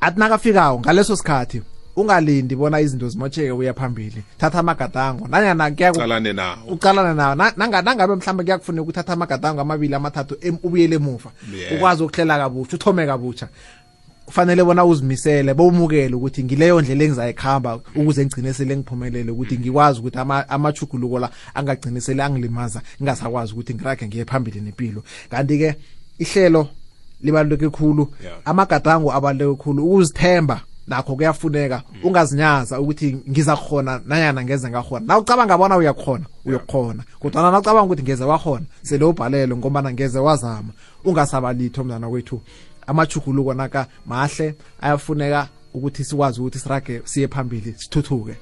athi 0.00 0.18
nakafikayo 0.18 0.78
ngaleso 0.80 1.16
sikhathi 1.16 1.62
ungalindi 1.96 2.56
bona 2.56 2.80
izinto 2.80 3.08
zimotsheke 3.08 3.50
uya 3.52 3.74
phambili 3.74 4.22
thatha 4.38 4.58
amagadango 4.58 5.28
nanyana 5.28 5.68
uqalane 5.94 6.32
nawo 7.14 7.34
nangabe 7.56 8.14
mhlawumbe 8.14 8.44
kuyakufuneka 8.44 8.88
uthatha 8.88 9.12
amagadango 9.12 9.60
amabili 9.60 9.94
amathathu 9.94 10.36
ubuyele 10.62 10.96
emuva 10.96 11.30
ukwazi 11.76 12.02
ukuhlela 12.02 12.38
kabutsha 12.38 12.76
uthome 12.76 13.06
kabutsha 13.06 13.48
kufanele 14.26 14.64
bona 14.64 14.84
uzimisele 14.84 15.54
bowumukele 15.54 16.14
ukuthi 16.14 16.44
ngileyo 16.44 16.80
ndlela 16.80 17.04
engizayikhamba 17.04 17.76
ukuze 17.76 18.24
ngigcine 18.26 18.76
ngiphumelele 18.76 19.30
ukuthi 19.30 19.58
ngikwazi 19.58 20.00
ukuthi 20.00 20.18
amachuguluko 20.48 21.18
la 21.18 21.28
angagcine 21.54 22.22
angilimaza 22.22 22.80
ngingasakwazi 23.02 23.52
ukuthi 23.52 23.72
ngirage 23.76 24.06
ngiye 24.08 24.24
phambili 24.24 24.60
nempilo 24.64 25.02
kanti-ke 25.30 25.74
ihlelo 26.18 26.68
libaluleke 27.20 27.68
khulu 27.68 28.08
amagadango 28.48 29.12
abaluleke 29.12 29.60
khulu 29.62 29.84
ukuzithemba 29.86 30.60
nakho 30.86 31.16
kuyafuneka 31.16 31.82
mm. 31.92 32.00
ungazinyaza 32.04 32.80
ukuthi 32.80 33.16
ngizakhona 33.30 34.00
nayana 34.06 34.44
ngeze 34.44 34.70
ngakhona 34.70 35.06
nawucabanga 35.06 35.58
bona 35.58 35.76
uyakhona 35.76 36.24
uyokhona 36.46 37.02
kodwana 37.18 37.50
nawucabanga 37.50 37.82
ukuthi 37.84 38.02
ngeze 38.02 38.24
wakhona 38.24 38.64
sele 38.82 39.04
ubhalelwe 39.04 39.56
ngobana 39.56 39.92
ngeze 39.92 40.18
wazama 40.18 40.68
ungasaba 41.04 41.52
litho 41.52 41.84
mntana 41.84 42.08
kwethu 42.10 42.40
amajuguluko 42.86 43.54
naka 43.54 43.86
mahle 44.06 44.54
ayafuneka 44.80 45.48
ukuthi 45.74 46.04
sikwazi 46.04 46.40
ukuthi 46.40 46.58
sirage 46.58 47.02
siye 47.04 47.28
phambili 47.28 47.74
sithuthuke 47.78 48.34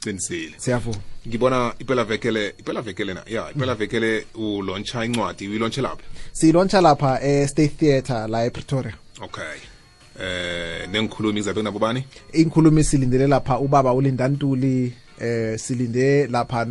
qinisile 0.00 0.54
siyavuma 0.56 0.98
ngibona 1.28 1.74
ipela 1.78 2.04
vekele 2.04 2.54
ipela 2.58 2.82
vekele 2.82 3.14
na 3.14 3.22
ya 3.26 3.50
ipela 3.50 3.74
vekele 3.74 4.26
ulontsha 4.34 5.04
incwadi 5.04 5.48
uyilontshe 5.48 5.80
lapha 5.82 6.02
siyilontsha 6.32 6.80
lapha 6.80 7.20
e-state 7.22 7.62
eh, 7.72 7.76
theatre 7.78 8.28
la 8.28 8.44
e-pretoria 8.44 8.94
okay 9.22 9.71
Eh, 10.20 10.86
nengikhulumi 10.90 11.34
ngizabe 11.40 11.62
nabo 11.62 11.78
bani 11.78 12.04
inkhulumi 12.32 12.84
silindele 12.84 13.26
lapha 13.26 13.58
ubaba 13.58 13.92
ulindantuli 13.92 14.92
eh 15.18 15.58
silinde 15.58 16.26
lapha 16.26 16.64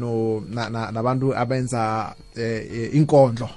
nabantu 0.92 1.34
abenza 1.36 2.16
eh, 2.36 2.64
eh, 2.74 2.89
inkondlo 2.96 3.50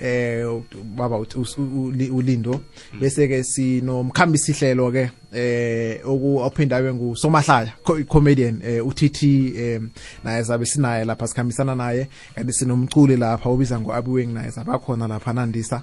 eh 0.00 0.44
baba 0.82 1.16
ulindo 1.18 2.60
bese 3.00 3.28
ke 3.28 3.42
sinomkhambi 3.44 4.38
sihlelo 4.38 4.90
ke 4.92 5.04
eh 5.34 6.00
oku 6.04 6.38
ophindawe 6.38 6.92
ngu 6.94 7.16
Somahlaya 7.16 7.72
comedian 8.08 8.60
eh, 8.64 8.80
uTT 8.86 9.18
eh, 9.56 9.80
naye 10.24 10.42
zabe 10.42 10.64
sinaye 10.66 11.04
lapha 11.04 11.26
sikhambisana 11.26 11.74
naye 11.74 12.08
kanti 12.34 12.52
sinomculi 12.52 13.16
lapha 13.16 13.50
obiza 13.50 13.80
ngoabiweng 13.80 14.32
naye 14.34 14.50
zabakhona 14.50 15.08
lapha 15.08 15.32
nandisa 15.32 15.82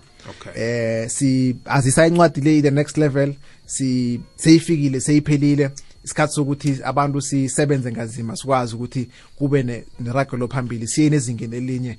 eh 0.56 1.10
si 1.10 1.56
azisa 1.66 2.08
incwadi 2.08 2.42
le 2.42 2.62
the 2.62 2.72
next 2.72 2.98
level 2.98 3.34
si 3.66 4.20
seyifikile 4.38 5.02
seyiphelile 5.02 5.72
isikhathi 6.06 6.34
sokuthi 6.34 6.80
abantu 6.84 7.22
sisebenze 7.22 7.92
ngazima 7.92 8.36
sikwazi 8.38 8.76
ukuthi 8.76 9.10
kube 9.36 9.64
neragelo 10.00 10.48
phambili 10.48 10.88
siye 10.88 11.10
nezingeni 11.10 11.56
elinye 11.56 11.98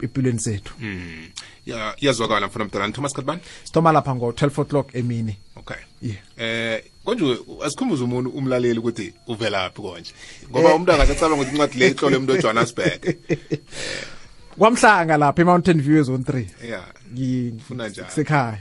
empilweni 0.00 0.38
zethu 0.38 0.74
hmm. 0.78 1.28
iyazwakala 2.00 2.46
mfana 2.46 2.64
mdala 2.64 2.90
thomas 2.92 3.10
sikhathi 3.12 3.26
bani 3.26 3.40
sithoma 3.64 3.92
lapha 3.92 4.14
ngo 4.14 4.30
12 4.30 4.60
o'clock 4.62 4.94
emini 4.94 5.36
okay 5.56 5.76
yeah. 6.02 6.18
um 6.36 6.44
eh, 6.44 6.84
konje 7.04 7.36
asikhumbuze 7.66 8.04
umuntu 8.04 8.30
umlaleli 8.30 8.78
ukuthi 8.78 9.12
uvela 9.26 9.36
uvelaphi 9.72 9.82
konje 9.82 10.12
ngoba 10.50 10.74
umuntu 10.74 10.92
angasacabanga 10.92 11.34
ukuthi 11.42 11.54
incwadi 11.56 11.78
le 11.80 11.88
ihlole 11.88 12.16
umuntu 12.16 12.32
ejohannesburg 12.36 13.00
kwamhlanga 14.58 15.16
lapha 15.16 15.42
e-mountain 15.42 15.80
view 15.80 15.98
ezone 15.98 16.24
three 16.24 16.48
sekhaya 18.08 18.58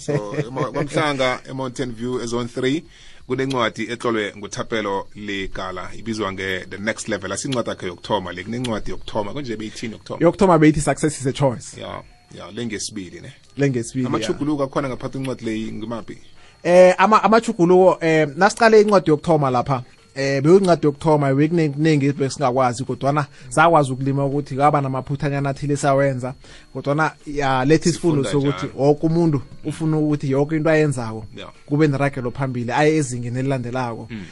so 0.00 0.14
kwamhlanga 0.72 1.40
e-mountain 1.50 1.92
view 1.92 2.20
ezone 2.20 2.48
three 2.48 2.84
kunencwadi 3.26 3.86
etlolwe 3.92 4.32
nguthapelo 4.36 5.06
ligala 5.14 5.88
ibizwa 5.98 6.32
nge 6.32 6.60
the 6.70 6.78
next 6.78 7.08
level 7.08 7.32
asincwadi 7.32 7.68
yakhe 7.70 7.86
yokuthoma 7.86 8.32
le 8.32 8.44
kunencwadi 8.44 8.90
yokuthoma 8.90 9.32
kunje 9.32 9.56
beyithini 9.56 9.92
yokuthoma 9.92 10.18
yokuthoma 10.22 10.58
beyithi 10.58 10.80
success 10.80 11.20
is 11.20 11.26
a 11.26 11.32
choice 11.32 11.80
ya 11.80 12.02
ya 12.38 12.50
lengesibili 12.52 13.20
ne 13.20 13.32
lengesibili 13.56 14.06
amachuguluko 14.06 14.62
akhona 14.62 14.88
ngaphatha 14.88 15.18
incwadi 15.18 15.44
leyi 15.44 15.72
ngimaphi 15.72 16.18
eh 16.62 16.94
ama 16.98 17.22
amachuguluko 17.24 17.98
eh 18.06 18.28
nasiqale 18.36 18.80
incwadi 18.80 19.10
yokuthoma 19.10 19.50
lapha 19.50 19.82
eh 20.14 20.40
beyingcadi 20.42 20.86
yokuthoma 20.86 21.34
bekuningi 21.34 22.12
besingakwazi 22.12 22.84
kodwana 22.84 23.26
sakwazi 23.48 23.92
ukulima 23.92 24.26
ukuthi 24.26 24.56
kwaba 24.56 24.80
namaphuthanyana 24.80 25.50
athile 25.50 25.76
sawenza 25.76 26.34
kodwana 26.72 27.12
yaletha 27.26 27.88
isifundo 27.90 28.22
sokuthi 28.24 28.66
woke 28.76 29.06
umuntu 29.06 29.40
ufuna 29.64 29.96
ukuthi 29.98 30.30
yonke 30.30 30.56
into 30.56 30.68
ayenzako 30.70 31.24
kube 31.66 31.86
neragelo 31.88 32.30
phambili 32.30 32.72
aye 32.72 32.96
ezingeni 32.96 33.38
elilandelako 33.38 34.04
hmm. 34.08 34.24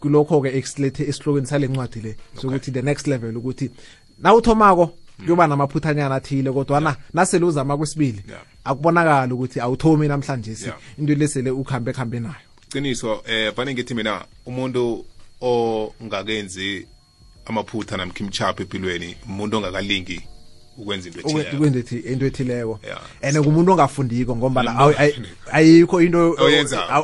kulokho-ke 0.00 0.56
esilethe 0.58 1.04
esihlokweni 1.08 1.46
sale 1.46 1.66
ncwadi 1.68 2.00
le 2.00 2.16
sokuthi 2.42 2.70
the 2.72 2.82
next 2.82 3.06
level 3.06 3.36
ukuthi 3.36 3.70
nawuthomako 4.22 4.84
hmm. 4.86 5.24
kuyoba 5.24 5.46
namaphuthanyana 5.46 6.14
athile 6.14 6.52
kodwana 6.52 6.96
nasele 7.14 7.44
uzama 7.44 7.76
kwesibili 7.76 8.22
akubonakali 8.64 9.32
ukuthi 9.32 9.60
awuthomi 9.60 10.08
namhlanje 10.08 10.56
into 10.98 11.14
lesele 11.14 11.50
ukuhambe 11.50 11.92
kuhambe 11.92 12.20
nayo 12.20 12.47
qiniso 12.68 13.22
eh 13.26 13.52
vane 13.56 13.72
ngithi 13.72 13.94
mina 13.94 14.24
umuntu 14.46 15.04
ongakenzi 15.40 16.86
amaphutha 17.48 17.96
namkhimchapha 17.96 18.62
empilweni 18.62 19.16
umuntu 19.26 19.56
ongakalingi 19.56 20.20
ukwenza 20.76 21.08
into 21.08 21.20
ethile 21.28 21.56
ukwenza 21.56 21.78
ethi 21.78 21.98
into 22.12 22.24
ethileko 22.28 22.80
ene 23.20 23.40
kumuntu 23.42 23.72
ongafundiko 23.72 24.36
ngombana 24.36 24.70
ayikho 25.50 26.02
into 26.02 26.36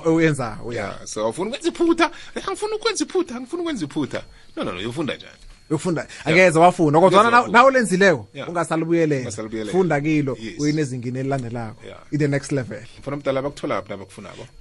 oyenza 0.04 0.58
yeah 0.72 1.04
so 1.06 1.28
ufuna 1.28 1.50
ukwenza 1.50 1.68
iphutha 1.70 2.10
angifuna 2.36 2.74
ukwenza 2.76 3.02
iphutha 3.04 3.36
angifuna 3.36 3.62
ukwenza 3.62 3.84
iphutha 3.86 4.22
no 4.56 4.64
no 4.64 4.72
no 4.72 4.88
ufunda 4.90 5.16
njani 5.16 5.38
yokufunda 5.70 6.06
angeze 6.24 6.58
wafuna 6.58 7.00
kodwana 7.00 7.48
nawulenzileko 7.48 8.28
ungasalibuyele 8.48 9.30
funda 9.72 10.00
kilo 10.00 10.36
uyine 10.58 10.82
ezingini 10.82 11.18
elilandelako 11.18 11.80
in 12.12 12.18
the 12.18 12.28
next 12.28 12.52
level 12.52 12.82
mfana 12.98 13.32
lapha 13.32 13.82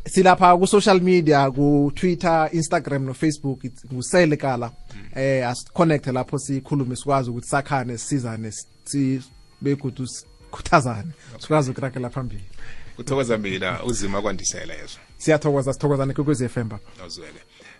silapha 0.06 0.58
ku-social 0.58 1.02
media 1.02 1.52
ku-twitter 1.52 2.50
instagram 2.54 3.04
no-facebook 3.06 3.62
kala 4.38 4.72
mm. 4.96 5.02
eh 5.16 5.48
asiconnecte 5.48 6.12
lapho 6.12 6.38
sikhulume 6.40 6.96
sikwazi 6.96 7.30
ukuthi 7.30 7.48
sakhane 7.48 7.98
sisizane 7.98 8.52
begudu 9.62 10.08
sikhuthazane 10.08 11.12
sikwazi 11.40 11.72
ukurakela 11.72 12.10
phambili 12.10 12.44
uthokoza 12.98 13.38
mina 13.38 13.84
uzima 13.84 14.22
kwandisela 14.22 14.74
yezo 14.74 14.98
siyathokoza 15.18 15.74
sithokozane 15.74 16.14
kwekwezi 16.14 16.50
FM 16.50 16.62
baba 16.70 16.80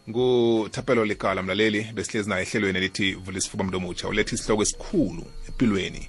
nguthapelo 0.10 1.06
likala 1.06 1.44
mlaleli 1.44 1.88
besihlezi 1.94 2.30
naye 2.30 2.42
ehlelweni 2.44 2.78
elithi 2.78 3.14
vula 3.16 3.38
isifuba 3.38 3.64
mntu 3.64 3.78
omutsha 3.78 4.08
uletha 4.08 4.36
isihloko 4.36 4.64
esikhulu 4.64 5.24
empilweni 5.50 6.04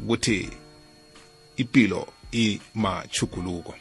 ukuthi 0.00 0.38
impilo 1.62 2.02
imachuguluko 2.44 3.74